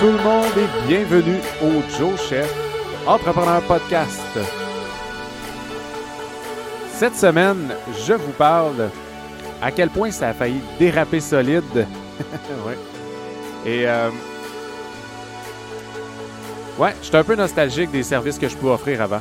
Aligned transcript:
Tout 0.00 0.06
le 0.06 0.18
monde 0.22 0.46
et 0.58 0.88
bienvenue 0.88 1.38
au 1.62 1.80
Joe 1.96 2.20
Chef 2.28 2.52
Entrepreneur 3.06 3.62
Podcast. 3.62 4.20
Cette 6.92 7.14
semaine, 7.14 7.72
je 8.06 8.14
vous 8.14 8.32
parle 8.32 8.90
à 9.62 9.70
quel 9.70 9.90
point 9.90 10.10
ça 10.10 10.30
a 10.30 10.32
failli 10.34 10.60
déraper 10.78 11.20
solide. 11.20 11.86
Et 13.66 13.86
euh, 13.86 14.10
ouais, 16.78 16.94
je 17.00 17.06
suis 17.06 17.16
un 17.16 17.24
peu 17.24 17.36
nostalgique 17.36 17.92
des 17.92 18.02
services 18.02 18.38
que 18.38 18.48
je 18.48 18.56
peux 18.56 18.68
offrir 18.68 19.00
avant. 19.00 19.20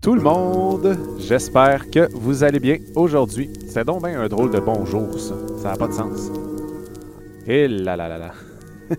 Tout 0.00 0.14
le 0.14 0.22
monde, 0.22 0.96
j'espère 1.18 1.90
que 1.90 2.08
vous 2.14 2.42
allez 2.42 2.58
bien 2.58 2.78
aujourd'hui. 2.94 3.50
C'est 3.68 3.84
donc 3.84 4.02
bien 4.02 4.18
un 4.18 4.28
drôle 4.28 4.50
de 4.50 4.58
bonjour 4.58 5.12
ça, 5.18 5.34
ça 5.60 5.70
n'a 5.70 5.76
pas 5.76 5.88
de 5.88 5.92
sens. 5.92 6.30
Et 7.46 7.68
là 7.68 7.96
là 7.96 8.08
là 8.08 8.18
là. 8.18 8.32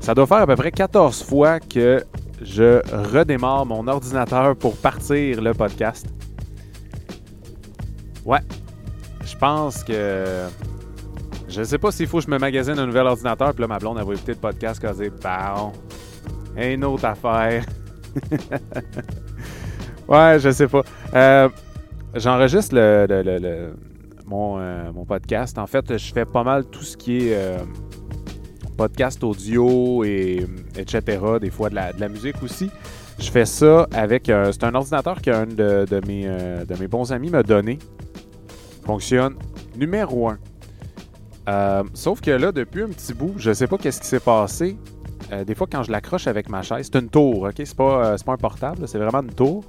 ça 0.00 0.14
doit 0.14 0.26
faire 0.26 0.38
à 0.38 0.46
peu 0.46 0.56
près 0.56 0.72
14 0.72 1.22
fois 1.24 1.60
que 1.60 2.02
je 2.40 2.80
redémarre 3.12 3.66
mon 3.66 3.86
ordinateur 3.86 4.56
pour 4.56 4.76
partir 4.76 5.42
le 5.42 5.52
podcast. 5.52 6.06
Ouais, 8.24 8.40
je 9.26 9.36
pense 9.36 9.84
que... 9.84 10.46
Je 11.48 11.62
sais 11.62 11.78
pas 11.78 11.92
s'il 11.92 12.06
faut 12.06 12.18
que 12.18 12.24
je 12.24 12.30
me 12.30 12.38
magasine 12.38 12.78
un 12.78 12.86
nouvel 12.86 13.06
ordinateur, 13.06 13.52
puis 13.52 13.60
là 13.60 13.68
ma 13.68 13.78
blonde 13.78 13.98
elle 14.00 14.06
va 14.06 14.14
écouter 14.14 14.32
le 14.32 14.38
podcast, 14.38 14.80
elle 14.82 14.90
va 14.90 14.94
dire 14.94 15.12
«Bon, 15.22 15.72
une 16.56 16.84
autre 16.84 17.04
affaire. 17.04 17.64
ouais, 20.08 20.38
je 20.38 20.50
sais 20.50 20.68
pas. 20.68 20.82
Euh, 21.14 21.48
J'enregistre 22.14 22.76
le, 22.76 23.06
euh, 23.10 23.72
mon, 24.26 25.04
podcast. 25.04 25.58
En 25.58 25.66
fait, 25.66 25.96
je 25.96 26.12
fais 26.12 26.24
pas 26.24 26.44
mal 26.44 26.64
tout 26.66 26.82
ce 26.82 26.96
qui 26.96 27.28
est 27.28 27.34
euh, 27.34 27.58
podcast 28.76 29.22
audio 29.24 30.04
et 30.04 30.46
etc. 30.76 31.20
Des 31.40 31.50
fois 31.50 31.70
de 31.70 31.74
la, 31.74 31.92
de 31.92 32.00
la 32.00 32.08
musique 32.08 32.40
aussi. 32.42 32.70
Je 33.18 33.30
fais 33.30 33.46
ça 33.46 33.88
avec. 33.92 34.26
C'est 34.26 34.64
un 34.64 34.74
ordinateur 34.74 35.20
qu'un 35.20 35.46
de, 35.46 35.86
de, 35.88 36.00
mes, 36.06 36.24
de 36.24 36.80
mes 36.80 36.88
bons 36.88 37.12
amis 37.12 37.30
m'a 37.30 37.42
donné. 37.42 37.78
Fonctionne 38.84 39.34
numéro 39.76 40.28
un. 40.28 41.84
sauf 41.94 42.20
que 42.20 42.30
là, 42.30 42.52
depuis 42.52 42.82
un 42.82 42.88
petit 42.88 43.14
bout, 43.14 43.34
je 43.38 43.52
sais 43.52 43.66
pas 43.66 43.78
qu'est-ce 43.78 44.00
qui 44.00 44.06
s'est 44.06 44.20
passé. 44.20 44.76
Euh, 45.32 45.44
des 45.44 45.54
fois, 45.54 45.66
quand 45.70 45.82
je 45.82 45.90
l'accroche 45.90 46.26
avec 46.26 46.48
ma 46.48 46.62
chaise, 46.62 46.90
c'est 46.92 46.98
une 46.98 47.08
tour, 47.08 47.42
ok? 47.42 47.54
C'est 47.56 47.76
pas, 47.76 48.12
euh, 48.12 48.16
pas 48.24 48.32
un 48.32 48.36
portable, 48.36 48.86
c'est 48.86 48.98
vraiment 48.98 49.22
une 49.22 49.34
tour. 49.34 49.64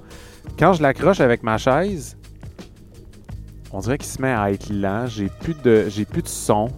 Quand 0.58 0.74
je 0.74 0.82
l'accroche 0.82 1.20
avec 1.20 1.42
ma 1.42 1.58
chaise, 1.58 2.16
on 3.72 3.80
dirait 3.80 3.98
qu'il 3.98 4.08
se 4.08 4.20
met 4.20 4.32
à 4.32 4.50
être 4.50 4.70
lent. 4.70 5.06
J'ai 5.06 5.28
plus 5.28 5.54
de, 5.62 5.86
j'ai 5.88 6.04
plus 6.04 6.22
de 6.22 6.28
son. 6.28 6.68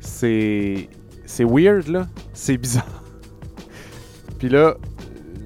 C'est, 0.00 0.88
c'est 1.26 1.44
weird 1.44 1.88
là. 1.88 2.06
C'est 2.32 2.56
bizarre. 2.56 3.02
Puis 4.38 4.48
là, 4.48 4.74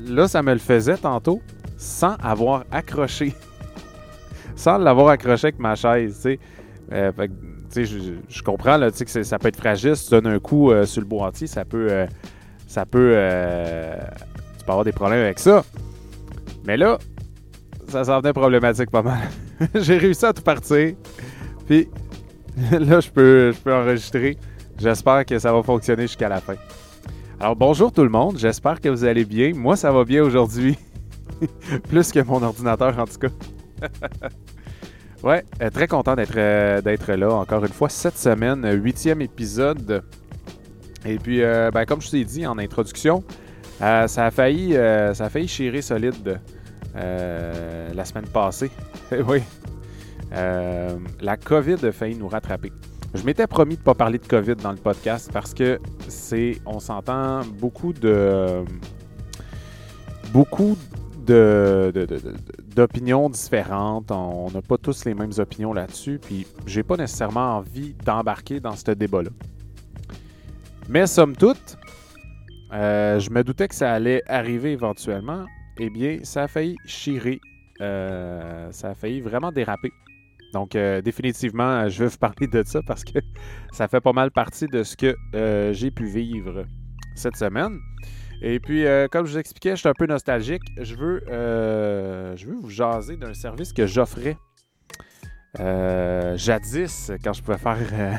là, 0.07 0.29
ça 0.29 0.43
me 0.43 0.53
le 0.53 0.59
faisait 0.59 0.97
tantôt 0.97 1.41
sans 1.77 2.15
avoir 2.23 2.65
accroché, 2.71 3.35
sans 4.57 4.79
l'avoir 4.79 5.09
accroché 5.09 5.49
avec 5.49 5.59
ma 5.59 5.75
chaise. 5.75 6.15
Tu 6.17 6.23
sais, 6.23 6.39
euh, 6.93 7.11
je, 7.75 8.13
je, 8.29 8.43
comprends 8.43 8.77
là, 8.77 8.91
que 8.91 9.25
ça 9.25 9.39
peut 9.39 9.49
être 9.49 9.57
fragile. 9.57 9.97
Si 9.97 10.05
tu 10.05 10.11
donnes 10.11 10.27
un 10.27 10.39
coup 10.39 10.71
sur 10.85 11.01
le 11.01 11.07
boîtier, 11.07 11.47
ça 11.47 11.65
peut 11.65 12.07
ça 12.73 12.87
peut. 12.87 13.13
Euh, 13.15 13.99
tu 14.59 14.65
avoir 14.65 14.83
des 14.83 14.93
problèmes 14.93 15.21
avec 15.21 15.39
ça. 15.39 15.63
Mais 16.65 16.79
là, 16.79 16.99
ça 17.87 18.03
s'en 18.05 18.21
venait 18.21 18.33
problématique 18.33 18.91
pas 18.91 19.03
mal. 19.03 19.29
J'ai 19.75 19.99
réussi 19.99 20.25
à 20.25 20.33
tout 20.33 20.43
partir. 20.43 20.95
Puis 21.67 21.91
là, 22.71 23.01
je 23.01 23.11
peux, 23.11 23.53
je 23.53 23.59
peux 23.59 23.75
enregistrer. 23.75 24.39
J'espère 24.79 25.27
que 25.27 25.39
ça 25.39 25.53
va 25.53 25.63
fonctionner 25.63 26.05
jusqu'à 26.05 26.31
la 26.31 26.41
fin. 26.41 26.55
Alors 27.39 27.57
bonjour 27.57 27.93
tout 27.93 28.05
le 28.05 28.09
monde, 28.09 28.39
j'espère 28.39 28.81
que 28.81 28.89
vous 28.89 29.05
allez 29.05 29.27
bien. 29.27 29.53
Moi, 29.55 29.77
ça 29.77 29.93
va 29.93 30.05
bien 30.05 30.23
aujourd'hui. 30.23 30.79
Plus 31.91 32.11
que 32.11 32.21
mon 32.21 32.43
ordinateur 32.43 32.99
en 32.99 33.05
tout 33.05 33.19
cas. 33.19 33.89
ouais, 35.23 35.45
euh, 35.61 35.69
très 35.69 35.89
content 35.89 36.15
d'être 36.15 36.37
euh, 36.37 36.81
d'être 36.81 37.13
là 37.13 37.35
encore 37.35 37.67
une 37.67 37.73
fois 37.73 37.91
cette 37.91 38.17
semaine, 38.17 38.67
huitième 38.83 39.21
épisode 39.21 40.03
et 41.05 41.17
puis, 41.19 41.43
euh, 41.43 41.71
ben, 41.73 41.85
comme 41.85 42.01
je 42.01 42.09
vous 42.09 42.17
ai 42.17 42.25
dit 42.25 42.47
en 42.47 42.59
introduction, 42.59 43.25
euh, 43.81 44.07
ça, 44.07 44.27
a 44.27 44.31
failli, 44.31 44.77
euh, 44.77 45.15
ça 45.15 45.25
a 45.25 45.29
failli 45.29 45.49
chirer 45.49 45.83
solide 45.83 46.41
la 46.95 48.05
semaine 48.05 48.27
passée. 48.33 48.71
oui. 49.27 49.43
la 50.31 51.37
COVID 51.37 51.85
a 51.87 51.93
failli 51.93 52.17
nous 52.17 52.29
rattraper. 52.29 52.73
Je 53.15 53.25
m'étais 53.25 53.47
promis 53.47 53.75
de 53.75 53.81
ne 53.81 53.85
pas 53.85 53.95
parler 53.95 54.19
de 54.19 54.27
COVID 54.27 54.57
dans 54.57 54.71
le 54.71 54.79
podcast 54.79 55.31
parce 55.33 55.53
que 55.53 55.79
c'est, 56.09 56.59
on 56.65 56.81
s'entend 56.81 57.41
beaucoup 57.59 57.93
de, 57.93 58.65
beaucoup 60.33 60.79
de, 61.27 61.93
d'opinions 62.75 63.29
différentes. 63.29 64.11
On 64.11 64.51
n'a 64.51 64.63
pas 64.63 64.79
tous 64.79 65.05
les 65.05 65.15
mêmes 65.15 65.33
opinions 65.39 65.73
là-dessus. 65.73 66.19
Puis, 66.23 66.47
j'ai 66.67 66.83
pas 66.83 66.97
nécessairement 66.97 67.59
envie 67.59 67.95
d'embarquer 68.05 68.61
dans 68.61 68.77
ce 68.77 68.93
débat-là. 68.93 69.31
Mais 70.89 71.07
somme 71.07 71.37
toute, 71.37 71.79
euh, 72.73 73.19
je 73.19 73.31
me 73.31 73.45
doutais 73.45 73.69
que 73.69 73.75
ça 73.75 73.93
allait 73.93 74.23
arriver 74.27 74.73
éventuellement. 74.73 75.45
Eh 75.79 75.91
bien, 75.91 76.19
ça 76.23 76.45
a 76.45 76.49
failli 76.49 76.77
chirer. 76.87 77.41
Euh, 77.81 78.71
ça 78.73 78.91
a 78.91 78.95
failli 78.95 79.21
vraiment 79.21 79.53
déraper. 79.53 79.91
Donc, 80.53 80.75
euh, 80.75 81.01
définitivement, 81.01 81.89
je 81.89 82.05
vais 82.05 82.11
vous 82.11 82.19
parler 82.19 82.47
de 82.47 82.63
ça 82.65 82.81
parce 82.87 83.05
que 83.05 83.19
ça 83.73 83.89
fait 83.89 84.01
pas 84.01 84.13
mal 84.13 84.31
partie 84.31 84.67
de 84.67 84.83
ce 84.83 84.97
que 84.97 85.15
j'ai 85.73 85.91
pu 85.91 86.07
vivre 86.07 86.65
cette 87.15 87.37
semaine. 87.37 87.79
Et 88.43 88.59
puis, 88.59 88.85
comme 89.13 89.25
je 89.25 89.33
vous 89.33 89.39
expliquais, 89.39 89.71
je 89.71 89.77
suis 89.77 89.89
un 89.89 89.95
peu 89.97 90.07
nostalgique. 90.07 90.63
Je 90.81 90.97
veux, 90.97 91.23
je 91.29 92.47
veux 92.47 92.57
vous 92.57 92.71
jaser 92.71 93.17
d'un 93.17 93.35
service 93.35 93.73
que 93.73 93.87
j'offrais 93.87 94.37
jadis 95.55 97.13
quand 97.23 97.33
je 97.33 97.43
pouvais 97.43 97.59
faire 97.59 98.19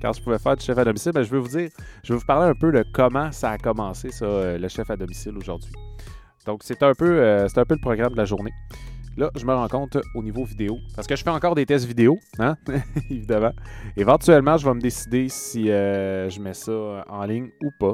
quand 0.00 0.12
je 0.12 0.22
pouvais 0.22 0.38
faire 0.38 0.56
du 0.56 0.64
chef 0.64 0.76
à 0.78 0.84
domicile, 0.84 1.12
ben, 1.12 1.22
je 1.22 1.30
vais 1.30 1.38
vous 1.38 1.48
dire, 1.48 1.70
je 2.02 2.12
vais 2.12 2.18
vous 2.18 2.24
parler 2.24 2.48
un 2.48 2.54
peu 2.54 2.72
de 2.72 2.84
comment 2.92 3.30
ça 3.32 3.50
a 3.50 3.58
commencé, 3.58 4.10
ça, 4.10 4.24
euh, 4.24 4.58
le 4.58 4.68
chef 4.68 4.90
à 4.90 4.96
domicile 4.96 5.36
aujourd'hui. 5.36 5.72
Donc, 6.46 6.62
c'est 6.64 6.82
un, 6.82 6.94
peu, 6.94 7.20
euh, 7.20 7.46
un 7.54 7.64
peu 7.64 7.74
le 7.74 7.80
programme 7.80 8.12
de 8.12 8.16
la 8.16 8.24
journée. 8.24 8.52
Là, 9.16 9.30
je 9.36 9.44
me 9.44 9.52
rends 9.52 9.68
compte 9.68 9.98
au 10.14 10.22
niveau 10.22 10.44
vidéo, 10.44 10.78
parce 10.94 11.06
que 11.06 11.16
je 11.16 11.22
fais 11.22 11.30
encore 11.30 11.54
des 11.54 11.66
tests 11.66 11.84
vidéo, 11.84 12.18
hein, 12.38 12.56
évidemment. 13.10 13.52
Éventuellement, 13.96 14.56
je 14.56 14.66
vais 14.66 14.74
me 14.74 14.80
décider 14.80 15.28
si 15.28 15.70
euh, 15.70 16.30
je 16.30 16.40
mets 16.40 16.54
ça 16.54 17.04
en 17.08 17.24
ligne 17.24 17.50
ou 17.62 17.70
pas. 17.78 17.92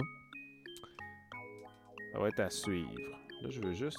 Ça 2.12 2.20
va 2.20 2.28
être 2.28 2.40
à 2.40 2.50
suivre. 2.50 2.90
Là, 3.42 3.48
je 3.50 3.60
veux 3.60 3.72
juste 3.72 3.98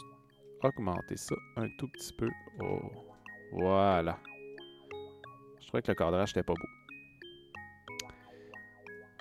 augmenter 0.64 1.18
ça 1.18 1.36
un 1.58 1.68
tout 1.78 1.88
petit 1.90 2.14
peu. 2.18 2.30
Oh, 2.62 2.80
voilà. 3.52 4.18
Je 5.60 5.68
trouvais 5.68 5.82
que 5.82 5.92
le 5.92 5.96
cadrage 5.96 6.30
n'était 6.30 6.44
pas 6.44 6.54
beau. 6.54 6.77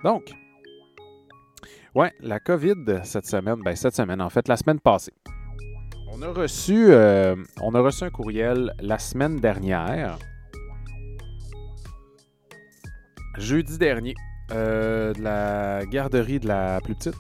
Donc, 0.04 0.32
ouais, 1.94 2.12
la 2.20 2.38
COVID 2.38 3.00
cette 3.02 3.26
semaine, 3.26 3.60
ben 3.64 3.74
cette 3.74 3.94
semaine, 3.94 4.20
en 4.20 4.30
fait, 4.30 4.46
la 4.48 4.56
semaine 4.56 4.80
passée. 4.80 5.12
On 6.12 6.22
a 6.22 6.28
reçu, 6.28 6.86
euh, 6.90 7.36
on 7.60 7.74
a 7.74 7.80
reçu 7.80 8.04
un 8.04 8.10
courriel 8.10 8.72
la 8.80 8.98
semaine 8.98 9.36
dernière, 9.36 10.18
jeudi 13.36 13.76
dernier, 13.76 14.14
euh, 14.52 15.12
de 15.12 15.22
la 15.22 15.84
garderie 15.84 16.40
de 16.40 16.48
la 16.48 16.80
plus 16.80 16.94
petite 16.94 17.16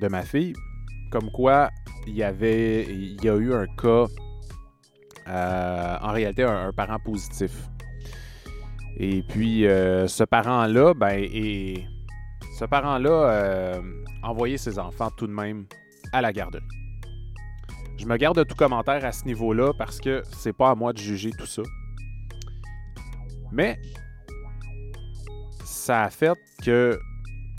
de 0.00 0.08
ma 0.08 0.22
fille, 0.22 0.54
comme 1.12 1.30
quoi 1.30 1.70
il 2.06 2.16
y 2.16 2.22
avait, 2.22 2.84
il 2.84 3.22
y 3.22 3.28
a 3.28 3.36
eu 3.36 3.52
un 3.52 3.66
cas, 3.76 4.06
euh, 5.28 5.96
en 6.00 6.12
réalité, 6.12 6.42
un, 6.42 6.72
parent 6.72 6.98
positif. 6.98 7.68
Et 8.96 9.22
puis, 9.22 9.62
ce 9.62 10.24
parent-là, 10.24 10.94
ben, 10.94 11.18
est 11.18 11.86
ce 12.56 12.64
parent-là 12.64 13.10
euh, 13.10 13.82
envoyé 14.22 14.56
ses 14.56 14.78
enfants 14.78 15.10
tout 15.10 15.26
de 15.26 15.32
même 15.32 15.66
à 16.12 16.22
la 16.22 16.32
garderie. 16.32 16.64
Je 17.98 18.06
me 18.06 18.16
garde 18.16 18.46
tout 18.46 18.54
commentaire 18.54 19.04
à 19.04 19.12
ce 19.12 19.26
niveau-là 19.26 19.72
parce 19.76 20.00
que 20.00 20.22
c'est 20.32 20.54
pas 20.54 20.70
à 20.70 20.74
moi 20.74 20.94
de 20.94 20.98
juger 20.98 21.32
tout 21.36 21.44
ça. 21.46 21.60
Mais 23.52 23.78
ça 25.64 26.04
a 26.04 26.10
fait 26.10 26.32
que, 26.64 26.98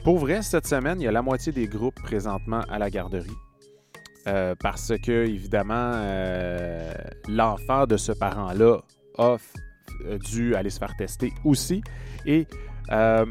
pour 0.03 0.17
vrai, 0.17 0.41
cette 0.41 0.65
semaine, 0.65 0.99
il 0.99 1.03
y 1.03 1.07
a 1.07 1.11
la 1.11 1.21
moitié 1.21 1.51
des 1.51 1.67
groupes 1.67 2.01
présentement 2.01 2.61
à 2.67 2.79
la 2.79 2.89
garderie. 2.89 3.29
Euh, 4.25 4.55
parce 4.59 4.93
que, 5.03 5.27
évidemment, 5.27 5.91
euh, 5.93 6.91
l'enfant 7.27 7.85
de 7.85 7.97
ce 7.97 8.13
parent-là 8.13 8.79
a 9.19 9.37
dû 10.31 10.55
aller 10.55 10.71
se 10.71 10.79
faire 10.79 10.95
tester 10.97 11.31
aussi. 11.45 11.83
Et, 12.25 12.47
euh, 12.91 13.25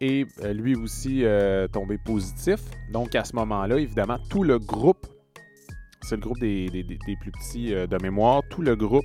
et 0.00 0.26
lui 0.52 0.74
aussi 0.74 1.24
tombé 1.72 1.98
positif. 1.98 2.60
Donc 2.92 3.14
à 3.14 3.24
ce 3.24 3.34
moment-là, 3.36 3.78
évidemment, 3.78 4.18
tout 4.28 4.42
le 4.42 4.58
groupe, 4.58 5.06
c'est 6.02 6.16
le 6.16 6.22
groupe 6.22 6.38
des, 6.38 6.68
plus 7.20 7.32
petits 7.32 7.70
de 7.70 8.02
mémoire, 8.02 8.42
tout 8.50 8.62
le 8.62 8.76
groupe 8.76 9.04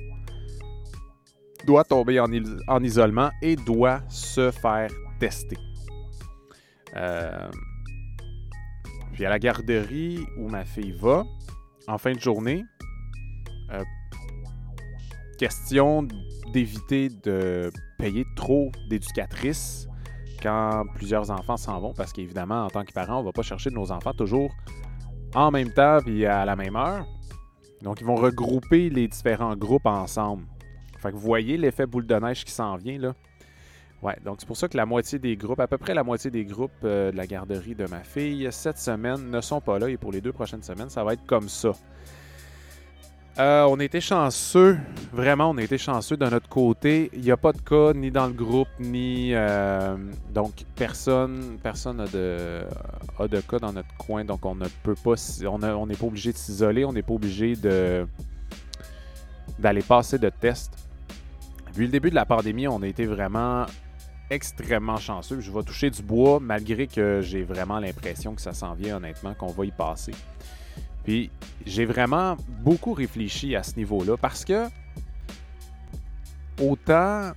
doit 1.66 1.84
tomber 1.84 2.20
en, 2.20 2.28
en 2.68 2.82
isolement 2.82 3.30
et 3.40 3.56
doit 3.56 4.00
se 4.08 4.50
faire 4.50 4.90
tester. 5.20 5.56
Euh, 6.96 7.50
puis 9.12 9.24
à 9.24 9.30
la 9.30 9.38
garderie 9.38 10.18
où 10.38 10.48
ma 10.48 10.64
fille 10.64 10.92
va, 10.92 11.24
en 11.86 11.98
fin 11.98 12.12
de 12.12 12.20
journée, 12.20 12.64
euh, 13.72 13.82
question 15.38 16.06
d'éviter 16.52 17.08
de 17.08 17.70
payer 17.98 18.24
trop 18.36 18.70
d'éducatrices 18.88 19.86
quand 20.42 20.84
plusieurs 20.94 21.30
enfants 21.30 21.56
s'en 21.56 21.80
vont, 21.80 21.94
parce 21.94 22.12
qu'évidemment, 22.12 22.64
en 22.64 22.68
tant 22.68 22.84
que 22.84 22.92
parent, 22.92 23.18
on 23.18 23.20
ne 23.20 23.26
va 23.26 23.32
pas 23.32 23.42
chercher 23.42 23.70
nos 23.70 23.92
enfants 23.92 24.12
toujours 24.12 24.50
en 25.34 25.50
même 25.50 25.72
temps 25.72 25.98
et 26.06 26.26
à 26.26 26.44
la 26.44 26.56
même 26.56 26.76
heure. 26.76 27.06
Donc, 27.80 28.00
ils 28.00 28.06
vont 28.06 28.16
regrouper 28.16 28.90
les 28.90 29.08
différents 29.08 29.56
groupes 29.56 29.86
ensemble. 29.86 30.44
Fait 30.98 31.10
que 31.10 31.14
vous 31.14 31.22
voyez 31.22 31.56
l'effet 31.56 31.86
boule 31.86 32.06
de 32.06 32.14
neige 32.14 32.44
qui 32.44 32.52
s'en 32.52 32.76
vient, 32.76 32.98
là. 32.98 33.14
Ouais, 34.02 34.16
donc 34.24 34.36
c'est 34.40 34.46
pour 34.46 34.56
ça 34.56 34.66
que 34.66 34.76
la 34.76 34.84
moitié 34.84 35.20
des 35.20 35.36
groupes, 35.36 35.60
à 35.60 35.68
peu 35.68 35.78
près 35.78 35.94
la 35.94 36.02
moitié 36.02 36.28
des 36.28 36.44
groupes 36.44 36.72
euh, 36.82 37.12
de 37.12 37.16
la 37.16 37.24
garderie 37.24 37.76
de 37.76 37.86
ma 37.86 38.02
fille, 38.02 38.48
cette 38.50 38.78
semaine 38.78 39.30
ne 39.30 39.40
sont 39.40 39.60
pas 39.60 39.78
là 39.78 39.88
et 39.88 39.96
pour 39.96 40.10
les 40.10 40.20
deux 40.20 40.32
prochaines 40.32 40.62
semaines, 40.64 40.90
ça 40.90 41.04
va 41.04 41.12
être 41.12 41.24
comme 41.24 41.48
ça. 41.48 41.70
Euh, 43.38 43.64
on 43.64 43.80
a 43.80 43.84
été 43.84 44.02
chanceux, 44.02 44.78
vraiment, 45.10 45.48
on 45.50 45.56
a 45.56 45.62
été 45.62 45.78
chanceux 45.78 46.18
de 46.18 46.26
notre 46.26 46.50
côté. 46.50 47.10
Il 47.14 47.22
n'y 47.22 47.30
a 47.30 47.38
pas 47.38 47.52
de 47.52 47.62
cas 47.62 47.94
ni 47.94 48.10
dans 48.10 48.26
le 48.26 48.34
groupe, 48.34 48.68
ni. 48.78 49.30
Euh, 49.32 49.96
donc, 50.34 50.52
personne 50.76 51.56
personne 51.62 51.96
n'a 51.96 52.06
de, 52.08 52.60
a 53.18 53.28
de 53.28 53.40
cas 53.40 53.58
dans 53.58 53.72
notre 53.72 53.94
coin. 53.96 54.26
Donc, 54.26 54.44
on 54.44 54.54
ne 54.54 54.66
peut 54.82 54.96
pas. 55.02 55.14
On 55.46 55.86
n'est 55.86 55.96
pas 55.96 56.06
obligé 56.06 56.32
de 56.32 56.36
s'isoler, 56.36 56.84
on 56.84 56.92
n'est 56.92 57.02
pas 57.02 57.14
obligé 57.14 57.56
d'aller 57.56 58.06
passer 59.82 60.18
de 60.18 60.28
tests. 60.28 60.76
Vu 61.74 61.84
le 61.84 61.90
début 61.90 62.10
de 62.10 62.14
la 62.14 62.26
pandémie, 62.26 62.68
on 62.68 62.82
a 62.82 62.86
été 62.86 63.06
vraiment 63.06 63.64
extrêmement 64.28 64.98
chanceux. 64.98 65.40
Je 65.40 65.50
vais 65.50 65.62
toucher 65.62 65.88
du 65.88 66.02
bois 66.02 66.38
malgré 66.38 66.86
que 66.86 67.22
j'ai 67.22 67.44
vraiment 67.44 67.78
l'impression 67.78 68.34
que 68.34 68.42
ça 68.42 68.52
s'en 68.52 68.74
vient 68.74 68.98
honnêtement, 68.98 69.32
qu'on 69.32 69.52
va 69.52 69.64
y 69.64 69.70
passer. 69.70 70.12
Puis 71.04 71.30
j'ai 71.66 71.84
vraiment 71.84 72.36
beaucoup 72.60 72.92
réfléchi 72.92 73.56
à 73.56 73.62
ce 73.62 73.76
niveau-là 73.76 74.16
parce 74.16 74.44
que 74.44 74.68
autant 76.60 77.32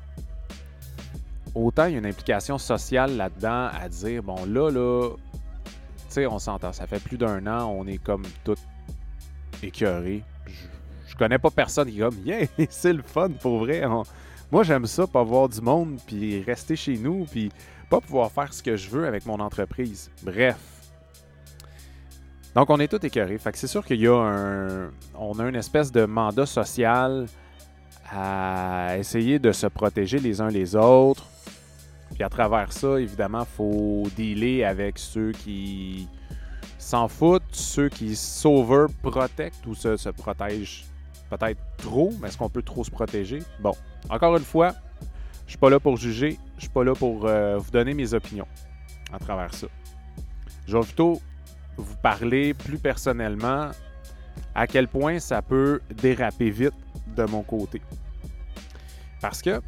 autant 1.53 1.85
il 1.85 1.93
y 1.93 1.95
a 1.95 1.99
une 1.99 2.05
implication 2.05 2.57
sociale 2.57 3.15
là-dedans 3.15 3.69
à 3.73 3.87
dire 3.87 4.21
bon 4.21 4.45
là 4.45 4.69
là 4.69 5.09
tu 5.09 6.03
sais 6.09 6.25
on 6.27 6.37
s'entend 6.37 6.73
ça 6.73 6.85
fait 6.85 6.99
plus 6.99 7.17
d'un 7.17 7.47
an 7.47 7.71
on 7.71 7.87
est 7.87 7.97
comme 7.97 8.23
tout 8.43 8.57
écœuré 9.63 10.21
je, 10.45 10.51
je, 11.07 11.15
connais 11.15 11.39
pas 11.39 11.49
personne 11.49 11.89
qui 11.89 11.97
est 11.97 12.01
comme 12.01 12.17
yeah 12.25 12.45
c'est 12.69 12.91
le 12.91 13.01
fun 13.01 13.29
pour 13.29 13.59
vrai 13.59 13.83
moi, 14.51 14.63
j'aime 14.63 14.85
ça, 14.85 15.07
pas 15.07 15.23
voir 15.23 15.49
du 15.49 15.59
monde, 15.61 15.99
puis 16.05 16.41
rester 16.43 16.75
chez 16.75 16.97
nous, 16.97 17.25
puis 17.25 17.51
pas 17.89 17.99
pouvoir 17.99 18.31
faire 18.31 18.53
ce 18.53 18.61
que 18.61 18.77
je 18.77 18.89
veux 18.89 19.07
avec 19.07 19.25
mon 19.25 19.39
entreprise. 19.39 20.11
Bref. 20.23 20.74
Donc, 22.55 22.69
on 22.69 22.79
est 22.79 22.87
tout 22.87 23.05
écœurés. 23.05 23.37
C'est 23.53 23.67
sûr 23.67 23.85
qu'il 23.85 23.99
y 23.99 24.07
a 24.07 24.15
un. 24.15 24.89
On 25.19 25.37
a 25.39 25.47
une 25.47 25.55
espèce 25.55 25.91
de 25.91 26.05
mandat 26.05 26.45
social 26.45 27.27
à 28.09 28.97
essayer 28.97 29.39
de 29.39 29.51
se 29.51 29.67
protéger 29.67 30.19
les 30.19 30.39
uns 30.41 30.47
les 30.47 30.75
autres. 30.75 31.25
Puis 32.13 32.23
à 32.23 32.29
travers 32.29 32.71
ça, 32.71 32.99
évidemment, 32.99 33.41
il 33.41 33.55
faut 33.55 34.03
dealer 34.15 34.63
avec 34.63 34.97
ceux 34.97 35.31
qui 35.31 36.07
s'en 36.77 37.07
foutent, 37.07 37.43
ceux 37.51 37.89
qui 37.89 38.15
sauveur 38.15 38.87
protectent 39.01 39.65
ou 39.65 39.75
se, 39.75 39.97
se 39.97 40.09
protègent 40.09 40.85
peut-être 41.29 41.59
trop, 41.77 42.13
mais 42.21 42.27
est-ce 42.27 42.37
qu'on 42.37 42.49
peut 42.49 42.61
trop 42.61 42.83
se 42.83 42.91
protéger? 42.91 43.39
Bon, 43.59 43.73
encore 44.09 44.37
une 44.37 44.43
fois, 44.43 44.75
je 45.45 45.51
suis 45.51 45.57
pas 45.57 45.69
là 45.69 45.79
pour 45.79 45.97
juger, 45.97 46.37
je 46.57 46.61
suis 46.61 46.69
pas 46.69 46.83
là 46.83 46.93
pour 46.93 47.25
euh, 47.25 47.57
vous 47.57 47.71
donner 47.71 47.93
mes 47.93 48.13
opinions 48.13 48.47
à 49.11 49.19
travers 49.19 49.53
ça. 49.53 49.67
Je 50.67 50.77
vais 50.77 50.83
plutôt 50.83 51.19
vous 51.77 51.95
parler 51.97 52.53
plus 52.53 52.77
personnellement 52.77 53.71
à 54.53 54.67
quel 54.67 54.87
point 54.87 55.19
ça 55.19 55.41
peut 55.41 55.81
déraper 55.89 56.49
vite 56.49 56.73
de 57.15 57.23
mon 57.25 57.43
côté? 57.43 57.81
Parce 59.21 59.41
que 59.41 59.61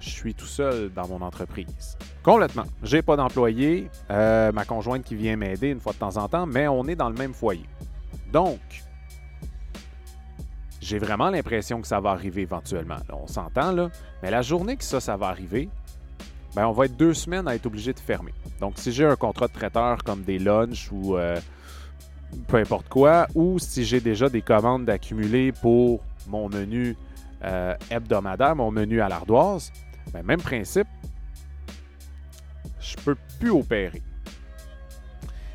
je 0.00 0.10
suis 0.10 0.34
tout 0.34 0.46
seul 0.46 0.92
dans 0.92 1.06
mon 1.06 1.22
entreprise. 1.22 1.96
Complètement. 2.22 2.64
J'ai 2.82 3.02
pas 3.02 3.16
d'employé, 3.16 3.88
euh, 4.10 4.50
ma 4.52 4.64
conjointe 4.64 5.04
qui 5.04 5.14
vient 5.14 5.36
m'aider 5.36 5.70
une 5.70 5.80
fois 5.80 5.92
de 5.92 5.98
temps 5.98 6.16
en 6.16 6.28
temps, 6.28 6.46
mais 6.46 6.68
on 6.68 6.84
est 6.86 6.96
dans 6.96 7.08
le 7.08 7.14
même 7.14 7.32
foyer. 7.32 7.66
Donc, 8.32 8.60
j'ai 10.80 10.98
vraiment 10.98 11.30
l'impression 11.30 11.80
que 11.80 11.86
ça 11.86 12.00
va 12.00 12.10
arriver 12.10 12.42
éventuellement. 12.42 12.96
on 13.12 13.26
s'entend, 13.26 13.72
là. 13.72 13.90
Mais 14.22 14.30
la 14.30 14.42
journée 14.42 14.76
que 14.76 14.84
ça, 14.84 15.00
ça 15.00 15.16
va 15.16 15.28
arriver, 15.28 15.68
ben, 16.54 16.66
on 16.66 16.72
va 16.72 16.84
être 16.84 16.96
deux 16.96 17.14
semaines 17.14 17.48
à 17.48 17.54
être 17.54 17.66
obligé 17.66 17.92
de 17.92 18.00
fermer. 18.00 18.34
Donc, 18.60 18.74
si 18.76 18.92
j'ai 18.92 19.04
un 19.04 19.16
contrat 19.16 19.48
de 19.48 19.52
traiteur 19.52 20.04
comme 20.04 20.22
des 20.22 20.38
lunchs 20.38 20.90
ou 20.92 21.16
euh, 21.16 21.38
peu 22.46 22.58
importe 22.58 22.88
quoi, 22.88 23.26
ou 23.34 23.58
si 23.58 23.84
j'ai 23.84 24.00
déjà 24.00 24.28
des 24.28 24.42
commandes 24.42 24.84
d'accumuler 24.84 25.52
pour 25.52 26.00
mon 26.28 26.48
menu 26.48 26.96
euh, 27.44 27.74
hebdomadaire, 27.90 28.54
mon 28.54 28.70
menu 28.70 29.00
à 29.00 29.08
l'ardoise, 29.08 29.72
ben, 30.12 30.22
même 30.22 30.40
principe, 30.40 30.88
je 32.80 32.96
peux 32.96 33.16
plus 33.40 33.50
opérer. 33.50 34.02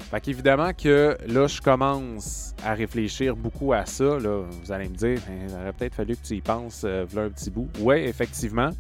Fait 0.10 0.22
qu'évidemment 0.22 0.72
que 0.74 1.18
là, 1.28 1.48
je 1.48 1.62
commence 1.62 2.56
à 2.64 2.74
réfléchir 2.74 3.36
beaucoup 3.36 3.74
à 3.74 3.86
ça. 3.86 4.18
Là. 4.18 4.46
Vous 4.64 4.72
allez 4.72 4.88
me 4.88 4.96
dire, 4.96 5.20
il 5.30 5.54
aurait 5.54 5.74
peut-être 5.74 5.96
fallu 5.96 6.16
que 6.16 6.26
tu 6.26 6.36
y 6.36 6.42
penses, 6.42 6.84
euh, 6.86 7.06
un 7.18 7.30
petit 7.30 7.52
bout. 7.52 7.68
Oui, 7.80 7.98
effectivement. 7.98 8.70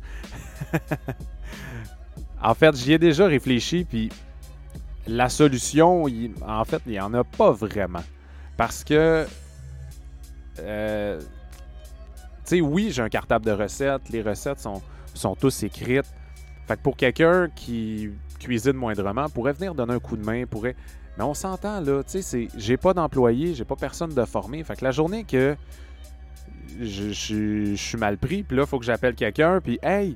en 2.41 2.53
fait, 2.53 2.75
j'y 2.75 2.93
ai 2.93 2.97
déjà 2.97 3.25
réfléchi, 3.25 3.85
puis 3.85 4.09
la 5.07 5.29
solution, 5.29 6.05
en 6.45 6.65
fait, 6.65 6.81
il 6.85 6.93
n'y 6.93 6.99
en 6.99 7.13
a 7.13 7.23
pas 7.23 7.51
vraiment. 7.51 8.03
Parce 8.57 8.83
que, 8.83 9.25
euh, 10.59 11.19
tu 11.19 11.25
sais, 12.43 12.61
oui, 12.61 12.89
j'ai 12.91 13.01
un 13.01 13.09
cartable 13.09 13.45
de 13.45 13.51
recettes. 13.51 14.09
Les 14.09 14.21
recettes 14.21 14.59
sont, 14.59 14.81
sont 15.13 15.35
tous 15.35 15.63
écrites. 15.63 16.05
Fait 16.67 16.75
que 16.75 16.81
pour 16.81 16.97
quelqu'un 16.97 17.49
qui 17.55 18.09
cuisine 18.39 18.73
moindrement, 18.73 19.29
pourrait 19.29 19.53
venir 19.53 19.73
donner 19.73 19.93
un 19.93 19.99
coup 19.99 20.17
de 20.17 20.25
main, 20.25 20.45
pourrait 20.45 20.75
mais 21.17 21.23
on 21.23 21.33
s'entend, 21.33 21.81
là, 21.81 22.03
tu 22.03 22.21
sais, 22.21 22.47
j'ai 22.55 22.77
pas 22.77 22.93
d'employé, 22.93 23.55
j'ai 23.55 23.65
pas 23.65 23.75
personne 23.75 24.13
de 24.13 24.25
formé. 24.25 24.63
Fait 24.63 24.75
que 24.75 24.83
la 24.83 24.91
journée 24.91 25.23
que 25.23 25.55
je, 26.79 27.73
suis 27.75 27.97
mal 27.97 28.17
pris, 28.17 28.43
puis 28.43 28.55
là, 28.55 28.67
faut 28.67 28.77
que 28.77 28.85
j'appelle 28.85 29.15
quelqu'un, 29.15 29.59
puis 29.59 29.79
hey, 29.81 30.15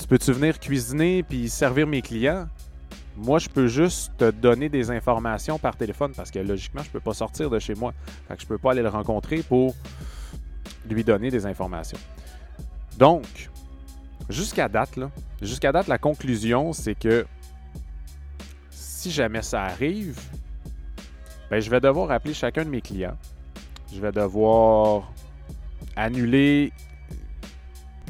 tu 0.00 0.06
peux-tu 0.06 0.32
venir 0.32 0.58
cuisiner 0.58 1.22
puis 1.22 1.50
servir 1.50 1.86
mes 1.86 2.00
clients? 2.00 2.48
Moi, 3.16 3.38
je 3.38 3.48
peux 3.48 3.66
juste 3.66 4.12
te 4.16 4.30
donner 4.30 4.70
des 4.70 4.90
informations 4.90 5.58
par 5.58 5.76
téléphone 5.76 6.12
parce 6.16 6.30
que 6.30 6.38
logiquement, 6.38 6.82
je 6.82 6.90
peux 6.90 7.00
pas 7.00 7.12
sortir 7.12 7.50
de 7.50 7.58
chez 7.58 7.74
moi. 7.74 7.92
Fait 8.26 8.40
je 8.40 8.46
peux 8.46 8.56
pas 8.56 8.70
aller 8.70 8.82
le 8.82 8.88
rencontrer 8.88 9.42
pour 9.42 9.74
lui 10.88 11.04
donner 11.04 11.30
des 11.30 11.44
informations. 11.44 11.98
Donc, 12.98 13.50
jusqu'à 14.30 14.68
date, 14.68 14.98
jusqu'à 15.42 15.70
date, 15.70 15.86
la 15.86 15.98
conclusion, 15.98 16.72
c'est 16.72 16.94
que 16.94 17.26
si 18.70 19.10
jamais 19.10 19.42
ça 19.42 19.64
arrive, 19.64 20.18
ben, 21.50 21.60
je 21.60 21.68
vais 21.68 21.80
devoir 21.80 22.10
appeler 22.10 22.32
chacun 22.32 22.64
de 22.64 22.70
mes 22.70 22.80
clients. 22.80 23.18
Je 23.92 24.00
vais 24.00 24.12
devoir 24.12 25.12
annuler 25.94 26.72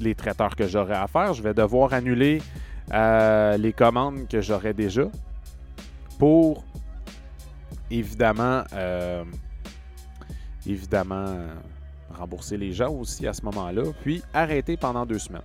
les 0.01 0.15
traiteurs 0.15 0.57
que 0.57 0.67
j'aurai 0.67 0.95
à 0.95 1.07
faire. 1.07 1.35
Je 1.35 1.43
vais 1.43 1.55
devoir 1.55 1.93
annuler 1.93 2.43
euh, 2.93 3.57
les 3.57 3.73
commandes 3.73 4.29
que 4.29 4.41
j'aurai 4.41 4.75
déjà 4.75 5.05
pour 6.19 6.65
évidemment, 7.91 8.63
euh, 8.73 9.25
évidemment 10.67 11.37
rembourser 12.13 12.57
les 12.57 12.73
gens 12.73 12.91
aussi 12.91 13.27
à 13.27 13.33
ce 13.33 13.43
moment-là, 13.43 13.83
puis 14.03 14.23
arrêter 14.35 14.77
pendant 14.77 15.07
deux 15.07 15.19
semaines 15.19 15.43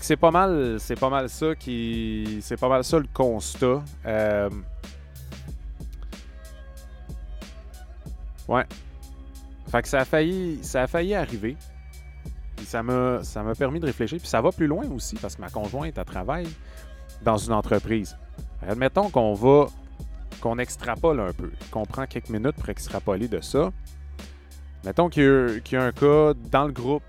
c'est 0.00 0.16
pas 0.16 0.30
mal, 0.30 0.76
c'est 0.78 0.98
pas 0.98 1.08
mal 1.08 1.28
ça 1.28 1.54
qui, 1.54 2.38
c'est 2.42 2.58
pas 2.58 2.68
mal 2.68 2.84
ça 2.84 2.98
le 2.98 3.08
constat. 3.12 3.82
Euh, 4.06 4.50
ouais. 8.48 8.64
Fait 9.70 9.82
que 9.82 9.88
ça 9.88 10.00
a 10.00 10.04
failli, 10.04 10.58
ça 10.62 10.82
a 10.82 10.86
failli 10.86 11.14
arriver. 11.14 11.56
Ça 12.64 12.82
m'a, 12.82 13.22
ça 13.22 13.42
m'a 13.42 13.54
permis 13.54 13.80
de 13.80 13.86
réfléchir. 13.86 14.18
Puis 14.18 14.28
ça 14.28 14.40
va 14.40 14.52
plus 14.52 14.66
loin 14.66 14.88
aussi 14.90 15.16
parce 15.16 15.36
que 15.36 15.40
ma 15.40 15.50
conjointe 15.50 15.98
a 15.98 16.04
travaille 16.04 16.48
dans 17.22 17.36
une 17.36 17.52
entreprise. 17.52 18.16
Admettons 18.66 19.10
qu'on 19.10 19.34
va, 19.34 19.66
qu'on 20.40 20.58
extrapole 20.58 21.20
un 21.20 21.32
peu, 21.32 21.50
qu'on 21.70 21.84
prend 21.84 22.06
quelques 22.06 22.30
minutes 22.30 22.56
pour 22.56 22.68
extrapoler 22.68 23.28
de 23.28 23.40
ça. 23.40 23.70
Mettons 24.84 25.08
qu'il 25.08 25.62
y, 25.70 25.76
a 25.76 25.82
un 25.82 25.92
cas 25.92 26.34
dans 26.34 26.66
le 26.66 26.72
groupe 26.72 27.02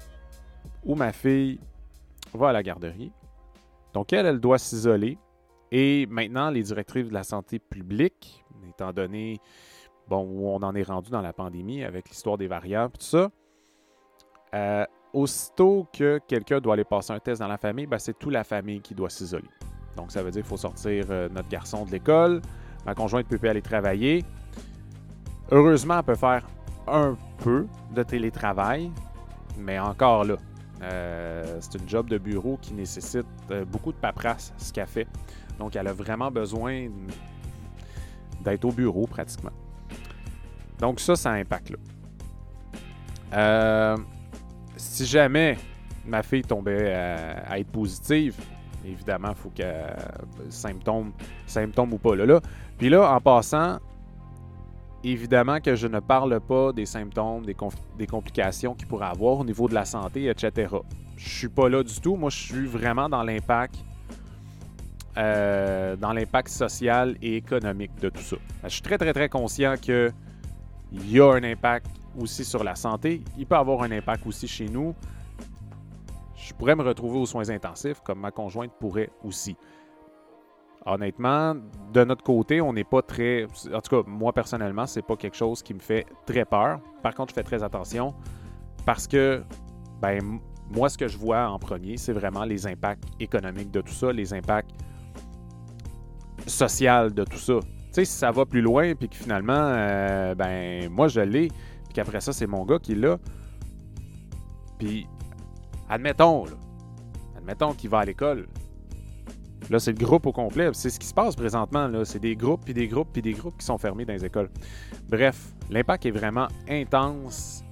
où 0.84 0.96
ma 0.96 1.12
fille 1.12 1.60
va 2.34 2.50
à 2.50 2.52
la 2.54 2.64
garderie. 2.64 3.12
Donc, 3.94 4.14
elle, 4.14 4.26
elle 4.26 4.40
doit 4.40 4.58
s'isoler. 4.58 5.18
Et 5.72 6.08
maintenant, 6.08 6.50
les 6.50 6.64
directrices 6.64 7.08
de 7.08 7.14
la 7.14 7.24
santé 7.24 7.60
publique, 7.60 8.44
étant 8.68 8.92
donné 8.92 9.40
bon, 10.08 10.24
où 10.24 10.48
on 10.48 10.58
en 10.64 10.76
est 10.76 10.84
rendu 10.84 11.12
dans 11.12 11.22
la 11.22 11.34
pandémie 11.34 11.84
avec 11.84 12.10
l'histoire 12.10 12.38
des 12.38 12.48
variants, 12.48 12.90
tout 12.90 13.06
ça, 13.06 13.30
euh, 14.56 14.86
aussitôt 15.14 15.88
que 15.92 16.20
quelqu'un 16.28 16.60
doit 16.60 16.74
aller 16.74 16.84
passer 16.84 17.14
un 17.14 17.20
test 17.20 17.42
dans 17.42 17.48
la 17.48 17.58
famille, 17.58 17.88
ben, 17.88 18.00
c'est 18.00 18.18
toute 18.18 18.34
la 18.34 18.44
famille 18.44 18.82
qui 18.82 18.94
doit 18.94 19.10
s'isoler. 19.10 19.50
Donc, 19.96 20.12
ça 20.12 20.24
veut 20.24 20.32
dire 20.32 20.42
qu'il 20.42 20.50
faut 20.50 20.58
sortir 20.58 21.06
euh, 21.10 21.30
notre 21.30 21.50
garçon 21.50 21.86
de 21.86 21.92
l'école, 21.92 22.42
ma 22.86 22.96
conjointe 22.96 23.28
peut 23.28 23.40
aller 23.48 23.62
travailler. 23.62 24.24
Heureusement, 25.52 26.00
elle 26.00 26.06
peut 26.06 26.16
faire 26.16 26.46
un 26.88 27.18
peu 27.38 27.68
de 27.94 28.04
télétravail, 28.04 28.92
mais 29.58 29.80
encore 29.80 30.24
là, 30.24 30.36
euh, 30.82 31.58
c'est 31.60 31.82
une 31.82 31.90
job 31.90 32.08
de 32.08 32.18
bureau 32.18 32.58
qui 32.62 32.74
nécessite 32.74 33.26
beaucoup 33.72 33.92
de 33.92 33.98
paperasse, 33.98 34.54
ce 34.58 34.72
qu'elle 34.72 34.88
fait. 34.88 35.08
Donc, 35.58 35.76
elle 35.76 35.88
a 35.88 35.94
vraiment 35.94 36.32
besoin 36.32 36.88
d'être 38.42 38.66
au 38.66 38.72
bureau 38.72 39.06
pratiquement. 39.06 39.52
Donc, 40.80 41.00
ça, 41.00 41.16
ça 41.16 41.32
impacte 41.32 41.72
là. 41.72 41.78
Euh, 43.34 43.98
si 44.80 45.06
jamais 45.06 45.58
ma 46.06 46.24
fille 46.24 46.42
tombait 46.42 46.94
à, 46.94 47.60
être 47.60 47.72
positive, 47.72 48.36
évidemment, 48.86 49.30
il 49.30 49.36
faut 49.36 49.52
que 49.56 49.64
symptômes, 50.50 51.12
symptômes 51.46 51.94
ou 51.94 51.98
pas 51.98 52.16
là, 52.16 52.26
là. 52.26 52.40
Puis 52.78 52.90
là, 52.90 53.14
en 53.14 53.20
passant, 53.20 53.80
évidemment 55.04 55.60
que 55.60 55.76
je 55.76 55.88
ne 55.88 56.00
parle 56.00 56.40
pas 56.40 56.72
des 56.72 56.86
symptômes, 56.86 57.46
des, 57.46 58.08
complications 58.08 58.74
qu'il 58.74 58.88
pourrait 58.88 59.08
avoir 59.08 59.40
au 59.40 59.46
niveau 59.46 59.68
de 59.68 59.74
la 59.74 59.86
santé, 59.86 60.30
etc. 60.30 60.74
Je 61.18 61.30
suis 61.30 61.50
pas 61.50 61.68
là 61.68 61.84
du 61.84 62.00
tout. 62.00 62.16
Moi, 62.16 62.30
je 62.30 62.38
suis 62.38 62.66
vraiment 62.66 63.10
dans 63.10 63.24
l'impact 63.24 63.76
euh, 65.18 65.98
dans 65.98 66.14
l'impact 66.14 66.48
social 66.48 67.18
et 67.22 67.36
économique 67.36 67.92
de 68.00 68.08
tout 68.08 68.22
ça. 68.22 68.38
Je 68.64 68.70
suis 68.70 68.82
très, 68.82 68.98
très, 68.98 69.12
très 69.12 69.28
conscient 69.28 69.76
qu'il 69.76 70.14
y 70.94 71.20
a 71.20 71.34
un 71.34 71.44
impact 71.44 71.88
aussi 72.20 72.46
sur 72.46 72.64
la 72.64 72.76
santé. 72.76 73.22
Il 73.38 73.46
peut 73.46 73.56
avoir 73.56 73.84
un 73.84 73.92
impact 73.92 74.26
aussi 74.28 74.48
chez 74.48 74.68
nous. 74.68 74.94
Je 76.36 76.54
pourrais 76.54 76.76
me 76.76 76.84
retrouver 76.84 77.20
aux 77.20 77.26
soins 77.26 77.50
intensifs, 77.50 78.02
comme 78.02 78.20
ma 78.20 78.32
conjointe 78.32 78.72
pourrait 78.80 79.10
aussi. 79.24 79.56
Honnêtement, 80.86 81.56
de 81.94 82.04
notre 82.04 82.24
côté, 82.24 82.62
on 82.62 82.74
n'est 82.74 82.86
pas 82.86 83.02
très. 83.02 83.46
En 83.74 83.82
tout 83.82 84.02
cas, 84.02 84.10
moi 84.10 84.32
personnellement, 84.34 84.86
c'est 84.86 85.02
pas 85.02 85.18
quelque 85.18 85.36
chose 85.36 85.62
qui 85.62 85.74
me 85.74 85.80
fait 85.80 86.06
très 86.26 86.46
peur. 86.46 86.80
Par 87.04 87.14
contre, 87.14 87.32
je 87.32 87.36
fais 87.36 87.44
très 87.44 87.62
attention 87.62 88.14
parce 88.86 89.06
que, 89.06 89.44
ben, 90.02 90.40
moi, 90.72 90.90
ce 90.90 90.98
que 90.98 91.08
je 91.08 91.18
vois 91.18 91.50
en 91.50 91.60
premier, 91.60 91.98
c'est 91.98 92.14
vraiment 92.14 92.46
les 92.46 92.66
impacts 92.66 93.04
économiques 93.20 93.72
de 93.72 93.82
tout 93.82 93.94
ça, 93.94 94.12
les 94.12 94.34
impacts 94.34 94.72
social 96.48 97.14
de 97.14 97.24
tout 97.24 97.38
ça. 97.38 97.60
Tu 97.62 97.70
sais, 97.92 98.06
si 98.06 98.18
ça 98.18 98.32
va 98.32 98.46
plus 98.46 98.62
loin, 98.62 98.94
puis 98.96 99.10
que 99.10 99.16
finalement, 99.16 99.54
euh, 99.54 100.36
ben, 100.36 100.90
moi 100.90 101.08
je 101.08 101.22
l'ai, 101.22 101.50
puis 101.90 101.96
qu'après 101.96 102.22
ça, 102.22 102.32
c'est 102.32 102.46
mon 102.46 102.66
gars 102.66 102.78
qui 102.78 102.94
l'a. 102.94 103.18
Puis, 104.78 105.08
admettons, 105.90 106.46
là, 106.46 106.52
admettons 107.36 107.74
qu'il 107.74 107.90
va 107.90 108.00
à 108.00 108.06
l'école. 108.06 108.48
Là, 109.72 109.80
c'est 109.80 109.92
le 109.92 109.98
groupe 109.98 110.28
au 110.28 110.32
complet. 110.32 110.70
C'est 110.74 110.92
ce 110.92 111.00
qui 111.00 111.08
se 111.08 111.14
passe 111.14 111.36
présentement. 111.36 111.88
Là. 111.88 112.06
C'est 112.06 112.20
des 112.20 112.36
groupes, 112.36 112.62
puis 112.64 112.74
des 112.74 112.88
groupes, 112.88 113.10
puis 113.12 113.22
des 113.24 113.34
groupes 113.34 113.58
qui 113.58 113.66
sont 113.66 113.78
fermés 113.80 114.06
dans 114.06 114.14
les 114.14 114.24
écoles. 114.24 114.50
Bref, 115.10 115.48
l'impact 115.70 116.06
est 116.06 116.12
vraiment 116.12 116.48
intense. 116.70 117.64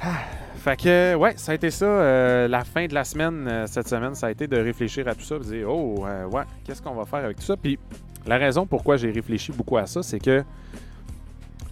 Ah. 0.00 0.20
Fait 0.56 0.76
que, 0.76 1.14
ouais, 1.14 1.34
ça 1.36 1.52
a 1.52 1.54
été 1.54 1.70
ça. 1.70 1.86
Euh, 1.86 2.48
la 2.48 2.64
fin 2.64 2.86
de 2.86 2.92
la 2.92 3.04
semaine, 3.04 3.46
euh, 3.48 3.66
cette 3.66 3.88
semaine, 3.88 4.14
ça 4.14 4.26
a 4.26 4.30
été 4.32 4.46
de 4.46 4.56
réfléchir 4.56 5.06
à 5.06 5.14
tout 5.14 5.22
ça. 5.22 5.38
De 5.38 5.44
dire, 5.44 5.70
oh, 5.70 6.04
euh, 6.06 6.26
ouais, 6.26 6.42
qu'est-ce 6.64 6.82
qu'on 6.82 6.94
va 6.94 7.04
faire 7.04 7.24
avec 7.24 7.36
tout 7.36 7.44
ça? 7.44 7.56
Puis 7.56 7.78
la 8.26 8.36
raison 8.36 8.66
pourquoi 8.66 8.96
j'ai 8.96 9.10
réfléchi 9.10 9.52
beaucoup 9.52 9.76
à 9.76 9.86
ça, 9.86 10.02
c'est 10.02 10.18
que, 10.18 10.42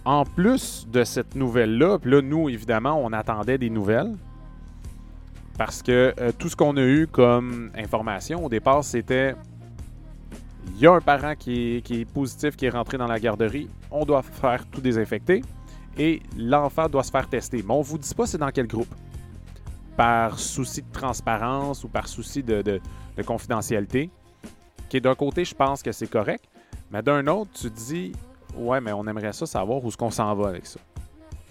en 0.05 0.23
plus 0.23 0.87
de 0.91 1.03
cette 1.03 1.35
nouvelle-là, 1.35 1.97
là, 2.03 2.21
nous, 2.21 2.47
évidemment, 2.49 2.99
on 3.03 3.11
attendait 3.11 3.57
des 3.57 3.69
nouvelles. 3.69 4.13
Parce 5.57 5.81
que 5.81 6.13
tout 6.37 6.49
ce 6.49 6.55
qu'on 6.55 6.75
a 6.77 6.81
eu 6.81 7.07
comme 7.07 7.71
information 7.75 8.43
au 8.43 8.49
départ, 8.49 8.83
c'était 8.83 9.35
il 10.73 10.81
y 10.81 10.87
a 10.87 10.91
un 10.91 11.01
parent 11.01 11.35
qui 11.35 11.77
est, 11.77 12.05
positif, 12.05 12.55
qui 12.55 12.65
est 12.65 12.69
rentré 12.69 12.97
dans 12.97 13.07
la 13.07 13.19
garderie, 13.19 13.69
on 13.91 14.03
doit 14.05 14.21
faire 14.21 14.65
tout 14.67 14.81
désinfecter 14.81 15.41
et 15.97 16.21
l'enfant 16.37 16.89
doit 16.89 17.03
se 17.03 17.11
faire 17.11 17.29
tester. 17.29 17.63
Mais 17.65 17.73
on 17.73 17.79
ne 17.79 17.83
vous 17.83 17.97
dit 17.97 18.13
pas 18.13 18.25
c'est 18.25 18.37
dans 18.37 18.51
quel 18.51 18.67
groupe. 18.67 18.93
Par 19.95 20.37
souci 20.37 20.81
de 20.81 20.91
transparence 20.91 21.85
ou 21.85 21.87
par 21.87 22.07
souci 22.07 22.43
de, 22.43 22.81
confidentialité. 23.25 24.09
Qui 24.89 24.99
d'un 24.99 25.15
côté, 25.15 25.45
je 25.45 25.55
pense 25.55 25.81
que 25.81 25.91
c'est 25.91 26.09
correct. 26.09 26.43
Mais 26.91 27.01
d'un 27.01 27.25
autre, 27.27 27.51
tu 27.53 27.69
dis 27.69 28.11
Ouais, 28.55 28.81
mais 28.81 28.91
on 28.93 29.05
aimerait 29.07 29.33
ça 29.33 29.45
savoir 29.45 29.83
où 29.83 29.87
est-ce 29.87 29.97
qu'on 29.97 30.11
s'en 30.11 30.33
va 30.35 30.49
avec 30.49 30.65
ça. 30.65 30.79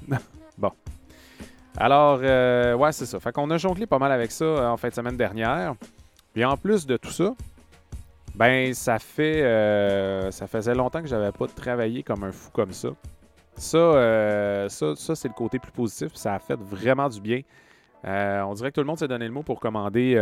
bon. 0.58 0.70
Alors, 1.76 2.20
euh, 2.22 2.74
ouais, 2.74 2.92
c'est 2.92 3.06
ça. 3.06 3.18
Fait 3.20 3.32
qu'on 3.32 3.50
a 3.50 3.58
jonglé 3.58 3.86
pas 3.86 3.98
mal 3.98 4.12
avec 4.12 4.30
ça 4.30 4.44
euh, 4.44 4.68
en 4.68 4.76
fin 4.76 4.88
de 4.88 4.94
semaine 4.94 5.16
dernière. 5.16 5.74
Puis 6.32 6.44
en 6.44 6.56
plus 6.56 6.86
de 6.86 6.96
tout 6.96 7.10
ça, 7.10 7.34
ben 8.34 8.74
ça 8.74 8.98
fait 8.98 9.42
euh, 9.42 10.30
ça 10.30 10.46
faisait 10.46 10.74
longtemps 10.74 11.00
que 11.00 11.06
j'avais 11.08 11.30
pas 11.30 11.46
travaillé 11.46 12.02
comme 12.02 12.24
un 12.24 12.32
fou 12.32 12.50
comme 12.52 12.72
ça. 12.72 12.88
Euh, 13.74 14.68
ça, 14.68 14.96
ça, 14.96 15.14
c'est 15.14 15.28
le 15.28 15.34
côté 15.34 15.58
plus 15.58 15.72
positif. 15.72 16.14
Ça 16.14 16.34
a 16.34 16.38
fait 16.38 16.58
vraiment 16.58 17.08
du 17.08 17.20
bien. 17.20 17.42
Euh, 18.04 18.42
on 18.42 18.54
dirait 18.54 18.70
que 18.70 18.74
tout 18.74 18.80
le 18.80 18.86
monde 18.86 18.98
s'est 18.98 19.08
donné 19.08 19.26
le 19.26 19.32
mot 19.32 19.42
pour 19.42 19.60
commander, 19.60 20.14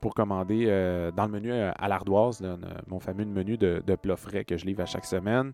pour 0.00 0.14
commander 0.14 0.66
dans 1.14 1.26
le 1.26 1.30
menu 1.30 1.52
à 1.52 1.88
l'ardoise, 1.88 2.42
mon 2.88 3.00
fameux 3.00 3.24
menu 3.24 3.56
de, 3.56 3.82
de 3.86 3.94
plats 3.94 4.16
frais 4.16 4.44
que 4.44 4.56
je 4.56 4.64
livre 4.64 4.82
à 4.82 4.86
chaque 4.86 5.04
semaine. 5.04 5.52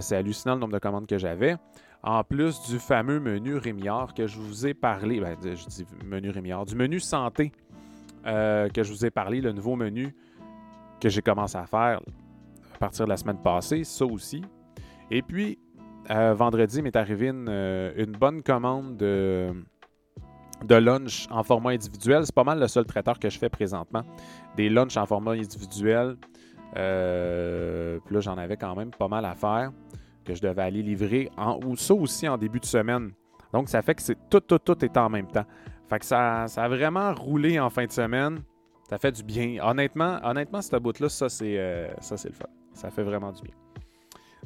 c'est 0.00 0.16
hallucinant 0.16 0.54
le 0.54 0.60
nombre 0.60 0.72
de 0.72 0.78
commandes 0.78 1.06
que 1.06 1.18
j'avais. 1.18 1.56
En 2.02 2.22
plus 2.22 2.60
du 2.68 2.78
fameux 2.78 3.20
menu 3.20 3.56
Rémiard 3.56 4.14
que 4.14 4.26
je 4.26 4.38
vous 4.38 4.66
ai 4.66 4.74
parlé, 4.74 5.20
ben, 5.20 5.36
je 5.42 5.66
dis 5.66 5.86
menu 6.04 6.30
Rémiard, 6.30 6.64
du 6.66 6.76
menu 6.76 7.00
santé 7.00 7.52
que 8.24 8.82
je 8.82 8.92
vous 8.92 9.06
ai 9.06 9.10
parlé, 9.10 9.40
le 9.40 9.52
nouveau 9.52 9.76
menu 9.76 10.14
que 11.00 11.08
j'ai 11.08 11.22
commencé 11.22 11.56
à 11.56 11.66
faire 11.66 12.00
à 12.76 12.78
partir 12.78 13.06
de 13.06 13.10
la 13.10 13.16
semaine 13.16 13.38
passée, 13.38 13.84
ça 13.84 14.04
aussi. 14.04 14.42
Et 15.10 15.22
puis, 15.22 15.58
euh, 16.10 16.34
vendredi 16.34 16.82
m'est 16.82 16.94
arrivé 16.94 17.30
euh, 17.32 17.92
une, 17.96 18.12
bonne 18.12 18.42
commande 18.42 18.96
de, 18.96 19.52
de 20.64 20.74
lunch 20.74 21.26
en 21.30 21.42
format 21.42 21.70
individuel. 21.70 22.24
C'est 22.24 22.34
pas 22.34 22.44
mal 22.44 22.58
le 22.58 22.68
seul 22.68 22.84
traiteur 22.84 23.18
que 23.18 23.28
je 23.28 23.38
fais 23.38 23.48
présentement. 23.48 24.02
Des 24.56 24.68
lunchs 24.68 24.96
en 24.96 25.06
format 25.06 25.32
individuel. 25.32 26.16
Euh, 26.76 27.98
puis 28.04 28.14
là, 28.14 28.20
j'en 28.20 28.36
avais 28.36 28.56
quand 28.56 28.74
même 28.74 28.90
pas 28.90 29.08
mal 29.08 29.24
à 29.24 29.34
faire 29.34 29.72
que 30.24 30.34
je 30.34 30.42
devais 30.42 30.62
aller 30.62 30.82
livrer. 30.82 31.30
Ou 31.64 31.76
ça 31.76 31.94
aussi 31.94 32.28
en 32.28 32.36
début 32.36 32.60
de 32.60 32.66
semaine. 32.66 33.12
Donc, 33.52 33.68
ça 33.68 33.82
fait 33.82 33.94
que 33.94 34.02
c'est 34.02 34.18
tout, 34.28 34.40
tout, 34.40 34.58
tout 34.58 34.84
est 34.84 34.96
en 34.96 35.08
même 35.08 35.26
temps. 35.26 35.44
Fait 35.88 35.98
que 35.98 36.04
ça, 36.04 36.46
ça 36.48 36.64
a 36.64 36.68
vraiment 36.68 37.14
roulé 37.14 37.60
en 37.60 37.70
fin 37.70 37.84
de 37.86 37.92
semaine. 37.92 38.42
Ça 38.88 38.98
fait 38.98 39.12
du 39.12 39.22
bien. 39.22 39.58
Honnêtement, 39.62 40.18
honnêtement, 40.24 40.60
cette 40.60 40.82
bout-là, 40.82 41.08
ça, 41.08 41.28
c'est 41.28 41.90
ça, 42.00 42.16
c'est 42.16 42.28
le 42.28 42.34
fun. 42.34 42.46
Ça 42.72 42.90
fait 42.90 43.02
vraiment 43.02 43.32
du 43.32 43.42
bien. 43.42 43.54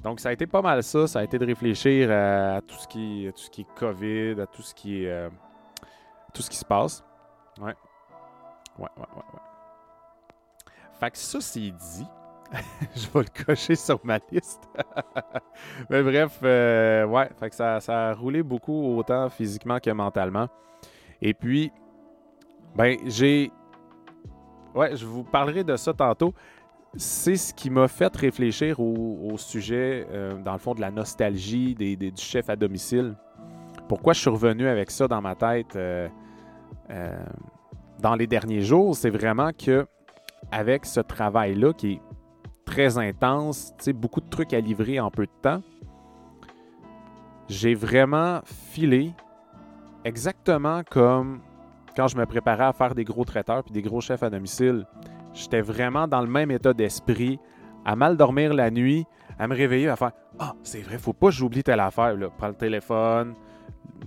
Donc, 0.02 0.20
ça 0.20 0.30
a 0.30 0.32
été 0.32 0.46
pas 0.46 0.62
mal 0.62 0.82
ça. 0.82 1.06
Ça 1.06 1.20
a 1.20 1.24
été 1.24 1.38
de 1.38 1.46
réfléchir 1.46 2.10
à, 2.10 2.60
tout, 2.60 2.76
ce 2.76 2.88
qui, 2.88 3.28
tout 3.34 3.42
ce 3.42 3.50
qui 3.50 3.62
est 3.62 3.66
COVID, 3.76 4.40
à 4.40 4.46
tout 4.46 4.62
ce 4.62 4.74
qui 4.74 5.04
est. 5.04 5.10
Euh, 5.10 5.28
tout 6.30 6.42
ce 6.42 6.50
qui 6.50 6.56
se 6.56 6.64
passe. 6.64 7.04
Ouais. 7.60 7.74
Ouais, 8.78 8.88
ouais, 8.96 9.06
ouais, 9.16 9.24
ouais. 9.34 10.72
Fait 10.98 11.10
que 11.10 11.18
ça, 11.18 11.40
c'est 11.40 11.60
dit. 11.70 12.06
je 12.96 13.06
vais 13.10 13.20
le 13.20 13.44
cocher 13.44 13.76
sur 13.76 14.00
ma 14.04 14.18
liste. 14.30 14.68
Mais 15.90 16.02
bref, 16.02 16.40
euh, 16.42 17.04
ouais, 17.06 17.30
fait 17.38 17.50
que 17.50 17.54
ça, 17.54 17.80
ça, 17.80 18.08
a 18.08 18.14
roulé 18.14 18.42
beaucoup 18.42 18.96
autant 18.96 19.28
physiquement 19.28 19.78
que 19.78 19.90
mentalement. 19.90 20.48
Et 21.22 21.32
puis, 21.32 21.72
ben, 22.74 22.98
j'ai. 23.06 23.52
Ouais, 24.74 24.96
je 24.96 25.06
vous 25.06 25.24
parlerai 25.24 25.64
de 25.64 25.76
ça 25.76 25.92
tantôt 25.92 26.34
c'est 26.96 27.36
ce 27.36 27.54
qui 27.54 27.70
m'a 27.70 27.88
fait 27.88 28.14
réfléchir 28.16 28.80
au, 28.80 29.36
sujet, 29.36 30.06
euh, 30.10 30.40
dans 30.42 30.52
le 30.52 30.58
fond, 30.58 30.74
de 30.74 30.80
la 30.80 30.90
nostalgie 30.90 31.74
des, 31.74 31.96
du 31.96 32.12
chef 32.16 32.50
à 32.50 32.56
domicile. 32.56 33.14
Pourquoi 33.90 34.12
je 34.12 34.20
suis 34.20 34.30
revenu 34.30 34.68
avec 34.68 34.88
ça 34.88 35.08
dans 35.08 35.20
ma 35.20 35.34
tête 35.34 35.74
euh, 35.74 36.08
euh, 36.90 37.24
dans 37.98 38.14
les 38.14 38.28
derniers 38.28 38.60
jours, 38.60 38.94
c'est 38.94 39.10
vraiment 39.10 39.50
que 39.50 39.84
avec 40.52 40.86
ce 40.86 41.00
travail-là 41.00 41.72
qui 41.72 41.94
est 41.94 42.00
très 42.64 42.98
intense, 42.98 43.74
beaucoup 43.92 44.20
de 44.20 44.28
trucs 44.28 44.54
à 44.54 44.60
livrer 44.60 45.00
en 45.00 45.10
peu 45.10 45.26
de 45.26 45.32
temps, 45.42 45.60
j'ai 47.48 47.74
vraiment 47.74 48.42
filé 48.44 49.12
exactement 50.04 50.82
comme 50.88 51.40
quand 51.96 52.06
je 52.06 52.16
me 52.16 52.26
préparais 52.26 52.66
à 52.66 52.72
faire 52.72 52.94
des 52.94 53.02
gros 53.02 53.24
traiteurs 53.24 53.64
puis 53.64 53.72
des 53.72 53.82
gros 53.82 54.00
chefs 54.00 54.22
à 54.22 54.30
domicile. 54.30 54.86
J'étais 55.34 55.62
vraiment 55.62 56.06
dans 56.06 56.20
le 56.20 56.28
même 56.28 56.52
état 56.52 56.72
d'esprit, 56.72 57.40
à 57.84 57.96
mal 57.96 58.16
dormir 58.16 58.54
la 58.54 58.70
nuit, 58.70 59.04
à 59.36 59.48
me 59.48 59.56
réveiller, 59.56 59.88
à 59.88 59.96
faire 59.96 60.12
Ah, 60.38 60.54
c'est 60.62 60.82
vrai, 60.82 60.96
faut 60.96 61.12
pas 61.12 61.26
que 61.26 61.34
j'oublie 61.34 61.64
telle 61.64 61.80
affaire. 61.80 62.14
Prends 62.38 62.48
le 62.48 62.54
téléphone, 62.54 63.34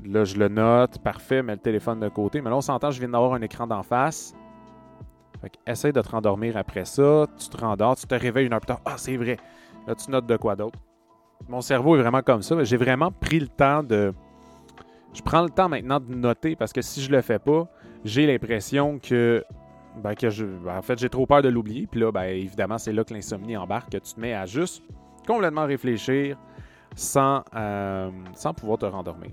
là, 0.06 0.24
je 0.24 0.38
le 0.38 0.48
note, 0.48 1.00
parfait, 1.00 1.42
mets 1.44 1.54
le 1.54 1.60
téléphone 1.60 2.00
de 2.00 2.10
côté. 2.10 2.42
Mais 2.42 2.50
là, 2.50 2.58
on 2.58 2.62
s'entend, 2.62 2.92
je 2.92 3.00
viens 3.00 3.10
d'avoir 3.10 3.34
un 3.34 3.42
écran 3.42 3.68
d'en 3.68 3.84
face. 3.84 4.34
Fait 5.42 5.52
essaye 5.68 5.92
de 5.92 6.02
te 6.02 6.10
rendormir 6.10 6.56
après 6.58 6.86
ça, 6.86 7.28
tu 7.38 7.50
te 7.50 7.58
rendors, 7.58 7.96
tu 7.96 8.08
te 8.08 8.16
réveilles 8.16 8.46
une 8.46 8.54
heure 8.54 8.62
plus 8.62 8.68
tard. 8.68 8.82
Ah, 8.86 8.96
c'est 8.98 9.18
vrai. 9.18 9.38
Là, 9.88 9.96
tu 9.96 10.10
notes 10.10 10.26
de 10.26 10.38
quoi 10.38 10.56
d'autre? 10.56 10.80
Mon 11.50 11.62
cerveau 11.62 11.98
est 11.98 12.02
vraiment 12.02 12.22
comme 12.22 12.42
ça. 12.42 12.64
J'ai 12.64 12.78
vraiment 12.78 13.12
pris 13.12 13.40
le 13.40 13.50
temps 13.50 13.84
de. 13.84 14.14
Je 15.14 15.22
prends 15.22 15.42
le 15.42 15.50
temps 15.50 15.70
maintenant 15.70 16.00
de 16.00 16.14
noter 16.16 16.56
parce 16.56 16.72
que 16.72 16.82
si 16.82 17.02
je 17.02 17.12
le 17.12 17.22
fais 17.22 17.40
pas, 17.40 17.68
j'ai 18.06 18.26
l'impression 18.26 19.00
que 19.00 19.44
ben, 19.98 20.16
que 20.16 20.30
je, 20.30 20.46
ben, 20.46 20.78
en 20.78 20.82
fait, 20.82 20.98
j'ai 20.98 21.10
trop 21.10 21.26
peur 21.26 21.42
de 21.42 21.50
l'oublier. 21.50 21.88
Puis 21.88 22.00
là, 22.00 22.12
ben, 22.12 22.24
évidemment, 22.24 22.78
c'est 22.78 22.94
là 22.94 23.04
que 23.04 23.14
l'insomnie 23.14 23.58
embarque, 23.58 23.92
que 23.92 23.98
tu 23.98 24.14
te 24.14 24.20
mets 24.20 24.34
à 24.34 24.46
juste 24.46 24.84
complètement 25.28 25.66
réfléchir 25.66 26.38
sans, 26.96 27.44
euh, 27.56 28.10
sans 28.34 28.54
pouvoir 28.54 28.80
te 28.80 28.86
rendormir. 28.86 29.32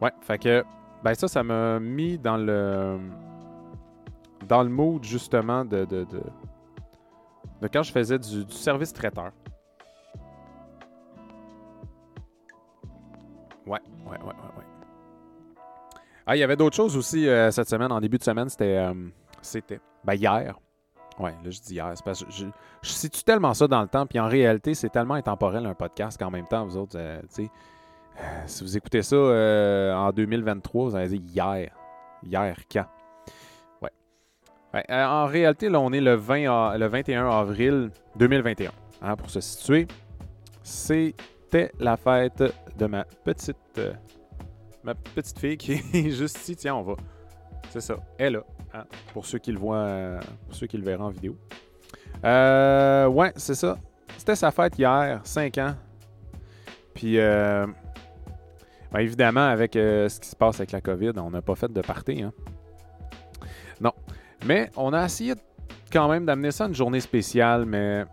Ouais, 0.00 0.12
fait 0.22 0.38
que, 0.38 0.64
ben 1.04 1.14
ça, 1.14 1.28
ça 1.28 1.42
m'a 1.42 1.78
mis 1.78 2.18
dans 2.18 2.36
le 2.36 2.98
dans 4.48 4.62
le 4.62 4.68
mood, 4.68 5.04
justement, 5.04 5.64
de, 5.64 5.84
de, 5.84 6.04
de, 6.04 7.68
quand 7.68 7.82
je 7.82 7.92
faisais 7.92 8.18
du, 8.18 8.44
service 8.50 8.92
traiteur. 8.92 9.32
Ouais, 13.66 13.78
ouais, 14.06 14.10
ouais, 14.10 14.18
ouais, 14.18 14.50
ouais. 14.58 14.64
Ah, 16.26 16.36
il 16.36 16.40
y 16.40 16.42
avait 16.42 16.56
d'autres 16.56 16.76
choses 16.76 16.96
aussi 16.96 17.28
euh, 17.28 17.50
cette 17.50 17.68
semaine. 17.68 17.92
En 17.92 18.00
début 18.00 18.18
de 18.18 18.24
semaine, 18.24 18.48
c'était. 18.48 18.76
Euh, 18.76 18.94
c'était. 19.42 19.80
Ben, 20.04 20.14
hier. 20.14 20.58
Ouais, 21.18 21.32
là, 21.44 21.50
je 21.50 21.60
dis 21.60 21.74
hier. 21.74 21.92
C'est 21.94 22.04
parce 22.04 22.24
que 22.24 22.30
je, 22.30 22.46
situe 22.82 23.22
tellement 23.22 23.52
ça 23.54 23.68
dans 23.68 23.82
le 23.82 23.88
temps. 23.88 24.06
Puis 24.06 24.18
en 24.18 24.28
réalité, 24.28 24.74
c'est 24.74 24.88
tellement 24.88 25.14
intemporel 25.14 25.66
un 25.66 25.74
podcast 25.74 26.18
qu'en 26.18 26.30
même 26.30 26.46
temps, 26.46 26.64
vous 26.64 26.76
autres, 26.76 26.98
euh, 26.98 27.20
tu 27.34 27.44
sais. 27.44 27.50
Si 28.46 28.64
vous 28.64 28.76
écoutez 28.76 29.02
ça 29.02 29.16
en 29.16 30.10
2023, 30.12 30.90
vous 30.90 30.96
allez 30.96 31.18
dire 31.18 31.20
hier. 31.20 31.76
Hier, 32.22 32.56
quand? 32.70 32.86
Ouais. 33.80 33.90
ouais 34.74 34.84
en 34.90 35.26
réalité, 35.26 35.68
là, 35.68 35.80
on 35.80 35.92
est 35.92 36.00
le, 36.00 36.14
20, 36.14 36.76
le 36.78 36.86
21 36.86 37.28
avril 37.30 37.90
2021. 38.16 38.70
Hein, 39.02 39.16
pour 39.16 39.30
se 39.30 39.40
situer. 39.40 39.86
C'était 40.62 41.72
la 41.78 41.96
fête 41.96 42.42
de 42.76 42.86
ma 42.86 43.04
petite 43.04 43.80
ma 44.82 44.94
petite 44.94 45.38
fille 45.38 45.56
qui 45.56 45.72
est 45.72 46.10
juste 46.10 46.38
ici. 46.38 46.56
Tiens, 46.56 46.76
on 46.76 46.82
va. 46.82 46.94
C'est 47.70 47.80
ça. 47.80 47.96
Elle 48.18 48.34
là. 48.34 48.44
Hein, 48.72 48.84
pour 49.12 49.26
ceux 49.26 49.38
qui 49.38 49.52
le 49.52 49.58
voient, 49.58 50.20
pour 50.46 50.54
ceux 50.54 50.66
qui 50.66 50.76
le 50.76 50.84
verront 50.84 51.04
en 51.04 51.10
vidéo. 51.10 51.36
Euh, 52.24 53.06
ouais, 53.06 53.32
c'est 53.36 53.54
ça. 53.54 53.78
C'était 54.16 54.36
sa 54.36 54.50
fête 54.50 54.78
hier, 54.78 55.20
5 55.24 55.58
ans. 55.58 55.74
Puis, 56.94 57.18
euh, 57.18 57.66
ben, 58.92 59.00
évidemment, 59.00 59.46
avec 59.46 59.76
euh, 59.76 60.08
ce 60.08 60.20
qui 60.20 60.28
se 60.28 60.36
passe 60.36 60.56
avec 60.56 60.72
la 60.72 60.80
COVID, 60.80 61.12
on 61.16 61.30
n'a 61.30 61.42
pas 61.42 61.54
fait 61.54 61.72
de 61.72 61.80
party. 61.80 62.22
Hein. 62.22 62.32
Non. 63.80 63.92
Mais 64.46 64.70
on 64.76 64.92
a 64.92 65.04
essayé 65.04 65.34
quand 65.92 66.08
même 66.08 66.26
d'amener 66.26 66.50
ça 66.50 66.66
une 66.66 66.74
journée 66.74 67.00
spéciale, 67.00 67.66
mais 67.66 68.04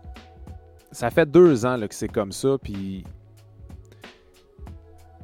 ça 0.92 1.10
fait 1.10 1.26
deux 1.26 1.66
ans 1.66 1.76
là, 1.76 1.88
que 1.88 1.94
c'est 1.94 2.08
comme 2.08 2.32
ça. 2.32 2.56
Puis 2.62 3.04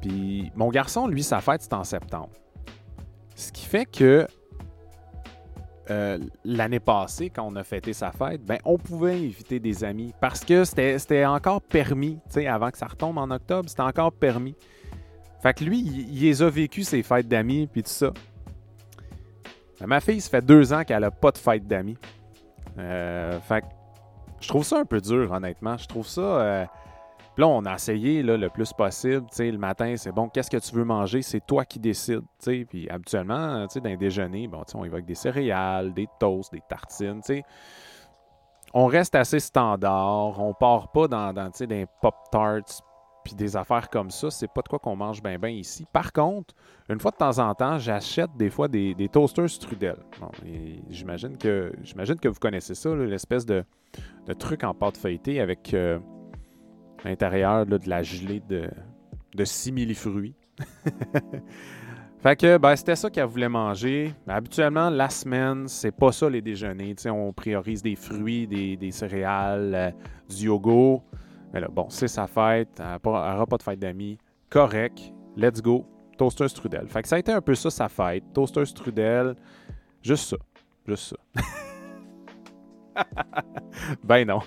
puis 0.01 0.51
mon 0.55 0.69
garçon, 0.69 1.07
lui, 1.07 1.23
sa 1.23 1.41
fête, 1.41 1.61
c'est 1.63 1.73
en 1.73 1.83
septembre. 1.83 2.29
Ce 3.35 3.51
qui 3.51 3.65
fait 3.65 3.85
que 3.85 4.27
euh, 5.89 6.19
l'année 6.43 6.79
passée, 6.79 7.29
quand 7.29 7.43
on 7.43 7.55
a 7.55 7.63
fêté 7.63 7.93
sa 7.93 8.11
fête, 8.11 8.43
ben, 8.43 8.57
on 8.65 8.77
pouvait 8.77 9.15
inviter 9.15 9.59
des 9.59 9.83
amis 9.83 10.13
parce 10.19 10.45
que 10.45 10.63
c'était 10.63 11.25
encore 11.25 11.61
permis. 11.61 12.19
Avant 12.47 12.71
que 12.71 12.77
ça 12.77 12.87
retombe 12.87 13.17
en 13.17 13.29
octobre, 13.31 13.67
c'était 13.67 13.81
encore 13.81 14.11
permis. 14.11 14.55
Fait 15.45 15.53
que 15.53 15.63
lui, 15.63 15.77
il, 15.77 16.21
les 16.21 16.41
a 16.41 16.49
vécu 16.49 16.83
ses 16.83 17.03
fêtes 17.03 17.27
d'amis 17.27 17.67
puis 17.67 17.83
tout 17.83 17.91
ça. 17.91 18.11
Ben, 19.79 19.85
ma 19.85 19.99
fille, 19.99 20.19
ça 20.19 20.31
fait 20.31 20.43
deux 20.43 20.73
ans 20.73 20.83
qu'elle 20.83 21.01
n'a 21.01 21.11
pas 21.11 21.29
de 21.29 21.37
fête 21.37 21.67
d'amis. 21.67 21.99
Euh, 22.79 23.39
fait 23.41 23.61
que 23.61 23.67
je 24.39 24.47
trouve 24.47 24.63
ça 24.63 24.79
un 24.79 24.85
peu 24.85 24.99
dur, 24.99 25.31
honnêtement. 25.31 25.77
Je 25.77 25.85
trouve 25.85 26.07
ça. 26.07 26.21
Euh, 26.21 26.65
là, 27.37 27.47
on 27.47 27.63
a 27.65 27.75
essayé 27.75 28.23
le 28.23 28.49
plus 28.49 28.73
possible. 28.73 29.27
le 29.37 29.57
matin, 29.59 29.93
c'est 29.97 30.11
bon, 30.11 30.29
qu'est-ce 30.29 30.49
que 30.49 30.57
tu 30.57 30.73
veux 30.73 30.83
manger? 30.83 31.21
C'est 31.21 31.45
toi 31.45 31.63
qui 31.63 31.77
décides. 31.77 32.23
Puis 32.43 32.89
habituellement, 32.89 33.67
dans 33.67 33.83
les 33.83 33.97
déjeuners, 33.97 34.47
bon, 34.47 34.63
on 34.73 34.81
avec 34.81 35.05
des 35.05 35.13
céréales, 35.13 35.93
des 35.93 36.07
toasts, 36.19 36.53
des 36.53 36.63
tartines. 36.67 37.21
On 38.73 38.87
reste 38.87 39.13
assez 39.13 39.39
standard. 39.39 40.41
On 40.41 40.55
part 40.55 40.91
pas 40.91 41.07
dans, 41.07 41.31
dans 41.33 41.51
des 41.51 41.85
pop-tarts 42.01 42.81
puis 43.25 43.35
des 43.35 43.57
affaires 43.57 43.89
comme 43.89 44.09
ça. 44.09 44.31
C'est 44.31 44.47
pas 44.47 44.61
de 44.61 44.69
quoi 44.69 44.79
qu'on 44.79 44.95
mange 44.95 45.21
bien 45.21 45.37
bien 45.37 45.49
ici. 45.49 45.85
Par 45.91 46.13
contre, 46.13 46.53
une 46.87 46.99
fois 46.99 47.11
de 47.11 47.17
temps 47.17 47.39
en 47.39 47.53
temps, 47.53 47.77
j'achète 47.77 48.29
des 48.37 48.49
fois 48.49 48.69
des, 48.69 49.09
toasters 49.11 49.49
strudel. 49.49 49.97
j'imagine 50.89 51.35
que 51.35 52.27
vous 52.27 52.39
connaissez 52.39 52.75
ça, 52.75 52.95
l'espèce 52.95 53.45
de, 53.45 53.65
de, 54.27 54.33
truc 54.33 54.63
en 54.63 54.73
pâte 54.73 54.95
feuilletée 54.95 55.41
avec... 55.41 55.73
Euh, 55.73 55.99
l'intérieur 57.05 57.65
de 57.65 57.79
la 57.87 58.03
gelée 58.03 58.41
de, 58.49 58.69
de 59.35 59.45
simili-fruits. 59.45 60.35
fait 62.19 62.35
que 62.35 62.57
ben, 62.57 62.75
c'était 62.75 62.95
ça 62.95 63.09
qu'elle 63.09 63.25
voulait 63.25 63.49
manger. 63.49 64.13
habituellement, 64.27 64.89
la 64.89 65.09
semaine, 65.09 65.67
c'est 65.67 65.91
pas 65.91 66.11
ça 66.11 66.29
les 66.29 66.41
déjeuners. 66.41 66.95
on 67.05 67.31
priorise 67.31 67.81
des 67.83 67.95
fruits, 67.95 68.47
des, 68.47 68.91
céréales, 68.91 69.75
euh, 69.75 69.91
du 70.29 70.45
yogourt. 70.45 71.03
Mais 71.55 71.61
bon, 71.71 71.87
c'est 71.89 72.09
sa 72.09 72.27
fête. 72.27 72.79
Elle 72.79 72.99
n'aura 73.03 73.45
pas 73.45 73.57
de 73.57 73.63
fête 73.63 73.79
d'amis. 73.79 74.17
Correct. 74.49 75.13
Let's 75.37 75.61
go. 75.61 75.85
Toaster 76.17 76.49
strudel. 76.49 76.87
Fait 76.89 77.01
que 77.01 77.07
ça 77.07 77.15
a 77.15 77.19
été 77.19 77.31
un 77.31 77.41
peu 77.41 77.55
ça 77.55 77.69
sa 77.69 77.87
fête. 77.87 78.23
Toaster 78.33 78.65
strudel. 78.65 79.35
Juste 80.01 80.29
ça. 80.29 80.37
Juste 80.85 81.15
ça. 81.15 81.41
ben 84.03 84.27
non. 84.27 84.39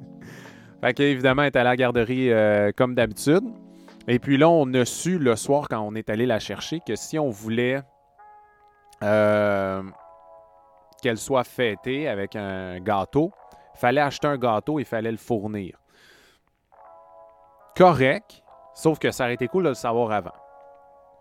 Fait 0.80 0.94
qu'évidemment, 0.94 1.42
elle 1.42 1.48
est 1.48 1.56
à 1.56 1.64
la 1.64 1.76
garderie 1.76 2.32
euh, 2.32 2.70
comme 2.74 2.94
d'habitude. 2.94 3.44
Et 4.08 4.18
puis 4.18 4.38
là, 4.38 4.48
on 4.48 4.72
a 4.74 4.84
su 4.84 5.18
le 5.18 5.36
soir, 5.36 5.68
quand 5.68 5.80
on 5.80 5.94
est 5.94 6.08
allé 6.10 6.26
la 6.26 6.38
chercher, 6.38 6.80
que 6.80 6.96
si 6.96 7.18
on 7.18 7.28
voulait 7.28 7.82
euh, 9.02 9.82
qu'elle 11.02 11.18
soit 11.18 11.44
fêtée 11.44 12.08
avec 12.08 12.34
un 12.34 12.80
gâteau, 12.80 13.32
il 13.74 13.78
fallait 13.78 14.00
acheter 14.00 14.28
un 14.28 14.38
gâteau 14.38 14.78
et 14.78 14.84
fallait 14.84 15.12
le 15.12 15.18
fournir. 15.18 15.80
Correct, 17.76 18.42
sauf 18.74 18.98
que 18.98 19.10
ça 19.10 19.24
aurait 19.24 19.34
été 19.34 19.48
cool 19.48 19.64
de 19.64 19.68
le 19.70 19.74
savoir 19.74 20.12
avant. 20.12 20.34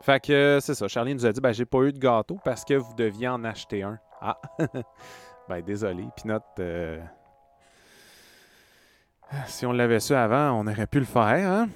Fait 0.02 0.20
que 0.20 0.60
c'est 0.62 0.76
ça. 0.76 0.88
Charlie 0.88 1.14
nous 1.14 1.26
a 1.26 1.32
dit 1.32 1.42
ben, 1.42 1.52
j'ai 1.52 1.66
pas 1.66 1.80
eu 1.80 1.92
de 1.92 2.00
gâteau 2.00 2.38
parce 2.44 2.64
que 2.64 2.74
vous 2.74 2.94
deviez 2.96 3.28
en 3.28 3.44
acheter 3.44 3.84
un. 3.84 4.00
Ah, 4.22 4.38
ben 5.50 5.62
désolé. 5.62 6.06
Pinot, 6.16 6.40
euh, 6.60 7.00
si 9.48 9.66
on 9.66 9.74
l'avait 9.74 10.00
su 10.00 10.14
avant, 10.14 10.52
on 10.52 10.68
aurait 10.68 10.88
pu 10.88 11.00
le 11.00 11.06
faire. 11.06 11.52
Hein? 11.52 11.70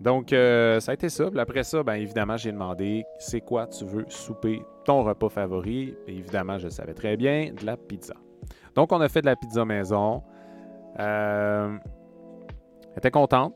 Donc, 0.00 0.32
euh, 0.32 0.78
ça 0.78 0.92
a 0.92 0.94
été 0.94 1.08
ça. 1.08 1.24
après 1.36 1.64
ça, 1.64 1.82
bien 1.82 1.94
évidemment, 1.94 2.36
j'ai 2.36 2.52
demandé 2.52 3.04
c'est 3.18 3.40
quoi 3.40 3.66
tu 3.66 3.84
veux 3.84 4.04
souper, 4.08 4.62
ton 4.84 5.02
repas 5.02 5.28
favori? 5.28 5.94
Et 6.06 6.12
évidemment, 6.12 6.58
je 6.58 6.68
savais 6.68 6.94
très 6.94 7.16
bien, 7.16 7.52
de 7.52 7.66
la 7.66 7.76
pizza. 7.76 8.14
Donc, 8.76 8.92
on 8.92 9.00
a 9.00 9.08
fait 9.08 9.22
de 9.22 9.26
la 9.26 9.34
pizza 9.34 9.64
maison. 9.64 10.22
Euh, 11.00 11.76
elle 12.98 13.08
était 13.08 13.12
contente. 13.12 13.54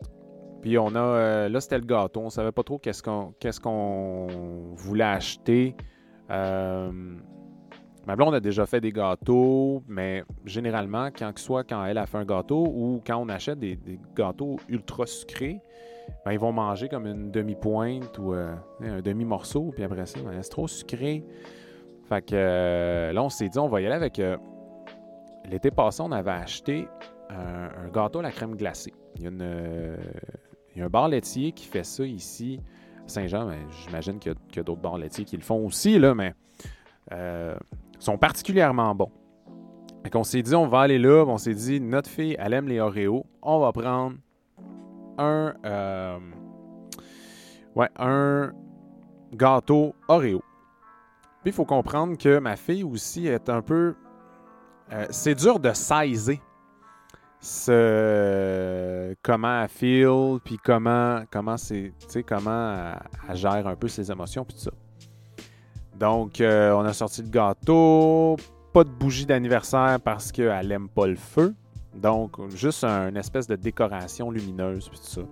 Puis 0.61 0.79
on 0.79 0.95
a. 0.95 1.01
Euh, 1.01 1.49
là, 1.49 1.61
c'était 1.61 1.79
le 1.79 1.85
gâteau. 1.85 2.21
On 2.21 2.31
savait 2.31 2.53
pas 2.53 2.63
trop 2.63 2.79
qu'est-ce 2.79 3.03
qu'on 3.03 3.35
qu'est-ce 3.41 3.59
qu'on 3.59 4.29
voulait 4.77 5.03
acheter. 5.03 5.75
Euh, 6.31 6.93
Ma 8.07 8.17
blonde 8.17 8.35
a 8.35 8.41
déjà 8.41 8.67
fait 8.67 8.81
des 8.81 8.91
gâteaux, 8.91 9.83
mais 9.87 10.25
généralement, 10.45 11.09
quand 11.17 11.37
soit 11.39 11.63
quand 11.63 11.85
elle 11.85 11.99
a 11.99 12.07
fait 12.07 12.19
un 12.19 12.25
gâteau 12.25 12.67
ou 12.67 13.01
quand 13.05 13.17
on 13.17 13.29
achète 13.29 13.61
des, 13.61 13.79
gâteaux 14.17 14.57
ultra 14.69 15.07
sucrés, 15.07 15.61
ben, 16.25 16.33
ils 16.33 16.39
vont 16.39 16.53
manger 16.53 16.89
comme 16.89 17.07
une 17.07 17.31
demi-pointe 17.31 18.19
ou 18.19 18.35
euh, 18.35 18.55
un 18.81 19.01
demi-morceau, 19.03 19.71
puis 19.73 19.85
après 19.85 20.07
ça, 20.07 20.19
ben, 20.21 20.33
c'est 20.43 20.51
trop 20.51 20.67
sucré. 20.67 21.25
Fait 22.09 22.23
que 22.23 22.35
euh, 22.35 23.13
là, 23.13 23.23
on 23.23 23.29
s'est 23.29 23.49
dit, 23.49 23.59
on 23.59 23.69
va 23.69 23.81
y 23.81 23.87
aller 23.87 23.95
avec. 23.95 24.21
L'été 25.49 25.71
passé, 25.71 26.03
on 26.03 26.13
avait 26.13 26.31
acheté 26.31 26.89
un, 27.31 27.89
gâteau 27.93 28.19
à 28.19 28.23
la 28.23 28.31
crème 28.31 28.57
glacée. 28.57 28.93
Il 29.17 29.23
y 29.23 30.81
a, 30.81 30.85
un 30.85 30.89
bar 30.89 31.09
laitier 31.09 31.53
qui 31.53 31.67
fait 31.67 31.85
ça 31.85 32.05
ici 32.05 32.61
Saint-Jean. 33.07 33.47
Ben, 33.47 33.59
j'imagine 33.85 34.19
qu'il 34.19 34.35
y 34.57 34.59
a, 34.59 34.63
d'autres 34.63 34.81
bars 34.81 34.99
laitiers 34.99 35.25
qui 35.25 35.37
le 35.37 35.43
font 35.43 35.65
aussi, 35.67 35.99
là, 35.99 36.15
mais 36.15 36.35
sont 37.99 38.19
particulièrement 38.19 38.95
bons. 38.95 39.13
Donc 40.05 40.15
on 40.15 40.25
s'est 40.25 40.43
dit, 40.43 40.55
on 40.55 40.67
va 40.67 40.81
aller 40.81 40.99
là. 40.99 41.25
On 41.27 41.39
s'est 41.39 41.55
dit, 41.55 41.81
notre 41.81 42.11
fille, 42.11 42.37
elle 42.39 42.53
aime 42.53 42.69
les 42.69 42.81
Oreos. 42.81 43.25
On 43.41 43.61
va 43.61 43.73
prendre 43.73 44.17
un, 45.19 45.55
euh, 45.65 46.19
ouais, 47.77 47.89
un 47.97 48.53
gâteau 49.33 49.95
Oreo. 50.09 50.43
Puis 51.43 51.51
il 51.51 51.53
faut 51.53 51.65
comprendre 51.65 52.17
que 52.17 52.39
ma 52.39 52.57
fille 52.57 52.85
aussi 52.85 53.27
est 53.27 53.49
un 53.49 53.63
peu. 53.63 53.95
Euh, 54.93 55.07
c'est 55.11 55.35
dur 55.35 55.59
de 55.59 55.73
saisir. 55.73 56.39
Comment 59.23 59.63
elle 59.63 59.69
feel, 59.69 60.39
puis 60.45 60.59
comment, 60.63 61.25
comment, 61.31 61.57
c'est, 61.57 61.93
comment 62.27 62.95
elle, 63.29 63.37
gère 63.37 63.67
un 63.67 63.75
peu 63.75 63.89
ses 63.89 64.11
émotions, 64.11 64.45
puis 64.45 64.57
tout 64.57 64.63
ça. 64.63 64.71
Donc, 65.99 66.41
euh, 66.41 66.73
on 66.73 66.85
a 66.85 66.93
sorti 66.93 67.23
le 67.23 67.29
gâteau, 67.29 68.37
pas 68.73 68.85
de 68.85 68.91
bougie 68.91 69.27
d'anniversaire 69.27 69.99
parce 70.03 70.33
qu'elle 70.33 70.73
aime 70.73 70.89
pas 70.89 71.07
le 71.07 71.17
feu. 71.17 71.55
Donc, 71.95 72.39
juste 72.51 72.85
une 72.85 73.17
espèce 73.17 73.47
de 73.47 73.57
décoration 73.57 74.31
lumineuse, 74.31 74.89
puis 74.89 74.99
tout 74.99 75.07
ça. 75.07 75.23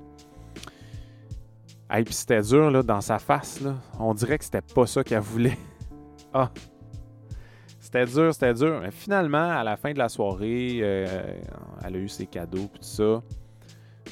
Et 1.98 2.04
puis 2.04 2.14
c'était 2.14 2.42
dur, 2.42 2.84
dans 2.84 3.00
sa 3.00 3.18
face, 3.18 3.60
là. 3.60 3.74
On 3.98 4.14
dirait 4.14 4.38
que 4.38 4.44
c'était 4.44 4.60
pas 4.60 4.86
ça 4.86 5.02
qu'elle 5.02 5.20
voulait. 5.20 5.58
ah! 6.34 6.50
C'était 7.92 8.06
dur, 8.06 8.32
c'était 8.32 8.54
dur. 8.54 8.80
Mais 8.80 8.92
finalement, 8.92 9.50
à 9.50 9.64
la 9.64 9.76
fin 9.76 9.92
de 9.92 9.98
la 9.98 10.08
soirée, 10.08 10.78
euh, 10.80 11.34
elle 11.84 11.96
a 11.96 11.98
eu 11.98 12.08
ses 12.08 12.26
cadeaux, 12.26 12.68
puis 12.72 12.78
tout 12.80 12.86
ça. 12.86 13.20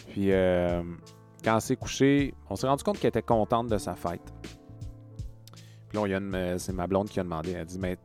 Puis, 0.09 0.33
euh, 0.33 0.83
quand 1.45 1.55
elle 1.55 1.61
s'est 1.61 1.77
couchée, 1.77 2.35
on 2.51 2.57
s'est 2.57 2.67
rendu 2.67 2.83
compte 2.83 2.99
qu'elle 2.99 3.11
était 3.11 3.23
contente 3.23 3.69
de 3.69 3.79
sa 3.79 3.95
fête. 3.95 4.35
Puis 5.91 5.99
là, 5.99 6.59
c'est 6.59 6.73
ma 6.73 6.88
blonde 6.88 7.09
qui 7.09 7.21
a 7.21 7.23
demandé. 7.23 7.53
Elle 7.53 7.61
a 7.61 7.64
dit, 7.64 7.79
mais 7.79 7.97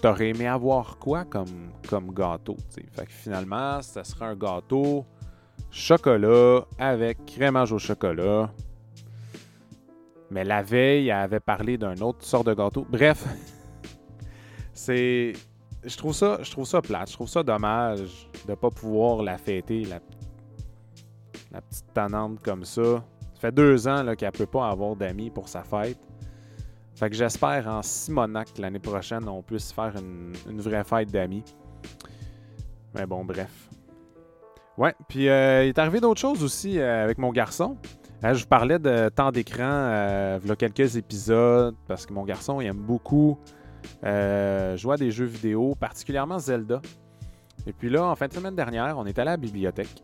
t'aurais 0.00 0.28
aimé 0.28 0.46
avoir 0.46 0.98
quoi 0.98 1.24
comme, 1.24 1.72
comme 1.88 2.14
gâteau? 2.14 2.56
Fait 2.92 3.06
que 3.06 3.10
finalement, 3.10 3.82
ça 3.82 4.04
serait 4.04 4.26
un 4.26 4.36
gâteau 4.36 5.04
chocolat 5.72 6.64
avec 6.78 7.26
crémage 7.26 7.72
au 7.72 7.78
chocolat. 7.80 8.52
Mais 10.30 10.44
la 10.44 10.62
veille, 10.62 11.08
elle 11.08 11.16
avait 11.16 11.40
parlé 11.40 11.76
d'un 11.76 11.96
autre 12.02 12.24
sort 12.24 12.44
de 12.44 12.54
gâteau. 12.54 12.86
Bref, 12.88 13.26
c'est. 14.78 15.32
Je 15.84 15.96
trouve 15.96 16.14
ça, 16.14 16.38
je 16.42 16.50
trouve 16.50 16.66
ça 16.66 16.80
plate. 16.80 17.08
Je 17.08 17.14
trouve 17.14 17.28
ça 17.28 17.42
dommage 17.42 18.28
de 18.46 18.54
pas 18.54 18.70
pouvoir 18.70 19.22
la 19.22 19.38
fêter, 19.38 19.84
la, 19.84 20.00
petite 21.60 21.92
tannante 21.92 22.42
comme 22.42 22.64
ça. 22.64 23.04
Ça 23.34 23.40
fait 23.40 23.52
deux 23.52 23.86
ans 23.86 24.14
qu'elle 24.16 24.32
peut 24.32 24.46
pas 24.46 24.68
avoir 24.68 24.96
d'amis 24.96 25.30
pour 25.30 25.48
sa 25.48 25.62
fête. 25.62 25.98
Fait 26.94 27.08
que 27.08 27.14
j'espère 27.14 27.68
en 27.68 27.82
Simonac 27.82 28.58
l'année 28.58 28.80
prochaine, 28.80 29.28
on 29.28 29.40
puisse 29.40 29.72
faire 29.72 29.94
une, 29.96 30.60
vraie 30.60 30.82
fête 30.82 31.10
d'amis. 31.12 31.44
Mais 32.94 33.06
bon, 33.06 33.24
bref. 33.24 33.70
Ouais, 34.76 34.94
puis 35.08 35.28
euh, 35.28 35.64
il 35.64 35.68
est 35.68 35.78
arrivé 35.78 36.00
d'autres 36.00 36.20
choses 36.20 36.42
aussi 36.42 36.78
euh, 36.78 37.04
avec 37.04 37.18
mon 37.18 37.30
garçon. 37.30 37.76
Euh, 38.24 38.34
je 38.34 38.42
vous 38.42 38.48
parlais 38.48 38.80
de 38.80 39.08
temps 39.10 39.30
d'écran 39.30 40.38
il 40.42 40.48
y 40.48 40.50
a 40.50 40.56
quelques 40.56 40.96
épisodes 40.96 41.76
parce 41.86 42.04
que 42.04 42.12
mon 42.12 42.24
garçon 42.24 42.60
il 42.60 42.66
aime 42.66 42.76
beaucoup 42.76 43.38
jouer 44.02 44.94
à 44.94 44.96
des 44.96 45.10
jeux 45.10 45.26
vidéo, 45.26 45.74
particulièrement 45.74 46.38
Zelda. 46.38 46.80
Et 47.66 47.72
puis 47.72 47.90
là, 47.90 48.06
en 48.06 48.14
fin 48.14 48.28
de 48.28 48.32
semaine 48.32 48.54
dernière, 48.54 48.96
on 48.98 49.06
est 49.06 49.18
allé 49.18 49.28
à 49.28 49.32
la 49.32 49.36
bibliothèque. 49.36 50.02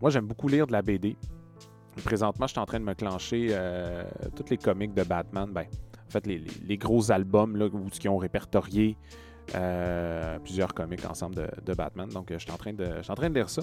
Moi, 0.00 0.10
j'aime 0.10 0.26
beaucoup 0.26 0.48
lire 0.48 0.66
de 0.66 0.72
la 0.72 0.82
BD. 0.82 1.16
Présentement, 2.04 2.46
je 2.46 2.52
suis 2.52 2.60
en 2.60 2.66
train 2.66 2.80
de 2.80 2.84
me 2.84 2.94
clencher 2.94 3.56
tous 4.34 4.50
les 4.50 4.56
comics 4.56 4.94
de 4.94 5.04
Batman. 5.04 5.50
Ben, 5.52 5.66
fait, 6.12 6.26
les, 6.26 6.78
gros 6.78 7.10
albums 7.10 7.56
là, 7.56 7.66
où, 7.66 7.88
qui 7.88 8.08
ont 8.08 8.18
répertorié 8.18 8.96
euh, 9.54 10.38
plusieurs 10.38 10.72
comics 10.72 11.04
ensemble 11.04 11.50
de, 11.64 11.74
Batman. 11.74 12.08
Donc, 12.08 12.30
euh, 12.30 12.38
je 12.38 12.44
suis 12.44 12.52
en, 12.52 12.56
train 12.56 12.72
de, 12.72 13.00
en 13.08 13.14
train 13.14 13.28
de 13.28 13.34
lire 13.34 13.50
ça. 13.50 13.62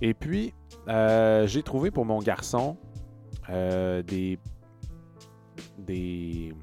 Et 0.00 0.14
puis, 0.14 0.54
euh, 0.88 1.46
j'ai 1.46 1.62
trouvé 1.62 1.90
pour 1.90 2.04
mon 2.04 2.20
garçon 2.20 2.76
des, 3.48 4.38
des, 5.78 6.54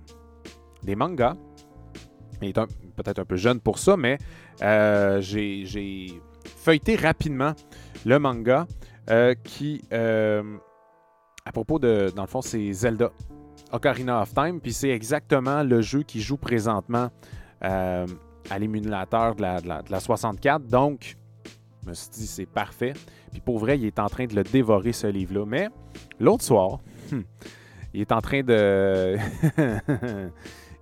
des 0.84 0.96
mangas. 0.96 1.36
Il 2.42 2.50
est 2.50 2.54
peut-être 2.96 3.20
un 3.20 3.26
peu 3.26 3.36
jeune 3.36 3.60
pour 3.60 3.80
ça, 3.80 3.98
mais 3.98 4.18
j'ai 5.22 6.14
feuilleté 6.46 6.96
rapidement 6.96 7.54
le 8.06 8.20
manga 8.20 8.68
qui, 9.44 9.82
à 9.92 11.52
propos 11.52 11.80
de, 11.80 12.12
dans 12.16 12.24
le 12.24 12.28
fond, 12.28 12.42
c'est 12.42 12.72
Zelda. 12.72 13.12
Ocarina 13.72 14.22
of 14.22 14.34
Time, 14.34 14.60
puis 14.60 14.74
c'est 14.74 14.90
exactement 14.90 15.64
le 15.64 15.82
jeu 15.82 16.04
qui 16.04 16.22
joue 16.22 16.38
présentement 16.38 17.10
euh, 17.64 18.08
à 18.50 18.60
l'émulateur 18.60 19.36
de 19.36 19.42
la, 19.42 20.00
64. 20.00 20.66
Donc, 20.66 21.18
je 21.84 21.90
me 21.90 21.94
suis 21.94 22.10
dit, 22.10 22.28
c'est 22.28 22.46
parfait. 22.46 22.94
Puis 23.32 23.42
pour 23.42 23.60
vrai, 23.60 23.78
il 23.78 23.86
est 23.86 24.00
en 24.00 24.08
train 24.08 24.26
de 24.26 24.36
le 24.36 24.44
dévorer, 24.44 24.92
ce 24.92 25.08
livre-là. 25.08 25.46
Mais 25.46 25.70
l'autre 26.20 26.44
soir, 26.44 26.80
hmm, 27.12 27.22
il 27.94 28.02
est 28.02 28.12
en 28.12 28.22
train 28.22 28.42
de. 28.42 29.18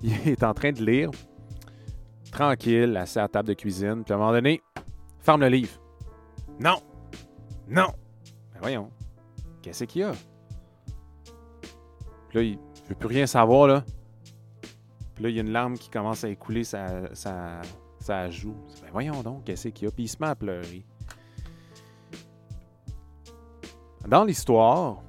il 0.01 0.29
est 0.29 0.43
en 0.43 0.53
train 0.53 0.71
de 0.71 0.83
lire, 0.83 1.11
tranquille, 2.37 2.95
assis 2.97 3.17
à 3.17 3.23
la 3.23 3.27
table 3.27 3.49
de 3.49 3.53
cuisine. 3.55 4.03
Puis 4.03 4.13
à 4.13 4.15
un 4.15 4.19
moment 4.19 4.31
donné, 4.31 4.61
ferme 5.19 5.41
le 5.41 5.47
livre. 5.49 5.81
Non! 6.59 6.77
Non! 7.67 7.87
Ben 8.53 8.59
voyons. 8.61 8.91
Qu'est-ce 9.61 9.85
qu'il 9.85 10.01
y 10.01 10.03
a? 10.03 10.11
Puis 12.29 12.37
là, 12.37 12.41
il 12.43 12.59
je 12.83 12.89
veux 12.89 12.95
plus 12.95 13.07
rien 13.07 13.27
savoir, 13.27 13.67
là. 13.67 13.83
Puis 15.15 15.23
là, 15.23 15.29
il 15.29 15.35
y 15.35 15.39
a 15.39 15.41
une 15.41 15.51
larme 15.51 15.77
qui 15.77 15.89
commence 15.89 16.23
à 16.23 16.29
écouler 16.29 16.63
sa, 16.63 17.13
sa, 17.13 18.29
joue. 18.29 18.55
Ben 18.81 18.89
voyons 18.93 19.21
donc, 19.23 19.43
qu'est-ce 19.43 19.67
qu'il 19.69 19.85
y 19.85 19.89
a? 19.89 19.91
Puis 19.91 20.03
il 20.03 20.07
se 20.07 20.15
met 20.21 20.27
à 20.27 20.35
pleurer. 20.35 20.85
Dans 24.07 24.23
l'histoire, 24.23 25.03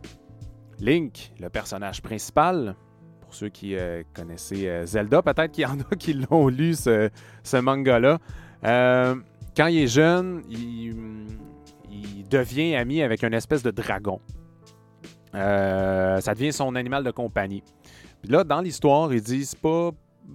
Link, 0.81 1.33
le 1.39 1.51
personnage 1.51 2.03
principal, 2.03 2.75
ceux 3.39 3.49
qui 3.49 3.77
euh, 3.77 4.03
connaissaient 4.15 4.69
euh, 4.69 4.85
Zelda, 4.85 5.23
peut-être 5.23 5.53
qu'il 5.53 5.63
y 5.63 5.67
en 5.67 5.79
a 5.79 5.97
qui 5.97 6.13
l'ont 6.15 6.49
lu, 6.49 6.75
ce, 6.75 7.11
manga-là. 7.57 8.19
Euh, 8.65 9.15
quand 9.57 9.67
il 9.67 9.83
est 9.83 9.87
jeune, 9.87 10.43
il, 10.51 11.15
devient 12.29 12.77
ami 12.77 13.01
avec 13.03 13.25
une 13.25 13.33
espèce 13.33 13.63
de 13.63 13.71
dragon. 13.71 14.21
Euh, 15.35 16.21
ça 16.21 16.35
devient 16.35 16.53
son 16.53 16.75
animal 16.75 17.03
de 17.03 17.11
compagnie. 17.11 17.63
Là, 18.29 18.45
dans 18.45 18.61
l'histoire, 18.61 19.15
ils 19.15 19.23
disent 19.23 19.55
pas 19.55 19.93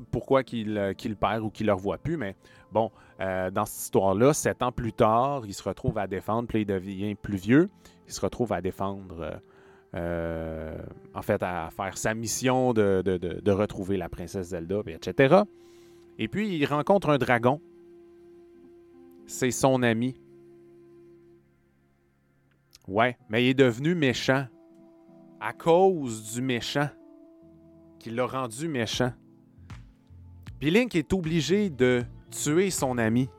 pourquoi 0.09 0.43
qu'il 0.43 0.95
perd 1.19 1.43
ou 1.43 1.51
qu'il 1.51 1.67
le 1.67 1.73
revoit 1.73 1.99
plus, 1.99 2.17
mais 2.17 2.35
bon, 2.71 2.89
dans 3.19 3.65
cette 3.65 3.83
histoire-là, 3.83 4.33
sept 4.33 4.63
ans 4.63 4.71
plus 4.71 4.91
tard, 4.91 5.43
il 5.45 5.53
se 5.53 5.61
retrouve 5.61 5.99
à 5.99 6.07
défendre, 6.07 6.47
puis 6.47 6.61
il 6.61 6.65
devient 6.65 7.13
plus 7.13 7.37
vieux, 7.37 7.69
il 8.07 8.13
se 8.13 8.21
retrouve 8.21 8.53
à 8.53 8.61
défendre, 8.61 9.39
en 9.95 11.21
fait, 11.21 11.41
à 11.43 11.69
faire 11.69 11.97
sa 11.97 12.13
mission 12.13 12.73
de, 12.73 13.51
retrouver 13.51 13.97
la 13.97 14.09
princesse 14.09 14.47
Zelda, 14.47 14.81
etc. 14.87 15.43
Et 16.17 16.27
puis, 16.27 16.57
il 16.57 16.65
rencontre 16.65 17.09
un 17.09 17.17
dragon. 17.17 17.61
C'est 19.25 19.51
son 19.51 19.83
ami. 19.83 20.15
Ouais, 22.87 23.17
mais 23.29 23.45
il 23.45 23.49
est 23.49 23.53
devenu 23.53 23.95
méchant 23.95 24.45
à 25.39 25.53
cause 25.53 26.33
du 26.33 26.41
méchant 26.41 26.89
qui 27.99 28.09
l'a 28.09 28.25
rendu 28.25 28.67
méchant. 28.67 29.13
Puis 30.59 30.71
Link 30.71 30.95
est 30.95 31.13
obligé 31.13 31.69
de 31.69 32.03
tuer 32.29 32.69
son 32.69 32.97
ami. 32.97 33.29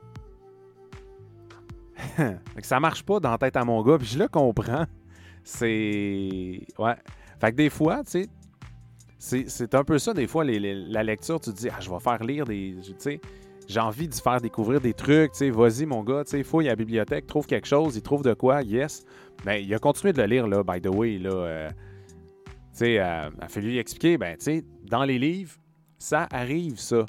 ça 2.62 2.80
marche 2.80 3.02
pas 3.02 3.20
dans 3.20 3.36
la 3.38 3.50
à 3.54 3.64
mon 3.64 3.82
gars, 3.82 3.98
puis 3.98 4.06
je 4.06 4.18
le 4.18 4.28
comprends. 4.28 4.86
C'est. 5.44 6.66
Ouais. 6.78 6.94
Fait 7.40 7.52
que 7.52 7.56
des 7.56 7.70
fois, 7.70 8.02
tu 8.04 8.26
sais, 9.18 9.44
c'est 9.48 9.74
un 9.74 9.84
peu 9.84 9.98
ça, 9.98 10.12
des 10.12 10.26
fois, 10.26 10.44
la 10.44 11.02
lecture, 11.02 11.40
tu 11.40 11.50
te 11.52 11.56
dis, 11.56 11.68
ah, 11.68 11.80
je 11.80 11.90
vais 11.90 12.00
faire 12.00 12.22
lire 12.24 12.44
des. 12.44 12.76
Tu 12.82 12.94
sais, 12.98 13.20
j'ai 13.68 13.80
envie 13.80 14.08
de 14.08 14.14
faire 14.14 14.40
découvrir 14.40 14.80
des 14.80 14.94
trucs, 14.94 15.32
tu 15.32 15.38
sais, 15.38 15.50
vas-y, 15.50 15.86
mon 15.86 16.02
gars, 16.02 16.24
tu 16.24 16.32
sais, 16.32 16.42
fouille 16.42 16.66
à 16.66 16.70
la 16.70 16.76
bibliothèque, 16.76 17.26
trouve 17.26 17.46
quelque 17.46 17.66
chose, 17.66 17.96
il 17.96 18.02
trouve 18.02 18.22
de 18.22 18.34
quoi, 18.34 18.62
yes. 18.62 19.04
Mais 19.46 19.62
il 19.62 19.72
a 19.74 19.78
continué 19.78 20.12
de 20.12 20.20
le 20.20 20.28
lire, 20.28 20.46
là, 20.46 20.62
by 20.62 20.80
the 20.80 20.88
way, 20.88 21.18
là. 21.18 21.30
Euh, 21.30 21.70
sais, 22.72 22.98
euh, 22.98 23.30
a 23.40 23.48
fallu 23.48 23.68
lui 23.68 23.78
expliquer, 23.78 24.18
ben, 24.18 24.36
tu 24.36 24.44
sais, 24.44 24.64
dans 24.84 25.04
les 25.04 25.18
livres, 25.18 25.56
ça 25.98 26.26
arrive, 26.30 26.78
ça. 26.78 27.06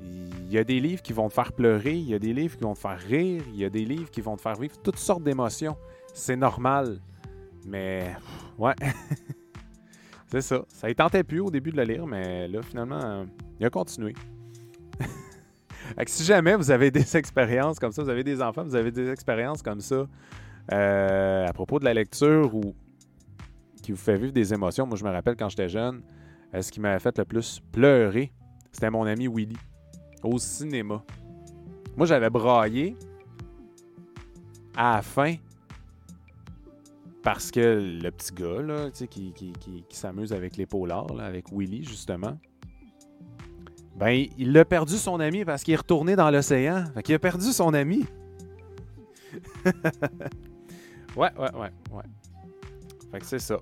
Il 0.00 0.52
y 0.52 0.58
a 0.58 0.64
des 0.64 0.80
livres 0.80 1.02
qui 1.02 1.12
vont 1.12 1.28
te 1.28 1.34
faire 1.34 1.52
pleurer, 1.52 1.94
il 1.94 2.08
y 2.08 2.14
a 2.14 2.18
des 2.18 2.32
livres 2.32 2.56
qui 2.56 2.62
vont 2.62 2.74
te 2.74 2.78
faire 2.78 2.98
rire, 2.98 3.42
il 3.52 3.56
y 3.56 3.64
a 3.64 3.70
des 3.70 3.84
livres 3.84 4.10
qui 4.10 4.20
vont 4.20 4.36
te 4.36 4.42
faire 4.42 4.56
vivre 4.56 4.76
toutes 4.82 4.98
sortes 4.98 5.24
d'émotions. 5.24 5.76
C'est 6.14 6.36
normal. 6.36 7.00
Mais, 7.66 8.14
ouais. 8.56 8.74
c'est 10.28 10.40
ça. 10.40 10.64
Ça 10.68 10.88
ne 10.88 10.92
tentait 10.92 11.24
plus 11.24 11.40
au 11.40 11.50
début 11.50 11.72
de 11.72 11.76
le 11.76 11.82
lire, 11.82 12.06
mais 12.06 12.46
là, 12.46 12.62
finalement, 12.62 13.00
euh, 13.02 13.24
il 13.58 13.66
a 13.66 13.70
continué. 13.70 14.14
si 16.06 16.24
jamais 16.24 16.54
vous 16.54 16.70
avez 16.70 16.92
des 16.92 17.16
expériences 17.16 17.80
comme 17.80 17.90
ça, 17.90 18.02
vous 18.02 18.08
avez 18.08 18.22
des 18.22 18.40
enfants, 18.40 18.62
vous 18.62 18.76
avez 18.76 18.92
des 18.92 19.10
expériences 19.10 19.60
comme 19.60 19.80
ça 19.80 20.06
euh, 20.72 21.46
à 21.46 21.52
propos 21.52 21.80
de 21.80 21.84
la 21.84 21.92
lecture 21.92 22.54
ou 22.54 22.74
qui 23.82 23.90
vous 23.90 23.98
fait 23.98 24.16
vivre 24.16 24.32
des 24.32 24.54
émotions. 24.54 24.86
Moi, 24.86 24.96
je 24.96 25.04
me 25.04 25.10
rappelle 25.10 25.36
quand 25.36 25.48
j'étais 25.48 25.68
jeune, 25.68 26.00
euh, 26.54 26.62
ce 26.62 26.70
qui 26.70 26.80
m'avait 26.80 27.00
fait 27.00 27.18
le 27.18 27.24
plus 27.24 27.60
pleurer, 27.72 28.32
c'était 28.70 28.90
mon 28.90 29.04
ami 29.04 29.26
Willy 29.26 29.56
au 30.22 30.38
cinéma. 30.38 31.02
Moi, 31.96 32.06
j'avais 32.06 32.30
braillé 32.30 32.96
à 34.76 34.96
la 34.96 35.02
fin 35.02 35.34
parce 37.24 37.50
que 37.50 37.98
le 38.00 38.10
petit 38.10 38.32
gars 38.34 38.62
là, 38.62 38.90
qui, 38.92 39.32
qui, 39.32 39.52
qui, 39.52 39.96
s'amuse 39.96 40.32
avec 40.32 40.56
les 40.56 40.66
polars, 40.66 41.18
avec 41.18 41.46
Willy, 41.50 41.82
justement, 41.82 42.38
ben, 43.96 44.26
il 44.36 44.56
a 44.58 44.64
perdu 44.64 44.96
son 44.96 45.18
ami 45.20 45.44
parce 45.44 45.64
qu'il 45.64 45.72
est 45.72 45.78
retourné 45.78 46.16
dans 46.16 46.30
l'océan. 46.30 46.84
Fait 46.94 47.02
qu'il 47.02 47.14
a 47.14 47.18
perdu 47.18 47.46
son 47.46 47.72
ami. 47.72 48.04
ouais, 51.16 51.32
ouais, 51.38 51.54
ouais, 51.54 51.72
ouais. 51.90 52.04
Fait 53.10 53.20
que 53.20 53.26
c'est 53.26 53.38
ça. 53.38 53.56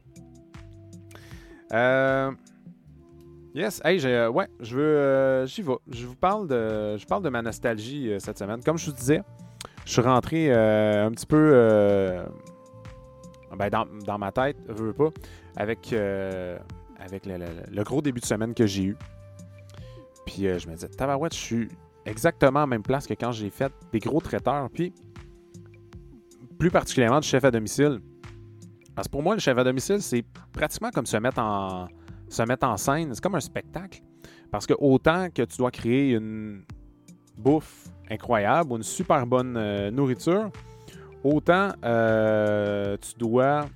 Euh... 1.73 2.33
Yes, 3.55 3.83
hey, 3.85 3.99
j'ai, 3.99 4.27
ouais, 4.29 4.49
je 4.61 4.77
veux, 4.77 4.83
euh, 4.83 5.47
j'y 5.47 5.61
vais. 5.61 5.77
Je 5.91 6.07
vous 6.07 6.15
parle 6.15 6.49
de, 6.49 6.97
je 6.97 7.05
parle 7.05 7.23
de 7.23 7.29
ma 7.29 7.43
nostalgie 7.43 8.11
euh, 8.11 8.19
cette 8.19 8.39
semaine. 8.39 8.63
Comme 8.65 8.79
je 8.79 8.87
vous 8.87 8.97
disais, 8.97 9.21
je 9.85 9.93
suis 9.93 10.01
rentré 10.01 10.51
euh, 10.51 11.07
un 11.07 11.11
petit 11.11 11.27
peu, 11.27 11.53
ben, 13.57 13.69
dans, 13.71 13.87
dans, 14.05 14.19
ma 14.19 14.33
tête, 14.33 14.57
je 14.69 14.83
veux 14.83 14.93
pas, 14.93 15.11
avec, 15.57 15.93
avec 16.99 17.27
le, 17.27 17.83
gros 17.83 18.03
début 18.03 18.21
de 18.21 18.27
semaine 18.27 18.55
que 18.55 18.67
j'ai 18.67 18.85
eu. 18.85 18.97
Puis 20.27 20.43
je 20.43 20.69
me 20.69 20.75
disais, 20.75 20.89
tabarouette, 20.89 21.35
je 21.35 21.41
suis 21.41 21.69
exactement 22.05 22.61
à 22.61 22.63
la 22.63 22.67
même 22.67 22.83
place 22.83 23.07
que 23.07 23.15
quand 23.15 23.33
j'ai 23.33 23.51
fait 23.51 23.73
des 23.93 23.99
gros 23.99 24.21
traiteurs. 24.21 24.69
Puis 24.71 24.93
plus 26.59 26.71
particulièrement 26.71 27.21
du 27.21 27.27
chef 27.27 27.45
à 27.45 27.51
domicile. 27.51 28.01
Parce 28.95 29.09
que 29.09 29.13
pour 29.13 29.23
moi, 29.23 29.35
le 29.35 29.41
chef 29.41 29.59
à 29.59 29.65
domicile, 29.65 30.01
c'est 30.01 30.25
pratiquement 30.53 30.91
comme 30.91 31.07
se 31.07 31.17
mettre 31.17 31.41
en 31.41 31.89
se 32.29 32.43
mettre 32.43 32.67
en 32.67 32.77
scène. 32.77 33.13
C'est 33.13 33.21
comme 33.21 33.35
un 33.35 33.41
spectacle. 33.41 34.01
Parce 34.51 34.67
que 34.67 34.75
autant 34.79 35.29
que 35.31 35.43
tu 35.43 35.57
dois 35.57 35.71
créer 35.71 36.13
une 36.13 36.63
bouffe 37.37 37.89
incroyable 38.09 38.73
ou 38.73 38.77
une 38.77 38.83
super 38.83 39.27
bonne 39.27 39.57
euh, 39.57 39.91
nourriture, 39.91 40.51
autant 41.25 41.71
euh, 41.85 42.97
tu 43.01 43.19
dois. 43.19 43.67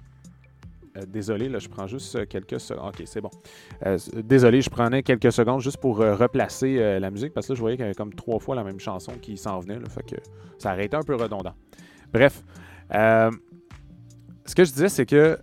Euh, 0.97 1.03
désolé, 1.07 1.49
là, 1.49 1.59
je 1.59 1.69
prends 1.69 1.87
juste 1.87 2.27
quelques 2.29 2.61
secondes. 2.61 2.89
Ok, 2.89 3.03
c'est 3.07 3.21
bon. 3.21 3.31
désolé, 4.25 4.63
je 4.63 4.71
prenais 4.71 5.03
quelques 5.03 5.33
secondes 5.33 5.61
juste 5.61 5.79
pour 5.79 5.99
replacer 5.99 6.99
la 6.99 7.11
musique 7.11 7.35
parce 7.35 7.47
que 7.47 7.53
là, 7.53 7.57
je 7.57 7.61
voyais 7.61 7.77
qu'il 7.77 7.85
y 7.85 7.87
avait 7.87 7.95
comme 7.95 8.15
trois 8.15 8.39
fois 8.39 8.55
la 8.55 8.65
même 8.65 8.81
chanson 8.81 9.13
qui 9.21 9.37
s'en 9.37 9.61
venait. 9.61 9.79
Là, 9.79 9.89
fait 9.89 10.05
que 10.05 10.17
ça 10.59 10.73
aurait 10.73 10.87
été 10.87 10.97
un 10.97 11.03
peu 11.03 11.15
redondant. 11.15 11.55
Bref, 12.13 12.43
ce 12.91 14.55
que 14.55 14.65
je 14.65 14.73
disais, 14.73 14.89
c'est 14.89 15.07
que 15.07 15.39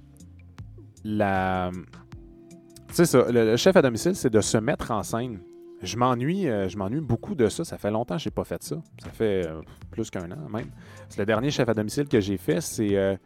la, 1.04 1.70
c'est 2.94 3.06
ça. 3.06 3.26
Le, 3.28 3.58
chef 3.58 3.76
à 3.76 3.82
domicile, 3.82 4.16
c'est 4.16 4.30
de 4.30 4.40
se 4.40 4.58
mettre 4.58 4.92
en 4.92 5.02
scène. 5.02 5.40
Je 5.84 5.98
m'ennuie, 5.98 6.48
euh, 6.48 6.70
je 6.70 6.78
m'ennuie 6.78 7.02
beaucoup 7.02 7.36
de 7.36 7.50
ça. 7.50 7.64
Ça 7.64 7.78
fait 7.78 7.92
longtemps 7.92 8.16
que 8.16 8.22
je 8.22 8.30
n'ai 8.30 8.32
pas 8.32 8.46
fait 8.46 8.64
ça. 8.64 8.78
Ça 9.04 9.10
fait 9.10 9.46
euh, 9.46 9.62
plus 9.92 10.10
qu'un 10.10 10.32
an 10.32 10.50
même. 10.50 10.72
le 11.18 11.26
dernier 11.26 11.52
chef 11.52 11.68
à 11.68 11.74
domicile 11.74 12.08
que 12.08 12.22
j'ai 12.22 12.38
fait, 12.38 12.62
c'est 12.62 13.18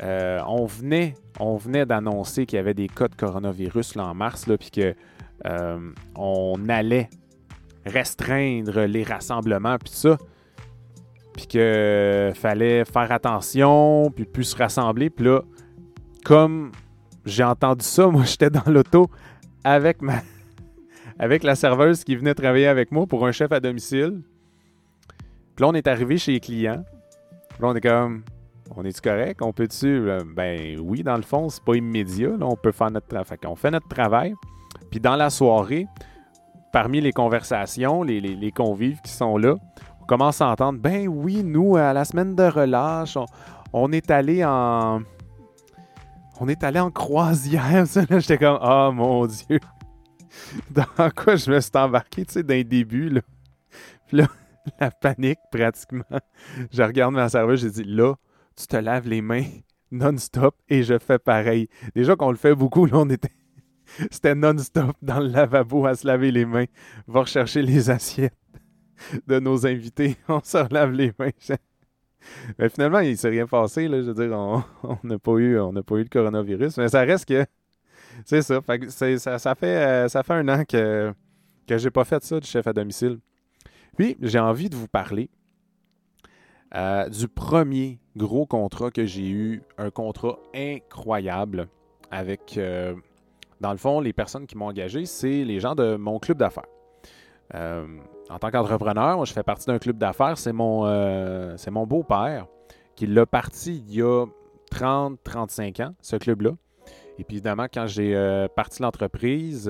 euh, 0.00 0.40
on 0.46 0.64
venait, 0.64 1.14
on 1.40 1.56
venait 1.56 1.84
d'annoncer 1.84 2.46
qu'il 2.46 2.56
y 2.56 2.60
avait 2.60 2.74
des 2.74 2.86
cas 2.86 3.08
de 3.08 3.16
coronavirus 3.16 3.96
là, 3.96 4.06
en 4.06 4.14
mars, 4.14 4.46
puis 4.58 4.70
que 4.70 4.94
on 6.16 6.68
allait 6.68 7.10
restreindre 7.84 8.80
les 8.82 9.02
rassemblements, 9.02 9.78
puis 9.78 9.90
ça, 9.92 10.18
puis 11.34 11.46
que 11.46 12.32
fallait 12.34 12.84
faire 12.84 13.10
attention, 13.10 14.10
puis 14.14 14.24
plus 14.24 14.44
se 14.44 14.56
rassembler, 14.56 15.10
puis 15.10 15.24
là, 15.26 15.42
comme 16.24 16.72
j'ai 17.28 17.44
entendu 17.44 17.84
ça. 17.84 18.06
Moi, 18.08 18.24
j'étais 18.24 18.50
dans 18.50 18.70
l'auto 18.70 19.10
avec 19.64 20.02
ma 20.02 20.22
avec 21.18 21.42
la 21.42 21.54
serveuse 21.54 22.04
qui 22.04 22.16
venait 22.16 22.34
travailler 22.34 22.66
avec 22.66 22.92
moi 22.92 23.06
pour 23.06 23.26
un 23.26 23.32
chef 23.32 23.52
à 23.52 23.60
domicile. 23.60 24.22
Puis 25.56 25.62
là, 25.62 25.68
on 25.68 25.74
est 25.74 25.86
arrivé 25.86 26.18
chez 26.18 26.32
les 26.32 26.40
clients. 26.40 26.84
Puis 27.50 27.58
là, 27.60 27.68
on 27.68 27.74
est 27.74 27.80
comme 27.80 28.22
on 28.76 28.84
est-tu 28.84 29.00
correct? 29.00 29.40
On 29.42 29.52
peut-tu? 29.52 30.08
Ben 30.36 30.78
oui, 30.80 31.02
dans 31.02 31.16
le 31.16 31.22
fond, 31.22 31.48
c'est 31.48 31.64
pas 31.64 31.74
immédiat. 31.74 32.30
Là, 32.38 32.46
on 32.46 32.56
peut 32.56 32.72
faire 32.72 32.90
notre 32.90 33.08
travail. 33.08 33.38
On 33.46 33.56
fait 33.56 33.70
notre 33.70 33.88
travail. 33.88 34.34
Puis 34.90 35.00
dans 35.00 35.16
la 35.16 35.30
soirée, 35.30 35.86
parmi 36.72 37.00
les 37.00 37.12
conversations, 37.12 38.02
les, 38.02 38.52
convives 38.52 39.00
qui 39.02 39.10
sont 39.10 39.36
là, 39.36 39.56
on 40.02 40.06
commence 40.06 40.40
à 40.40 40.48
entendre 40.48 40.78
Ben 40.78 41.08
oui, 41.08 41.42
nous, 41.44 41.76
à 41.76 41.92
la 41.92 42.04
semaine 42.04 42.34
de 42.34 42.44
relâche, 42.44 43.16
on, 43.16 43.26
on 43.72 43.92
est 43.92 44.10
allé 44.10 44.44
en 44.44 45.00
on 46.40 46.48
est 46.48 46.62
allé 46.62 46.78
en 46.78 46.90
croisière. 46.90 47.84
j'étais 48.10 48.38
comme, 48.38 48.58
oh 48.62 48.92
mon 48.92 49.26
Dieu. 49.26 49.58
Dans 50.70 51.10
quoi 51.14 51.36
je 51.36 51.50
me 51.50 51.60
suis 51.60 51.70
embarqué, 51.74 52.24
tu 52.24 52.34
sais, 52.34 52.42
d'un 52.42 52.62
début, 52.62 53.08
là. 53.08 53.20
Puis 54.06 54.18
là, 54.18 54.28
la 54.80 54.90
panique, 54.90 55.38
pratiquement. 55.50 56.04
Je 56.72 56.82
regarde 56.82 57.14
ma 57.14 57.28
serveuse, 57.28 57.60
j'ai 57.60 57.70
dit, 57.70 57.84
là, 57.84 58.14
tu 58.56 58.66
te 58.66 58.76
laves 58.76 59.08
les 59.08 59.22
mains 59.22 59.44
non-stop 59.90 60.56
et 60.68 60.82
je 60.82 60.98
fais 60.98 61.18
pareil. 61.18 61.68
Déjà 61.94 62.16
qu'on 62.16 62.30
le 62.30 62.36
fait 62.36 62.54
beaucoup, 62.54 62.86
là, 62.86 62.98
on 62.98 63.08
était. 63.08 63.32
C'était 64.10 64.34
non-stop 64.34 64.96
dans 65.00 65.20
le 65.20 65.28
lavabo 65.28 65.86
à 65.86 65.94
se 65.94 66.06
laver 66.06 66.30
les 66.30 66.44
mains, 66.44 66.66
va 67.06 67.20
rechercher 67.20 67.62
les 67.62 67.88
assiettes 67.88 68.36
de 69.26 69.38
nos 69.38 69.66
invités. 69.66 70.16
On 70.28 70.40
se 70.42 70.72
lave 70.72 70.92
les 70.92 71.12
mains. 71.18 71.30
Mais 72.58 72.68
finalement, 72.68 72.98
il 72.98 73.12
ne 73.12 73.16
s'est 73.16 73.30
rien 73.30 73.46
passé. 73.46 73.88
Là, 73.88 74.02
je 74.02 74.10
veux 74.10 74.26
dire, 74.26 74.36
on 74.36 74.98
n'a 75.04 75.18
pas, 75.18 75.32
pas 75.32 75.38
eu 75.38 76.02
le 76.02 76.08
coronavirus. 76.10 76.76
Mais 76.76 76.88
ça 76.88 77.00
reste 77.00 77.26
que. 77.26 77.46
C'est 78.24 78.42
ça. 78.42 78.60
ça, 79.38 79.54
fait, 79.54 79.66
euh, 79.66 80.08
ça 80.08 80.22
fait 80.22 80.34
un 80.34 80.48
an 80.48 80.64
que, 80.64 81.12
que 81.66 81.78
j'ai 81.78 81.90
pas 81.90 82.04
fait 82.04 82.22
ça 82.22 82.40
du 82.40 82.46
chef 82.46 82.66
à 82.66 82.72
domicile. 82.72 83.18
Puis, 83.96 84.16
j'ai 84.20 84.38
envie 84.38 84.68
de 84.68 84.76
vous 84.76 84.88
parler 84.88 85.30
euh, 86.74 87.08
du 87.08 87.28
premier 87.28 87.98
gros 88.16 88.46
contrat 88.46 88.90
que 88.90 89.04
j'ai 89.04 89.28
eu. 89.28 89.62
Un 89.76 89.90
contrat 89.90 90.38
incroyable 90.54 91.68
avec. 92.10 92.56
Euh, 92.58 92.94
dans 93.60 93.72
le 93.72 93.78
fond, 93.78 94.00
les 94.00 94.12
personnes 94.12 94.46
qui 94.46 94.56
m'ont 94.56 94.66
engagé, 94.66 95.04
c'est 95.04 95.44
les 95.44 95.58
gens 95.58 95.74
de 95.74 95.96
mon 95.96 96.18
club 96.18 96.38
d'affaires. 96.38 96.66
En 98.30 98.38
tant 98.38 98.50
qu'entrepreneur, 98.50 99.24
je 99.24 99.32
fais 99.32 99.42
partie 99.42 99.66
d'un 99.66 99.78
club 99.78 99.96
d'affaires. 99.96 100.36
C'est 100.36 100.52
mon, 100.52 100.84
euh, 100.86 101.56
mon 101.70 101.86
beau-père 101.86 102.46
qui 102.94 103.06
l'a 103.06 103.26
parti 103.26 103.82
il 103.88 103.94
y 103.94 104.02
a 104.02 104.26
30-35 104.70 105.82
ans, 105.82 105.94
ce 106.00 106.16
club-là. 106.16 106.50
Et 107.18 107.24
puis 107.24 107.36
évidemment, 107.36 107.66
quand 107.72 107.86
j'ai 107.86 108.14
euh, 108.14 108.46
parti 108.48 108.82
l'entreprise, 108.82 109.66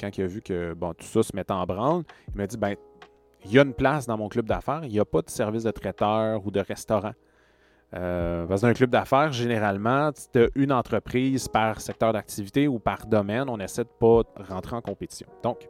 quand 0.00 0.18
il 0.18 0.22
a 0.22 0.26
vu 0.26 0.42
que 0.42 0.74
bon, 0.74 0.92
tout 0.92 1.06
ça 1.06 1.22
se 1.22 1.34
mettait 1.34 1.52
en 1.52 1.64
branle, 1.64 2.02
il 2.28 2.36
m'a 2.36 2.46
dit 2.46 2.56
ben, 2.56 2.74
il 3.44 3.52
y 3.52 3.58
a 3.58 3.62
une 3.62 3.74
place 3.74 4.06
dans 4.06 4.18
mon 4.18 4.28
club 4.28 4.46
d'affaires, 4.46 4.80
il 4.84 4.90
n'y 4.90 5.00
a 5.00 5.04
pas 5.04 5.22
de 5.22 5.30
service 5.30 5.64
de 5.64 5.70
traiteur 5.70 6.44
ou 6.44 6.50
de 6.50 6.60
restaurant. 6.60 7.12
parce 7.90 8.60
que 8.60 8.66
un 8.66 8.74
club 8.74 8.90
d'affaires, 8.90 9.32
généralement, 9.32 10.10
tu 10.12 10.38
as 10.38 10.48
une 10.54 10.72
entreprise 10.72 11.48
par 11.48 11.80
secteur 11.80 12.12
d'activité 12.12 12.68
ou 12.68 12.78
par 12.78 13.06
domaine. 13.06 13.48
On 13.48 13.58
essaie 13.58 13.84
de 13.84 13.88
ne 13.88 14.22
pas 14.22 14.28
rentrer 14.48 14.76
en 14.76 14.82
compétition. 14.82 15.28
Donc, 15.42 15.68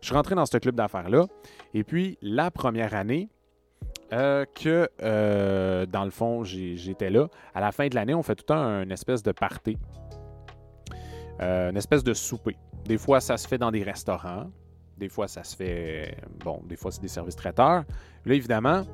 je 0.00 0.06
suis 0.06 0.14
rentré 0.14 0.34
dans 0.34 0.46
ce 0.46 0.58
club 0.58 0.74
d'affaires-là. 0.74 1.26
Et 1.74 1.84
puis, 1.84 2.18
la 2.20 2.50
première 2.50 2.94
année, 2.94 3.28
euh, 4.12 4.44
que, 4.54 4.88
euh, 5.02 5.86
dans 5.86 6.04
le 6.04 6.10
fond, 6.10 6.44
j'étais 6.44 7.08
là. 7.08 7.28
À 7.54 7.60
la 7.60 7.72
fin 7.72 7.88
de 7.88 7.94
l'année, 7.94 8.14
on 8.14 8.22
fait 8.22 8.34
tout 8.34 8.44
le 8.48 8.54
temps 8.54 8.82
une 8.82 8.92
espèce 8.92 9.22
de 9.22 9.32
party, 9.32 9.78
euh, 11.40 11.70
une 11.70 11.76
espèce 11.76 12.04
de 12.04 12.14
souper. 12.14 12.56
Des 12.84 12.98
fois, 12.98 13.20
ça 13.20 13.36
se 13.36 13.46
fait 13.46 13.58
dans 13.58 13.70
des 13.70 13.82
restaurants. 13.82 14.50
Des 14.98 15.08
fois, 15.08 15.28
ça 15.28 15.44
se 15.44 15.56
fait. 15.56 16.16
Bon, 16.44 16.60
des 16.68 16.76
fois, 16.76 16.90
c'est 16.90 17.02
des 17.02 17.08
services 17.08 17.36
traiteurs. 17.36 17.84
Là, 18.24 18.34
évidemment, 18.34 18.84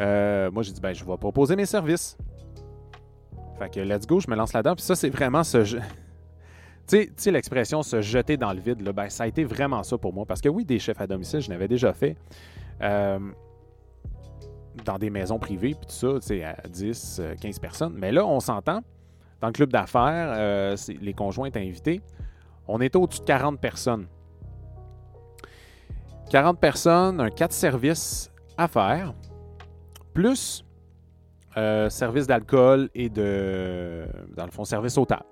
moi, 0.00 0.62
j'ai 0.62 0.72
dit, 0.72 0.80
ben, 0.80 0.92
je 0.92 1.04
vais 1.04 1.16
proposer 1.16 1.56
mes 1.56 1.66
services. 1.66 2.16
Fait 3.58 3.70
que, 3.70 3.80
let's 3.80 4.06
go, 4.06 4.18
je 4.18 4.28
me 4.30 4.34
lance 4.34 4.52
là-dedans. 4.52 4.74
Puis 4.74 4.84
ça, 4.84 4.96
c'est 4.96 5.10
vraiment 5.10 5.44
ce 5.44 5.64
jeu. 5.64 5.80
Tu 6.88 7.12
sais, 7.16 7.30
l'expression 7.30 7.82
se 7.82 8.00
jeter 8.02 8.36
dans 8.36 8.52
le 8.52 8.60
vide, 8.60 8.82
ben, 8.82 9.08
ça 9.08 9.22
a 9.22 9.26
été 9.28 9.44
vraiment 9.44 9.84
ça 9.84 9.96
pour 9.96 10.12
moi. 10.12 10.26
Parce 10.26 10.40
que 10.40 10.48
oui, 10.48 10.64
des 10.64 10.80
chefs 10.80 11.00
à 11.00 11.06
domicile, 11.06 11.40
je 11.40 11.48
n'avais 11.48 11.68
déjà 11.68 11.92
fait. 11.92 12.16
Euh, 12.82 13.20
dans 14.84 14.98
des 14.98 15.08
maisons 15.08 15.38
privées, 15.38 15.74
puis 15.74 15.86
tout 15.86 15.94
ça, 15.94 16.14
tu 16.20 16.26
sais, 16.26 16.44
à 16.44 16.56
10, 16.68 17.22
15 17.40 17.56
euh, 17.56 17.60
personnes. 17.60 17.94
Mais 17.94 18.10
là, 18.10 18.26
on 18.26 18.40
s'entend, 18.40 18.80
dans 19.42 19.48
le 19.48 19.52
club 19.52 19.70
d'affaires, 19.70 20.32
euh, 20.34 20.76
les 21.02 21.12
conjoints 21.12 21.48
étaient 21.48 21.60
invités, 21.60 22.00
on 22.66 22.80
était 22.80 22.96
au-dessus 22.96 23.20
de 23.20 23.26
40 23.26 23.60
personnes. 23.60 24.06
40 26.30 26.58
personnes, 26.58 27.20
un 27.20 27.28
4 27.28 27.52
services 27.52 28.30
à 28.56 28.68
faire, 28.68 29.12
plus 30.14 30.64
service 31.90 32.26
d'alcool 32.26 32.88
et 32.94 33.10
de, 33.10 34.06
dans 34.34 34.46
le 34.46 34.50
fond, 34.50 34.64
service 34.64 34.96
aux 34.96 35.04
tables 35.04 35.26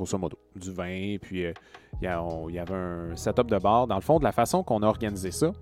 grosso 0.00 0.18
modo, 0.18 0.38
du 0.56 0.72
vin, 0.72 1.16
puis 1.20 1.46
euh, 1.46 1.52
il 2.00 2.04
y, 2.04 2.58
avait 2.58 2.74
un 2.74 3.16
setup 3.16 3.48
de 3.48 3.58
bar. 3.58 3.86
Dans 3.86 3.96
le 3.96 4.00
fond, 4.00 4.18
de 4.18 4.24
la 4.24 4.32
façon 4.32 4.62
qu'on 4.62 4.82
a 4.82 4.86
organisé 4.86 5.30
ça, 5.30 5.52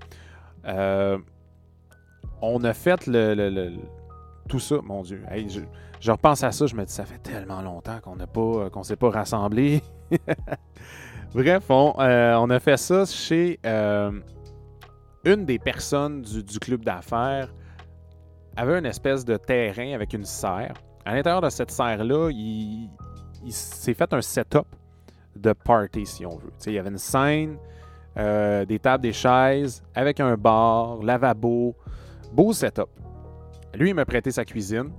euh, 0.66 1.18
on 2.40 2.62
a 2.62 2.72
fait 2.72 3.06
le, 3.06 3.72
tout 4.48 4.60
ça, 4.60 4.76
mon 4.84 5.02
Dieu. 5.02 5.22
je, 5.48 5.60
repense 6.06 6.42
à 6.44 6.52
ça, 6.52 6.66
je 6.66 6.74
me 6.74 6.84
dis, 6.84 6.92
ça 6.92 7.04
fait 7.04 7.18
tellement 7.18 7.62
longtemps 7.62 7.98
qu'on 8.00 8.16
n'a 8.16 8.26
pas, 8.26 8.70
qu'on 8.70 8.82
s'est 8.82 8.96
pas 8.96 9.10
rassemblés. 9.10 9.82
Bref, 11.34 11.64
on, 11.68 11.94
euh, 11.98 12.34
on, 12.36 12.48
a 12.50 12.60
fait 12.60 12.76
ça 12.76 13.04
chez 13.04 13.58
une 15.24 15.44
des 15.44 15.58
personnes 15.58 16.22
du, 16.22 16.58
club 16.58 16.84
d'affaires 16.84 17.52
avait 18.56 18.78
une 18.78 18.86
espèce 18.86 19.24
de 19.24 19.36
terrain 19.36 19.92
avec 19.92 20.12
une 20.14 20.24
serre. 20.24 20.74
À 21.04 21.14
l'intérieur 21.14 21.40
de 21.40 21.48
cette 21.48 21.70
serre-là, 21.70 22.30
il, 22.30 22.88
s'est 23.50 23.94
fait 23.94 24.12
un 24.12 24.20
setup 24.20 24.66
de 25.36 25.52
party, 25.52 26.06
si 26.06 26.26
on 26.26 26.36
veut. 26.36 26.52
il 26.66 26.72
y 26.72 26.78
avait 26.78 26.90
une 26.90 26.98
scène, 26.98 27.56
euh, 28.16 28.64
des 28.64 28.78
tables, 28.78 29.02
des 29.02 29.12
chaises, 29.12 29.82
avec 29.94 30.18
un 30.18 30.36
bar, 30.36 31.02
lavabo, 31.02 31.76
beau 32.32 32.52
setup. 32.52 32.88
lui, 33.74 33.90
il 33.90 33.94
m'a 33.94 34.04
prêté 34.04 34.30
sa 34.30 34.44
cuisine. 34.44 34.90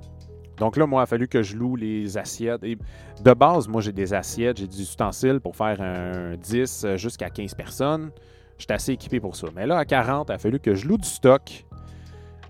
Donc 0.59 0.75
là, 0.75 0.85
moi, 0.85 1.01
il 1.01 1.03
a 1.03 1.05
fallu 1.05 1.27
que 1.27 1.41
je 1.41 1.55
loue 1.55 1.75
les 1.75 2.17
assiettes. 2.17 2.63
Et 2.63 2.77
de 3.23 3.33
base, 3.33 3.67
moi, 3.67 3.81
j'ai 3.81 3.93
des 3.93 4.13
assiettes, 4.13 4.57
j'ai 4.57 4.67
des 4.67 4.81
ustensiles 4.81 5.39
pour 5.39 5.55
faire 5.55 5.81
un 5.81 6.35
10 6.35 6.95
jusqu'à 6.97 7.29
15 7.29 7.55
personnes. 7.55 8.11
J'étais 8.57 8.73
assez 8.73 8.91
équipé 8.91 9.21
pour 9.21 9.35
ça. 9.35 9.47
Mais 9.55 9.65
là, 9.65 9.77
à 9.77 9.85
40, 9.85 10.27
il 10.29 10.33
a 10.33 10.37
fallu 10.37 10.59
que 10.59 10.75
je 10.75 10.87
loue 10.87 10.97
du 10.97 11.07
stock. 11.07 11.65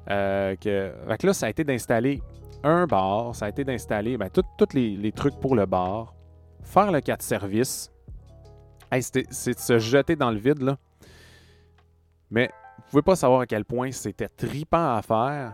Euh, 0.10 0.56
que... 0.56 0.92
Fait 1.08 1.24
là, 1.24 1.34
ça 1.34 1.46
a 1.46 1.50
été 1.50 1.64
d'installer 1.64 2.22
un 2.64 2.88
bar, 2.88 3.36
ça 3.36 3.46
a 3.46 3.50
été 3.50 3.64
d'installer 3.64 4.18
ben, 4.18 4.30
tous 4.30 4.74
les, 4.74 5.12
trucs 5.12 5.40
pour 5.40 5.56
le 5.56 5.66
bar, 5.66 6.16
faire 6.64 6.92
le 6.92 7.00
4 7.00 7.22
service. 7.22 7.92
c'est 9.00 9.28
de 9.28 9.60
se 9.60 9.80
jeter 9.80 10.16
dans 10.16 10.32
le 10.32 10.40
vide, 10.40 10.62
là. 10.62 10.78
Mais 12.32 12.50
vous 12.78 12.90
pouvez 12.90 13.02
pas 13.02 13.16
savoir 13.16 13.42
à 13.42 13.46
quel 13.46 13.66
point 13.66 13.92
c'était 13.92 14.28
tripant 14.28 14.96
à 14.96 15.02
faire. 15.02 15.54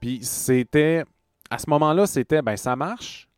Puis 0.00 0.20
c'était 0.22 1.04
à 1.50 1.58
ce 1.58 1.68
moment-là, 1.70 2.06
c'était 2.06 2.42
ben 2.42 2.56
ça 2.56 2.76
marche 2.76 3.28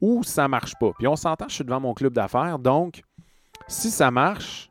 ou 0.00 0.22
ça 0.22 0.48
marche 0.48 0.74
pas. 0.78 0.92
Puis 0.98 1.06
on 1.06 1.16
s'entend, 1.16 1.46
je 1.48 1.54
suis 1.54 1.64
devant 1.64 1.80
mon 1.80 1.94
club 1.94 2.12
d'affaires, 2.12 2.58
donc 2.58 3.02
si 3.68 3.90
ça 3.90 4.10
marche, 4.10 4.70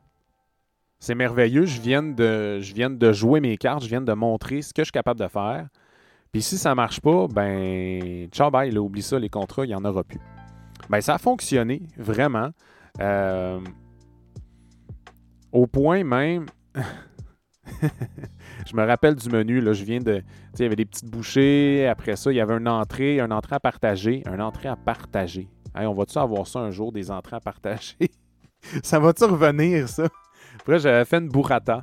c'est 1.00 1.14
merveilleux, 1.14 1.66
je 1.66 1.80
viens, 1.80 2.02
de, 2.02 2.60
je 2.60 2.74
viens 2.74 2.90
de 2.90 3.12
jouer 3.12 3.40
mes 3.40 3.56
cartes, 3.56 3.82
je 3.82 3.88
viens 3.88 4.00
de 4.00 4.12
montrer 4.12 4.62
ce 4.62 4.72
que 4.72 4.82
je 4.82 4.86
suis 4.86 4.92
capable 4.92 5.20
de 5.20 5.28
faire. 5.28 5.66
Puis 6.32 6.42
si 6.42 6.58
ça 6.58 6.74
marche 6.74 7.00
pas, 7.00 7.26
ben 7.28 8.28
ciao 8.28 8.50
bye, 8.50 8.70
là, 8.70 8.80
oublie 8.80 9.02
ça, 9.02 9.18
les 9.18 9.28
contrats, 9.28 9.64
il 9.64 9.68
n'y 9.68 9.74
en 9.74 9.84
aura 9.84 10.02
plus. 10.02 10.20
Ben 10.88 11.00
ça 11.00 11.14
a 11.14 11.18
fonctionné, 11.18 11.82
vraiment. 11.96 12.50
Euh, 13.00 13.60
au 15.52 15.66
point 15.66 16.04
même, 16.04 16.46
je 18.66 18.76
me 18.76 18.84
rappelle 18.84 19.14
du 19.14 19.28
menu, 19.28 19.60
là, 19.60 19.72
je 19.72 19.84
viens 19.84 20.00
de. 20.00 20.22
il 20.58 20.62
y 20.62 20.64
avait 20.64 20.76
des 20.76 20.86
petites 20.86 21.10
bouchées, 21.10 21.86
après 21.86 22.16
ça, 22.16 22.32
il 22.32 22.36
y 22.36 22.40
avait 22.40 22.56
une 22.56 22.68
entrée, 22.68 23.20
un 23.20 23.30
entrée 23.30 23.56
à 23.56 23.60
partager. 23.60 24.22
Un 24.26 24.40
entrée 24.40 24.68
à 24.68 24.76
partager. 24.76 25.48
on 25.74 25.92
va-tu 25.92 26.18
avoir 26.18 26.46
ça 26.46 26.60
un 26.60 26.70
jour, 26.70 26.92
des 26.92 27.10
entrées 27.10 27.36
à 27.36 27.40
partager? 27.40 28.10
ça 28.82 28.98
va-tu 28.98 29.24
revenir, 29.24 29.88
ça? 29.88 30.08
Après, 30.60 30.78
j'avais 30.78 31.04
fait 31.04 31.18
une 31.18 31.28
burrata 31.28 31.82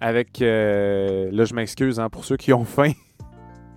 avec. 0.00 0.40
Euh, 0.42 1.30
là, 1.32 1.44
je 1.44 1.54
m'excuse 1.54 2.00
hein, 2.00 2.08
pour 2.08 2.24
ceux 2.24 2.36
qui 2.36 2.52
ont 2.52 2.64
faim. 2.64 2.92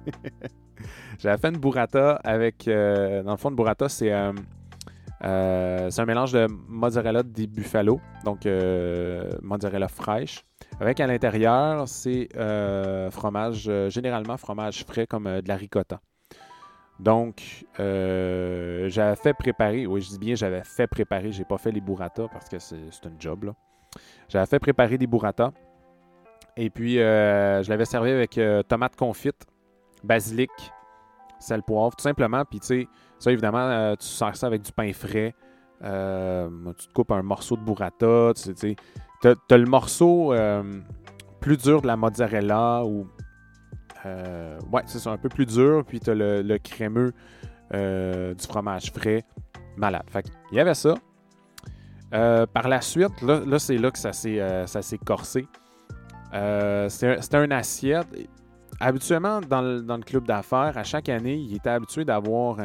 j'avais 1.19 1.37
fait 1.37 1.49
une 1.49 1.59
burrata 1.59 2.15
avec. 2.23 2.67
Euh, 2.67 3.23
dans 3.23 3.31
le 3.31 3.37
fond, 3.37 3.49
une 3.49 3.55
burrata, 3.55 3.89
c'est. 3.89 4.11
Euh, 4.11 4.31
c'est 5.89 6.01
un 6.01 6.05
mélange 6.05 6.33
de 6.33 6.47
mozzarella 6.67 7.23
di 7.23 7.47
buffalo, 7.47 8.01
donc 8.25 8.45
mozzarella 9.41 9.87
fraîche, 9.87 10.43
avec 10.79 10.99
à 10.99 11.07
l'intérieur, 11.07 11.87
c'est 11.87 12.29
euh, 12.35 13.11
fromage, 13.11 13.65
euh, 13.67 13.89
généralement 13.89 14.37
fromage 14.37 14.83
frais 14.85 15.07
comme 15.07 15.27
euh, 15.27 15.41
de 15.41 15.47
la 15.47 15.55
ricotta. 15.55 16.01
Donc, 16.99 17.65
j'avais 17.77 19.15
fait 19.15 19.33
préparer, 19.33 19.85
oui, 19.87 20.01
je 20.01 20.09
dis 20.09 20.19
bien 20.19 20.35
j'avais 20.35 20.63
fait 20.63 20.87
préparer, 20.87 21.31
j'ai 21.31 21.43
pas 21.43 21.57
fait 21.57 21.71
les 21.71 21.81
burrata 21.81 22.27
parce 22.31 22.47
que 22.47 22.59
c'est 22.59 22.77
un 23.05 23.13
job. 23.19 23.51
J'avais 24.29 24.45
fait 24.45 24.59
préparer 24.59 24.97
des 24.97 25.07
burrata. 25.07 25.51
Et 26.55 26.69
puis, 26.69 26.95
je 26.95 27.69
l'avais 27.69 27.85
servi 27.85 28.11
avec 28.11 28.39
tomate 28.69 28.95
confite, 28.95 29.43
basilic, 30.03 30.51
sel, 31.39 31.63
poivre, 31.63 31.95
tout 31.95 32.03
simplement. 32.03 32.45
Puis, 32.45 32.59
tu 32.59 32.67
sais, 32.67 32.87
ça, 33.17 33.31
évidemment, 33.31 33.95
tu 33.95 34.05
sers 34.05 34.35
ça 34.35 34.45
avec 34.47 34.61
du 34.61 34.71
pain 34.71 34.93
frais. 34.93 35.33
tu 35.81 35.87
te 35.87 36.93
coupes 36.93 37.11
un 37.11 37.23
morceau 37.23 37.57
de 37.57 37.63
burrata, 37.63 38.33
tu 38.35 38.53
sais, 38.55 38.75
T'as 39.23 39.57
le 39.57 39.65
morceau 39.65 40.33
euh, 40.33 40.63
plus 41.39 41.57
dur 41.57 41.81
de 41.81 41.87
la 41.87 41.95
mozzarella 41.95 42.83
ou. 42.83 43.07
Euh, 44.05 44.59
ouais, 44.71 44.81
c'est 44.85 44.99
ça, 44.99 45.11
un 45.11 45.17
peu 45.17 45.29
plus 45.29 45.45
dur. 45.45 45.85
Puis 45.87 46.01
t'as 46.01 46.13
le, 46.13 46.41
le 46.41 46.57
crémeux 46.57 47.13
euh, 47.73 48.33
du 48.33 48.45
fromage 48.45 48.91
frais. 48.91 49.23
Malade. 49.77 50.03
Fait 50.09 50.25
il 50.51 50.57
y 50.57 50.59
avait 50.59 50.73
ça. 50.73 50.95
par 52.11 52.67
la 52.67 52.81
suite, 52.81 53.21
là, 53.21 53.59
c'est 53.59 53.77
là 53.77 53.91
que 53.91 53.97
ça 53.97 54.11
s'est 54.11 54.97
corsé. 55.05 55.47
C'était 56.89 57.37
un, 57.37 57.51
assiette. 57.51 58.07
Habituellement, 58.81 59.39
dans 59.39 59.61
le, 59.61 60.03
club 60.03 60.27
d'affaires, 60.27 60.77
à 60.77 60.83
chaque 60.83 61.07
année, 61.07 61.35
il 61.35 61.55
était 61.55 61.69
habitué 61.69 62.03
d'avoir 62.03 62.57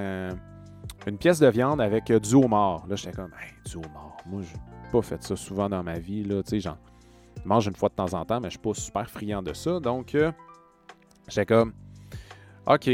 une 1.07 1.19
pièce 1.19 1.41
de 1.41 1.49
viande 1.49 1.81
avec 1.81 2.13
du 2.13 2.35
homard. 2.35 2.87
Là, 2.87 2.97
j'étais 2.97 3.13
comme, 3.17 3.33
hey, 3.41 3.55
du 3.71 3.77
homard. 3.77 4.17
Moi, 4.27 4.43
je 4.43 4.57
pas 4.91 5.03
fait 5.03 5.23
ça 5.23 5.37
souvent 5.37 5.69
dans 5.69 5.83
ma 5.83 5.99
vie. 5.99 6.25
Là, 6.25 6.43
tu 6.43 6.61
sais, 6.61 6.61
je 6.61 6.71
mange 7.45 7.67
une 7.67 7.75
fois 7.75 7.89
de 7.89 7.95
temps 7.95 8.15
en 8.15 8.25
temps, 8.25 8.41
mais 8.41 8.49
je 8.49 8.53
suis 8.53 8.59
pas 8.59 8.75
super 8.75 9.11
friand 9.11 9.43
de 9.43 9.53
ça. 9.53 9.81
Donc, 9.81 10.15
euh, 10.15 10.33
j'ai 11.29 11.45
comme, 11.45 11.73
OK. 12.67 12.89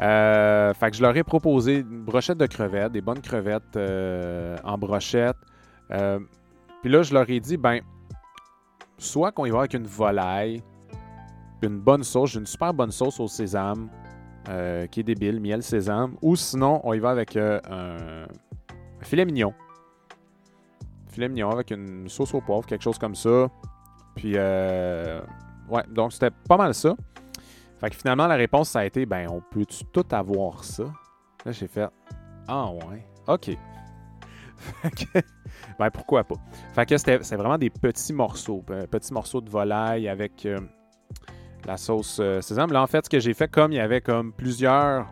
Euh, 0.00 0.74
fait 0.74 0.90
que 0.90 0.96
je 0.96 1.02
leur 1.02 1.16
ai 1.16 1.24
proposé 1.24 1.78
une 1.78 2.04
brochette 2.04 2.38
de 2.38 2.46
crevettes, 2.46 2.92
des 2.92 3.00
bonnes 3.00 3.20
crevettes 3.20 3.76
euh, 3.76 4.56
en 4.64 4.78
brochette. 4.78 5.36
Puis 5.88 6.90
là, 6.90 7.02
je 7.02 7.12
leur 7.12 7.28
ai 7.28 7.40
dit, 7.40 7.56
ben, 7.56 7.80
soit 8.96 9.32
qu'on 9.32 9.44
y 9.44 9.50
va 9.50 9.60
avec 9.60 9.74
une 9.74 9.86
volaille, 9.86 10.62
une 11.62 11.78
bonne 11.78 12.04
sauce, 12.04 12.34
une 12.34 12.46
super 12.46 12.72
bonne 12.72 12.92
sauce 12.92 13.20
au 13.20 13.28
sésame, 13.28 13.90
qui 14.44 15.00
est 15.00 15.04
débile, 15.04 15.40
miel 15.40 15.62
sésame, 15.62 16.16
ou 16.22 16.36
sinon, 16.36 16.80
on 16.84 16.92
y 16.92 16.98
va 16.98 17.10
avec 17.10 17.36
un 17.36 18.26
filet 19.02 19.24
mignon 19.24 19.54
filet 21.10 21.28
mignon 21.28 21.50
avec 21.50 21.70
une 21.70 22.08
sauce 22.08 22.32
au 22.34 22.40
poivre, 22.40 22.64
quelque 22.66 22.82
chose 22.82 22.98
comme 22.98 23.14
ça. 23.14 23.48
Puis, 24.14 24.32
euh, 24.36 25.20
ouais, 25.68 25.82
donc 25.88 26.12
c'était 26.12 26.30
pas 26.30 26.56
mal 26.56 26.74
ça. 26.74 26.96
Fait 27.78 27.90
que 27.90 27.96
finalement, 27.96 28.26
la 28.26 28.36
réponse, 28.36 28.70
ça 28.70 28.80
a 28.80 28.84
été, 28.84 29.06
ben, 29.06 29.28
on 29.28 29.40
peut-tu 29.40 29.84
tout 29.86 30.06
avoir 30.10 30.64
ça? 30.64 30.84
Là, 31.44 31.52
j'ai 31.52 31.66
fait, 31.66 31.88
ah 32.46 32.70
ouais, 32.70 33.06
ok. 33.26 33.56
ben, 35.78 35.90
pourquoi 35.90 36.24
pas? 36.24 36.36
Fait 36.74 36.86
que 36.86 36.96
c'était 36.98 37.36
vraiment 37.36 37.58
des 37.58 37.70
petits 37.70 38.12
morceaux, 38.12 38.62
petits 38.90 39.12
morceaux 39.12 39.40
de 39.40 39.48
volaille 39.48 40.08
avec 40.08 40.44
euh, 40.44 40.58
la 41.66 41.76
sauce 41.76 42.18
euh, 42.20 42.40
sésame. 42.40 42.72
Là, 42.72 42.82
en 42.82 42.86
fait, 42.86 43.04
ce 43.04 43.10
que 43.10 43.20
j'ai 43.20 43.34
fait, 43.34 43.48
comme 43.48 43.72
il 43.72 43.76
y 43.76 43.80
avait 43.80 44.00
comme 44.00 44.32
plusieurs 44.32 45.06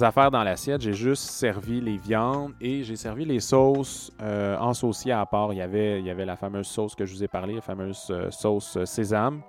affaires 0.00 0.30
dans 0.30 0.42
l'assiette. 0.42 0.80
J'ai 0.80 0.94
juste 0.94 1.24
servi 1.24 1.80
les 1.80 1.98
viandes 1.98 2.54
et 2.60 2.84
j'ai 2.84 2.96
servi 2.96 3.26
les 3.26 3.40
sauces 3.40 4.10
euh, 4.22 4.56
en 4.58 4.72
saucier 4.72 5.12
à 5.12 5.26
part. 5.26 5.52
Il 5.52 5.58
y, 5.58 5.62
avait, 5.62 6.24
la 6.24 6.36
fameuse 6.36 6.66
sauce 6.66 6.94
que 6.94 7.04
je 7.04 7.12
vous 7.12 7.22
ai 7.22 7.28
parlé, 7.28 7.56
la 7.56 7.60
fameuse 7.60 8.06
euh, 8.10 8.30
sauce 8.30 8.82
sésame. 8.84 9.42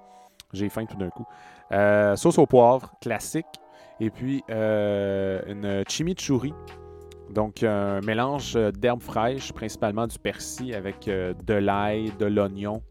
J'ai 0.51 0.67
faim 0.67 0.85
tout 0.85 0.97
d'un 0.97 1.09
coup. 1.09 1.25
sauce 2.17 2.37
au 2.37 2.45
poivre, 2.45 2.91
classique. 2.99 3.45
Et 4.01 4.09
puis 4.09 4.43
une 4.49 5.83
chimichurri. 5.87 6.53
Donc 7.29 7.63
un 7.63 8.01
mélange 8.01 8.55
d'herbes 8.73 9.01
fraîches, 9.01 9.53
principalement 9.53 10.07
du 10.07 10.19
persil 10.19 10.75
avec 10.75 11.05
de 11.05 11.53
l'ail, 11.53 12.11
de 12.19 12.25
l'oignon, 12.25 12.81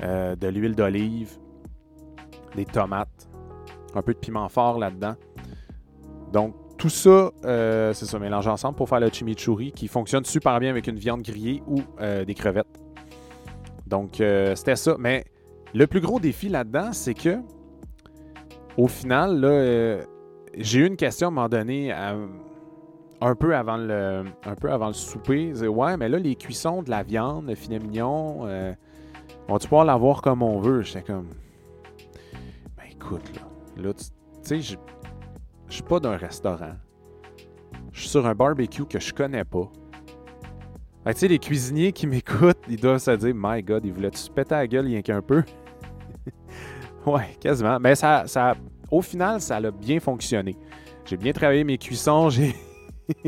de 0.00 0.48
l'huile 0.48 0.74
d'olive, 0.74 1.36
des 2.54 2.64
tomates, 2.64 3.28
un 3.94 4.02
peu 4.02 4.14
de 4.14 4.18
piment 4.18 4.48
fort 4.48 4.78
là-dedans. 4.78 5.14
Donc, 6.32 6.54
tout 6.78 6.88
ça, 6.88 7.30
euh, 7.44 7.92
c'est 7.92 8.06
ça, 8.06 8.18
mélange 8.18 8.48
ensemble 8.48 8.76
pour 8.76 8.88
faire 8.88 8.98
le 8.98 9.08
chimichurri 9.08 9.70
qui 9.70 9.86
fonctionne 9.86 10.24
super 10.24 10.58
bien 10.58 10.70
avec 10.70 10.88
une 10.88 10.96
viande 10.96 11.22
grillée 11.22 11.62
ou 11.68 11.80
euh, 12.00 12.24
des 12.24 12.34
crevettes. 12.34 12.80
Donc, 13.86 14.20
euh, 14.20 14.56
c'était 14.56 14.74
ça. 14.74 14.96
Mais 14.98 15.24
le 15.74 15.86
plus 15.86 16.00
gros 16.00 16.18
défi 16.18 16.48
là-dedans, 16.48 16.92
c'est 16.92 17.14
que, 17.14 17.38
au 18.76 18.88
final, 18.88 20.04
j'ai 20.56 20.80
eu 20.80 20.86
une 20.86 20.96
question 20.96 21.28
à 21.28 21.30
un 21.30 21.34
moment 21.34 21.48
donné, 21.48 21.92
un, 21.92 23.34
peu 23.36 23.54
avant 23.54 23.76
le, 23.76 24.24
un 24.44 24.54
peu 24.56 24.72
avant 24.72 24.92
souper. 24.92 25.52
ouais, 25.52 25.96
mais 25.96 26.08
là, 26.08 26.18
les 26.18 26.34
cuissons 26.34 26.82
de 26.82 26.90
la 26.90 27.02
viande, 27.04 27.46
le 27.46 27.54
filet 27.54 27.78
mignon, 27.78 28.40
on 29.48 29.52
va 29.52 29.58
pouvoir 29.58 29.84
l'avoir 29.84 30.22
comme 30.22 30.42
on 30.42 30.58
veut? 30.58 30.82
J'étais 30.82 31.02
comme, 31.02 31.28
écoute, 33.02 33.32
là, 33.34 33.82
là 33.82 33.92
tu 33.94 34.04
sais, 34.42 34.60
je 34.60 34.76
suis 35.68 35.82
pas 35.82 36.00
d'un 36.00 36.16
restaurant. 36.16 36.74
Je 37.92 38.00
suis 38.00 38.08
sur 38.08 38.26
un 38.26 38.34
barbecue 38.34 38.84
que 38.84 39.00
je 39.00 39.12
connais 39.12 39.44
pas. 39.44 39.70
tu 41.06 41.12
sais, 41.14 41.28
les 41.28 41.38
cuisiniers 41.38 41.92
qui 41.92 42.06
m'écoutent, 42.06 42.58
ils 42.68 42.80
doivent 42.80 42.98
se 42.98 43.10
dire 43.10 43.34
My 43.34 43.62
God, 43.62 43.84
ils 43.84 43.92
voulaient-tu 43.92 44.18
se 44.18 44.30
péter 44.30 44.54
la 44.54 44.66
gueule 44.66 44.86
rien 44.86 45.02
qu'un 45.02 45.22
peu? 45.22 45.42
Ouais, 47.04 47.36
quasiment. 47.40 47.80
Mais 47.80 47.96
ça, 47.96 48.28
ça, 48.28 48.54
au 48.88 49.02
final, 49.02 49.40
ça 49.40 49.56
a 49.56 49.70
bien 49.72 49.98
fonctionné. 49.98 50.56
J'ai 51.04 51.16
bien 51.16 51.32
travaillé 51.32 51.64
mes 51.64 51.76
cuissons. 51.76 52.30
J'ai. 52.30 52.54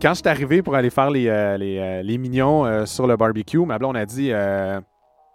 Quand 0.00 0.14
je 0.14 0.20
suis 0.20 0.28
arrivé 0.28 0.62
pour 0.62 0.74
aller 0.74 0.88
faire 0.88 1.10
les, 1.10 1.28
euh, 1.28 1.58
euh, 1.60 2.02
les, 2.02 2.16
mignons 2.16 2.64
euh, 2.64 2.86
sur 2.86 3.06
le 3.06 3.18
barbecue, 3.18 3.58
ma 3.58 3.78
blonde 3.78 3.98
a 3.98 4.06
dit 4.06 4.32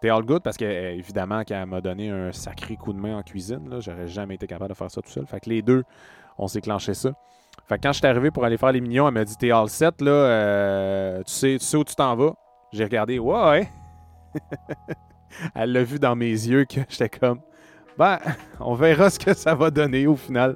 T'es 0.02 0.10
all 0.10 0.24
good 0.24 0.42
parce 0.44 0.58
que, 0.58 0.66
eh, 0.66 0.98
évidemment, 0.98 1.44
qu'elle 1.44 1.66
m'a 1.66 1.82
donné 1.82 2.10
un 2.10 2.32
sacré 2.32 2.76
coup 2.76 2.94
de 2.94 3.00
main 3.00 3.18
en 3.18 3.24
cuisine. 3.24 3.70
Là, 3.70 3.80
j'aurais 3.80 4.08
jamais 4.08 4.36
été 4.36 4.46
capable 4.48 4.72
de 4.72 4.78
faire 4.78 4.92
ça 4.92 5.02
tout 5.02 5.10
seul. 5.10 5.26
Fait 5.26 5.40
que 5.40 5.50
les 5.50 5.62
deux, 5.62 5.84
on 6.38 6.48
s'est 6.48 6.62
clenché 6.62 6.94
ça. 6.94 7.12
Fait 7.68 7.78
que 7.78 7.84
quand 7.84 7.94
je 7.94 8.00
suis 8.00 8.08
arrivé 8.08 8.30
pour 8.32 8.44
aller 8.44 8.58
faire 8.58 8.72
les 8.72 8.82
mignons, 8.82 9.08
elle 9.08 9.14
m'a 9.14 9.24
dit 9.24 9.36
T'es 9.38 9.52
all 9.52 9.70
set, 9.70 10.02
là, 10.02 10.12
euh, 10.12 11.24
tu, 11.24 11.34
sais, 11.34 11.58
tu 11.60 11.66
sais 11.66 11.78
où 11.78 11.84
tu 11.84 11.96
t'en 11.96 12.16
vas 12.16 12.34
J'ai 12.74 12.84
regardé, 12.84 13.18
ouais, 13.18 13.70
elle 15.56 15.72
l'a 15.72 15.84
vu 15.84 16.00
dans 16.00 16.16
mes 16.16 16.28
yeux 16.30 16.66
que 16.66 16.82
j'étais 16.90 17.10
comme 17.10 17.40
Ben, 17.98 18.20
on 18.60 18.76
verra 18.76 19.10
ce 19.10 19.20
que 19.20 19.34
ça 19.34 19.56
va 19.56 19.72
donner 19.72 20.08
au 20.08 20.16
final. 20.16 20.56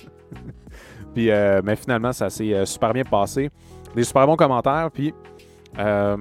puis, 1.14 1.32
euh, 1.32 1.62
mais 1.64 1.76
finalement, 1.76 2.12
ça 2.12 2.30
s'est 2.30 2.54
euh, 2.54 2.66
super 2.66 2.94
bien 2.94 3.04
passé. 3.04 3.50
Des 3.96 4.04
super 4.04 4.28
bons 4.28 4.36
commentaires. 4.36 4.90
Puis, 4.94 5.14
euh, 5.78 6.18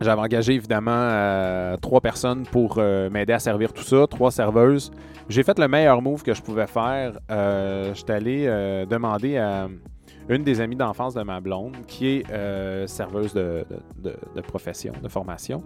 j'avais 0.00 0.20
engagé 0.20 0.54
évidemment 0.54 1.76
trois 1.80 2.00
personnes 2.00 2.44
pour 2.44 2.76
m'aider 2.78 3.32
à 3.32 3.38
servir 3.38 3.72
tout 3.72 3.82
ça, 3.82 4.06
trois 4.08 4.30
serveuses. 4.30 4.90
J'ai 5.28 5.42
fait 5.42 5.58
le 5.58 5.68
meilleur 5.68 6.02
move 6.02 6.22
que 6.22 6.34
je 6.34 6.42
pouvais 6.42 6.66
faire. 6.66 7.18
J'étais 7.94 8.12
allé 8.12 8.86
demander 8.88 9.36
à 9.36 9.68
une 10.28 10.44
des 10.44 10.60
amies 10.60 10.76
d'enfance 10.76 11.14
de 11.14 11.22
ma 11.22 11.40
blonde, 11.40 11.76
qui 11.86 12.06
est 12.08 12.86
serveuse 12.86 13.34
de, 13.34 13.64
de, 14.02 14.40
profession, 14.40 14.92
de 15.02 15.08
formation. 15.08 15.62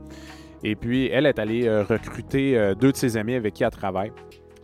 Et 0.63 0.75
puis, 0.75 1.09
elle 1.13 1.27
est 1.27 1.39
allée 1.39 1.69
recruter 1.83 2.75
deux 2.81 2.93
de 2.93 2.97
ses 2.97 3.17
amis 3.17 3.35
avec 3.35 3.55
qui 3.55 3.63
elle 3.63 3.71
travaille. 3.71 4.13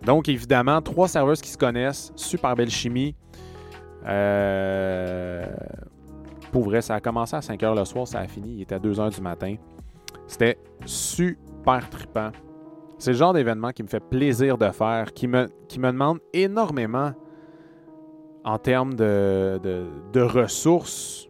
Donc, 0.05 0.29
évidemment, 0.29 0.81
trois 0.81 1.09
serveuses 1.09 1.41
qui 1.41 1.51
se 1.51 1.59
connaissent, 1.59 2.13
super 2.17 2.55
belle 2.57 2.71
chimie. 2.71 3.15
Euh, 4.07 5.47
pour 6.51 6.65
vrai, 6.65 6.83
ça 6.83 6.95
a 6.95 7.01
commencé 7.01 7.37
à 7.37 7.43
5 7.43 7.61
h 7.61 7.77
le 7.77 7.85
soir, 7.85 8.07
ça 8.07 8.21
a 8.21 8.27
fini, 8.27 8.55
il 8.57 8.63
était 8.63 8.75
à 8.75 8.79
2 8.79 8.93
h 8.93 9.15
du 9.15 9.21
matin. 9.21 9.57
C'était 10.27 10.59
super 10.85 11.89
trippant. 11.91 12.31
C'est 12.99 13.13
le 13.13 13.17
genre 13.17 13.33
d'événement 13.33 13.71
qui 13.71 13.83
me 13.83 13.89
fait 13.89 14.01
plaisir 14.01 14.59
de 14.59 14.71
faire, 14.71 15.13
qui 15.13 15.27
me, 15.27 15.49
qui 15.69 15.81
me 15.81 15.91
demande 15.91 16.19
énormément 16.33 17.13
en 18.45 18.59
termes 18.59 18.95
de, 18.95 19.61
de, 20.13 20.21
ressources, 20.21 21.29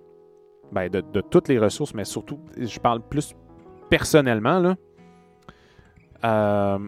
ben 0.73 0.89
de, 0.89 1.01
de, 1.01 1.21
toutes 1.21 1.49
les 1.49 1.59
ressources, 1.59 1.95
mais 1.95 2.05
surtout, 2.05 2.39
je 2.57 2.79
parle 2.79 3.01
plus 3.01 3.35
personnellement. 3.89 4.59
Là. 4.59 4.77
Euh, 6.25 6.79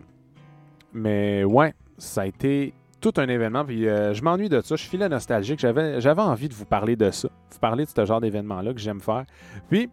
mais 0.92 1.44
ouais, 1.44 1.74
ça 1.98 2.22
a 2.22 2.26
été 2.26 2.74
tout 3.02 3.12
un 3.18 3.28
événement. 3.28 3.64
Puis 3.64 3.86
euh, 3.86 4.14
je 4.14 4.22
m'ennuie 4.22 4.48
de 4.48 4.60
ça. 4.62 4.76
Je 4.76 4.82
suis 4.82 4.96
nostalgique. 4.96 5.60
J'avais, 5.60 6.00
j'avais 6.00 6.22
envie 6.22 6.48
de 6.48 6.54
vous 6.54 6.64
parler 6.64 6.96
de 6.96 7.10
ça. 7.10 7.28
Vous 7.50 7.58
parler 7.58 7.84
de 7.84 7.90
ce 7.90 8.04
genre 8.06 8.20
d'événement-là 8.20 8.72
que 8.72 8.80
j'aime 8.80 9.00
faire. 9.00 9.24
Puis, 9.68 9.90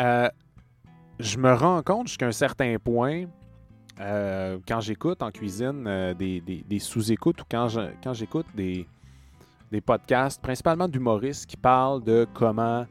euh, 0.00 0.28
je 1.20 1.38
me 1.38 1.52
rends 1.52 1.82
compte 1.82 2.08
jusqu'à 2.08 2.26
un 2.26 2.32
certain 2.32 2.76
point, 2.82 3.26
euh, 4.00 4.58
quand 4.66 4.80
j'écoute 4.80 5.22
en 5.22 5.30
cuisine 5.30 5.84
des, 6.18 6.78
sous-écoutes 6.80 7.42
ou 7.42 7.44
quand, 7.48 7.68
quand 8.02 8.14
j'écoute 8.14 8.46
des, 8.56 8.88
des 9.70 9.80
podcasts, 9.80 10.42
principalement 10.42 10.88
d'humoristes 10.88 11.46
qui 11.46 11.56
parlent 11.56 12.02
de 12.02 12.26
comment 12.34 12.86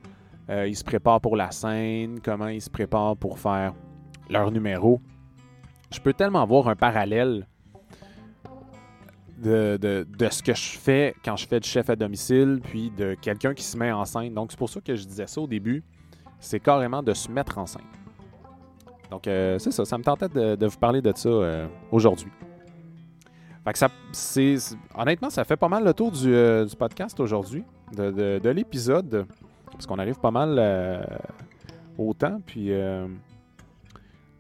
ils 0.49 0.75
se 0.75 0.83
préparent 0.83 1.19
pour 1.19 1.35
la 1.35 1.51
scène, 1.51 2.19
comment 2.23 2.47
ils 2.47 2.61
se 2.61 2.69
préparent 2.69 3.17
pour 3.17 3.39
faire 3.39 3.73
leur 4.29 4.51
numéro 4.51 5.01
je 5.93 5.99
peux 5.99 6.13
tellement 6.13 6.45
voir 6.45 6.67
un 6.67 6.75
parallèle 6.75 7.47
de, 9.43 10.29
ce 10.29 10.41
que 10.41 10.53
je 10.53 10.77
fais 10.77 11.15
quand 11.23 11.35
je 11.35 11.47
fais 11.47 11.59
du 11.59 11.67
chef 11.67 11.89
à 11.89 11.95
domicile, 11.95 12.61
puis 12.63 12.91
de 12.91 13.15
quelqu'un 13.21 13.53
qui 13.53 13.63
se 13.63 13.77
met 13.77 13.91
en 13.91 14.05
scène. 14.05 14.33
Donc, 14.33 14.51
c'est 14.51 14.57
pour 14.57 14.69
ça 14.69 14.81
que 14.81 14.95
je 14.95 15.05
disais 15.05 15.27
ça 15.27 15.41
au 15.41 15.47
début. 15.47 15.83
C'est 16.39 16.59
carrément 16.59 17.03
de 17.03 17.13
se 17.13 17.29
mettre 17.31 17.57
en 17.57 17.65
scène. 17.65 17.83
Donc, 19.09 19.27
euh, 19.27 19.59
c'est 19.59 19.71
ça. 19.71 19.85
Ça 19.85 19.97
me 19.97 20.03
tentait 20.03 20.29
de, 20.29 20.65
vous 20.65 20.77
parler 20.77 21.01
de 21.01 21.13
ça 21.15 21.29
euh, 21.29 21.67
aujourd'hui. 21.91 22.31
Fait 23.63 23.71
que 23.71 23.79
ça, 23.79 23.87
c'est, 24.11 24.55
honnêtement, 24.95 25.29
ça 25.29 25.43
fait 25.45 25.55
pas 25.55 25.69
mal 25.69 25.85
le 25.85 25.93
tour 25.93 26.11
du, 26.11 26.33
euh, 26.33 26.65
podcast 26.77 27.19
aujourd'hui, 27.19 27.63
de, 27.95 28.49
l'épisode, 28.49 29.25
parce 29.71 29.85
qu'on 29.85 29.99
arrive 29.99 30.19
pas 30.19 30.31
mal 30.31 31.07
au 31.97 32.13
temps, 32.13 32.41
puis 32.45 32.71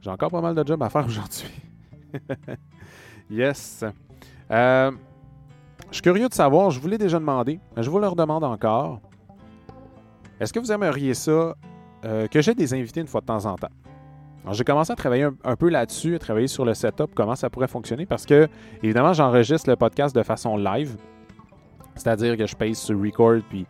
j'ai 0.01 0.09
encore 0.09 0.31
pas 0.31 0.41
mal 0.41 0.55
de 0.55 0.67
jobs 0.67 0.81
à 0.83 0.89
faire 0.89 1.05
aujourd'hui. 1.07 1.47
yes. 3.29 3.85
Euh, 4.51 4.91
je 5.89 5.95
suis 5.95 6.01
curieux 6.01 6.27
de 6.27 6.33
savoir, 6.33 6.71
je 6.71 6.79
vous 6.79 6.87
l'ai 6.87 6.97
déjà 6.97 7.19
demandé, 7.19 7.59
mais 7.75 7.83
je 7.83 7.89
vous 7.89 7.99
le 7.99 8.07
redemande 8.07 8.43
encore. 8.43 8.99
Est-ce 10.39 10.51
que 10.51 10.59
vous 10.59 10.71
aimeriez 10.71 11.13
ça, 11.13 11.55
euh, 12.05 12.27
que 12.27 12.41
j'ai 12.41 12.55
des 12.55 12.73
invités 12.73 13.01
une 13.01 13.07
fois 13.07 13.21
de 13.21 13.27
temps 13.27 13.45
en 13.45 13.55
temps? 13.55 13.69
J'ai 14.51 14.65
commencé 14.65 14.91
à 14.91 14.95
travailler 14.95 15.29
un, 15.43 15.55
peu 15.55 15.69
là-dessus, 15.69 16.15
à 16.15 16.19
travailler 16.19 16.47
sur 16.47 16.65
le 16.65 16.73
setup, 16.73 17.11
comment 17.15 17.35
ça 17.35 17.49
pourrait 17.49 17.69
fonctionner, 17.69 18.05
parce 18.05 18.25
que, 18.25 18.49
évidemment, 18.81 19.13
j'enregistre 19.13 19.69
le 19.69 19.77
podcast 19.77 20.13
de 20.13 20.21
façon 20.21 20.57
live. 20.57 20.97
C'est-à-dire 21.95 22.35
que 22.35 22.45
je 22.45 22.55
paye 22.55 22.75
sur 22.75 22.99
record, 22.99 23.39
puis 23.47 23.65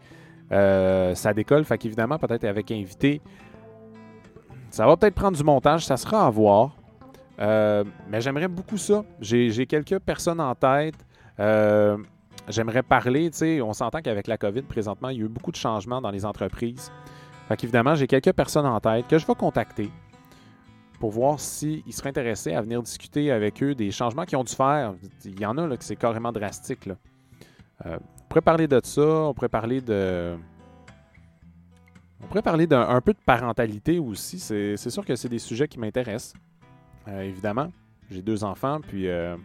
euh, 0.51 1.13
ça 1.13 1.33
décolle. 1.33 1.63
Fait 1.65 1.77
qu'évidemment, 1.77 2.17
peut-être 2.17 2.45
avec 2.45 2.71
invité, 2.71 3.21
ça 4.71 4.87
va 4.87 4.97
peut-être 4.97 5.13
prendre 5.13 5.37
du 5.37 5.43
montage, 5.43 5.85
ça 5.85 5.97
sera 5.97 6.25
à 6.25 6.29
voir. 6.31 6.75
Euh, 7.39 7.83
mais 8.09 8.21
j'aimerais 8.21 8.47
beaucoup 8.47 8.77
ça. 8.77 9.03
J'ai 9.19 9.65
quelques 9.65 9.99
personnes 9.99 10.39
en 10.39 10.53
tête. 10.55 10.95
Euh, 11.39 11.97
j'aimerais 12.47 12.83
parler, 12.83 13.31
tu 13.31 13.37
sais, 13.37 13.61
on 13.61 13.73
s'entend 13.73 14.01
qu'avec 14.01 14.27
la 14.27 14.37
COVID, 14.37 14.63
présentement, 14.63 15.09
il 15.09 15.17
y 15.17 15.21
a 15.21 15.25
eu 15.25 15.29
beaucoup 15.29 15.51
de 15.51 15.57
changements 15.57 16.01
dans 16.01 16.11
les 16.11 16.25
entreprises. 16.25 16.91
Fait 17.47 17.57
qu'évidemment, 17.57 17.95
j'ai 17.95 18.07
quelques 18.07 18.33
personnes 18.33 18.65
en 18.65 18.79
tête 18.79 19.07
que 19.07 19.17
je 19.17 19.25
vais 19.25 19.35
contacter 19.35 19.89
pour 20.99 21.11
voir 21.11 21.39
s'ils 21.39 21.81
seraient 21.91 22.09
intéressés 22.09 22.53
à 22.53 22.61
venir 22.61 22.81
discuter 22.81 23.31
avec 23.31 23.61
eux 23.61 23.75
des 23.75 23.91
changements 23.91 24.23
qu'ils 24.23 24.37
ont 24.37 24.43
dû 24.43 24.53
faire. 24.53 24.93
Il 25.25 25.39
y 25.39 25.45
en 25.45 25.57
a 25.57 25.67
là, 25.67 25.75
que 25.75 25.83
c'est 25.83 25.97
carrément 25.97 26.31
drastique. 26.31 26.87
Euh, 27.85 27.97
on 27.99 28.27
pourrait 28.29 28.41
parler 28.41 28.67
de 28.67 28.79
ça, 28.83 29.01
on 29.01 29.33
pourrait 29.33 29.49
parler 29.49 29.81
de 29.81 30.37
on 32.21 32.27
pourrait 32.27 32.41
parler 32.41 32.67
d'un 32.67 33.01
peu 33.01 33.11
de 33.11 33.19
parentalité 33.25 33.99
aussi. 33.99 34.39
C'est 34.39 34.77
sûr 34.77 35.05
que 35.05 35.15
c'est 35.15 35.27
des 35.27 35.39
sujets 35.39 35.67
qui 35.67 35.77
m'intéressent. 35.77 36.33
Euh, 37.07 37.21
évidemment, 37.21 37.71
j'ai 38.09 38.21
deux 38.21 38.43
enfants, 38.43 38.79
puis 38.81 39.07
euh, 39.07 39.35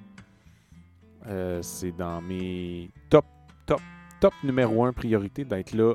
euh, 1.26 1.60
c'est 1.62 1.92
dans 1.92 2.20
mes 2.20 2.90
top, 3.10 3.24
top, 3.66 3.80
top 4.20 4.32
numéro 4.44 4.84
un 4.84 4.92
priorité 4.92 5.44
d'être 5.44 5.72
là 5.74 5.94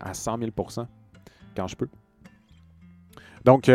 à 0.00 0.14
100 0.14 0.38
000% 0.38 0.86
quand 1.56 1.66
je 1.66 1.76
peux. 1.76 1.88
Donc, 3.44 3.70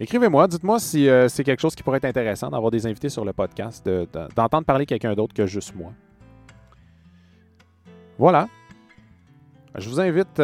écrivez-moi, 0.00 0.48
dites-moi 0.48 0.78
si 0.78 1.08
c'est 1.28 1.44
quelque 1.44 1.60
chose 1.60 1.74
qui 1.74 1.82
pourrait 1.82 1.98
être 1.98 2.04
intéressant 2.04 2.50
d'avoir 2.50 2.70
des 2.70 2.86
invités 2.86 3.08
sur 3.08 3.24
le 3.24 3.32
podcast, 3.32 3.88
d'entendre 4.36 4.64
parler 4.64 4.86
quelqu'un 4.86 5.14
d'autre 5.14 5.34
que 5.34 5.46
juste 5.46 5.74
moi. 5.74 5.92
Voilà. 8.18 8.48
Je 9.76 9.88
vous 9.88 10.00
invite 10.00 10.40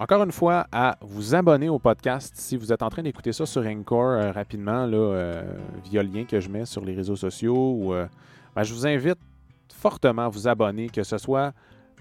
encore 0.00 0.22
une 0.22 0.32
fois, 0.32 0.66
à 0.72 0.96
vous 1.02 1.34
abonner 1.34 1.68
au 1.68 1.78
podcast 1.78 2.32
si 2.34 2.56
vous 2.56 2.72
êtes 2.72 2.82
en 2.82 2.88
train 2.88 3.02
d'écouter 3.02 3.34
ça 3.34 3.44
sur 3.44 3.66
Encore 3.66 4.12
euh, 4.12 4.32
rapidement, 4.32 4.88
euh, 4.90 5.42
via 5.84 6.02
le 6.02 6.08
lien 6.08 6.24
que 6.24 6.40
je 6.40 6.48
mets 6.48 6.64
sur 6.64 6.82
les 6.82 6.94
réseaux 6.94 7.16
sociaux. 7.16 7.92
Euh, 7.92 8.06
ben, 8.56 8.62
je 8.62 8.72
vous 8.72 8.86
invite 8.86 9.18
fortement 9.74 10.22
à 10.22 10.28
vous 10.30 10.48
abonner, 10.48 10.88
que 10.88 11.02
ce 11.02 11.18
soit 11.18 11.52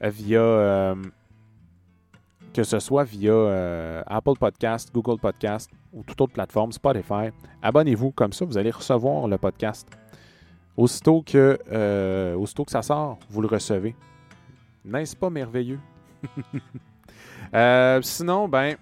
via 0.01 0.95
ce 2.55 2.79
soit 2.79 3.03
via 3.03 4.03
Apple 4.07 4.37
Podcast, 4.39 4.91
Google 4.93 5.19
Podcast 5.19 5.69
ou 5.91 6.01
toute 6.03 6.21
autre 6.21 6.33
plateforme, 6.33 6.71
Spotify. 6.71 7.31
Abonnez-vous, 7.61 8.11
comme 8.11 8.31
ça 8.31 8.45
vous 8.45 8.57
allez 8.57 8.71
recevoir 8.71 9.27
le 9.27 9.37
podcast. 9.37 9.89
Aussitôt 10.77 11.17
aussitôt 11.17 12.63
que 12.63 12.71
ça 12.71 12.81
sort, 12.81 13.19
vous 13.29 13.41
le 13.41 13.47
recevez. 13.49 13.93
N'est-ce 14.85 15.17
pas 15.17 15.29
merveilleux? 15.29 15.79
Euh, 17.53 18.01
sinon, 18.01 18.47
ben, 18.47 18.75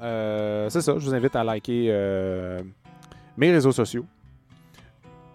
euh, 0.00 0.68
c'est 0.68 0.80
ça. 0.80 0.94
Je 0.98 1.04
vous 1.04 1.14
invite 1.14 1.36
à 1.36 1.44
liker 1.44 1.88
euh, 1.90 2.62
mes 3.36 3.50
réseaux 3.50 3.72
sociaux. 3.72 4.06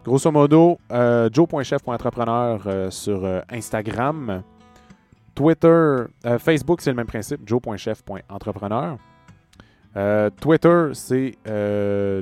Grosso 0.04 0.32
modo, 0.32 0.80
joe.chef.entrepreneur 1.32 2.92
sur 2.92 3.26
Instagram. 3.50 4.44
Twitter, 5.34 5.96
Facebook, 6.40 6.82
c'est 6.82 6.90
le 6.90 6.98
même 6.98 7.08
principe, 7.08 7.40
joe.chef.entrepreneur. 7.48 8.98
Twitter, 10.42 10.90
c'est 10.92 11.38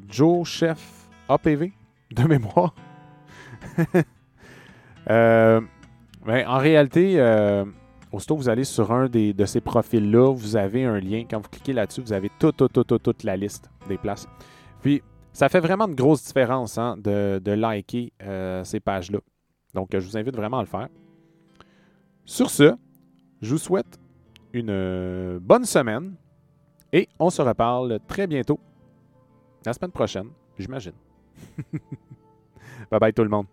joe.chef 0.07 1.09
APV 1.27 1.71
de 2.11 2.23
mémoire. 2.23 2.75
ben, 5.07 5.67
en 6.27 6.57
réalité, 6.59 7.17
Aussitôt 8.11 8.35
vous 8.35 8.49
allez 8.49 8.65
sur 8.65 8.91
un 8.91 9.07
des, 9.07 9.33
de 9.33 9.45
ces 9.45 9.61
profils-là, 9.61 10.33
vous 10.33 10.55
avez 10.57 10.83
un 10.83 10.99
lien. 10.99 11.23
Quand 11.29 11.39
vous 11.39 11.49
cliquez 11.49 11.73
là-dessus, 11.73 12.01
vous 12.01 12.13
avez 12.13 12.29
toute, 12.39 12.57
toute, 12.57 12.85
toute, 12.85 13.03
toute, 13.03 13.23
la 13.23 13.37
liste 13.37 13.69
des 13.87 13.97
places. 13.97 14.27
Puis, 14.81 15.01
ça 15.31 15.47
fait 15.47 15.61
vraiment 15.61 15.87
une 15.87 15.95
grosse 15.95 16.25
différence 16.25 16.77
hein, 16.77 16.97
de, 16.97 17.41
de, 17.43 17.51
liker 17.53 18.11
euh, 18.21 18.65
ces 18.65 18.81
pages-là. 18.81 19.19
Donc, 19.73 19.89
je 19.93 19.99
vous 19.99 20.17
invite 20.17 20.35
vraiment 20.35 20.59
à 20.59 20.61
le 20.61 20.67
faire. 20.67 20.89
Sur 22.25 22.49
ce, 22.49 22.75
je 23.41 23.51
vous 23.51 23.57
souhaite 23.57 23.97
une 24.53 24.69
euh, 24.69 25.39
bonne 25.41 25.63
semaine 25.63 26.15
et 26.91 27.07
on 27.19 27.29
se 27.29 27.41
reparle 27.41 27.99
très 28.07 28.27
bientôt, 28.27 28.59
la 29.65 29.73
semaine 29.73 29.91
prochaine, 29.91 30.27
j'imagine. 30.57 30.93
bye 32.91 32.99
bye 32.99 33.13
tout 33.13 33.23
le 33.23 33.29
monde. 33.29 33.45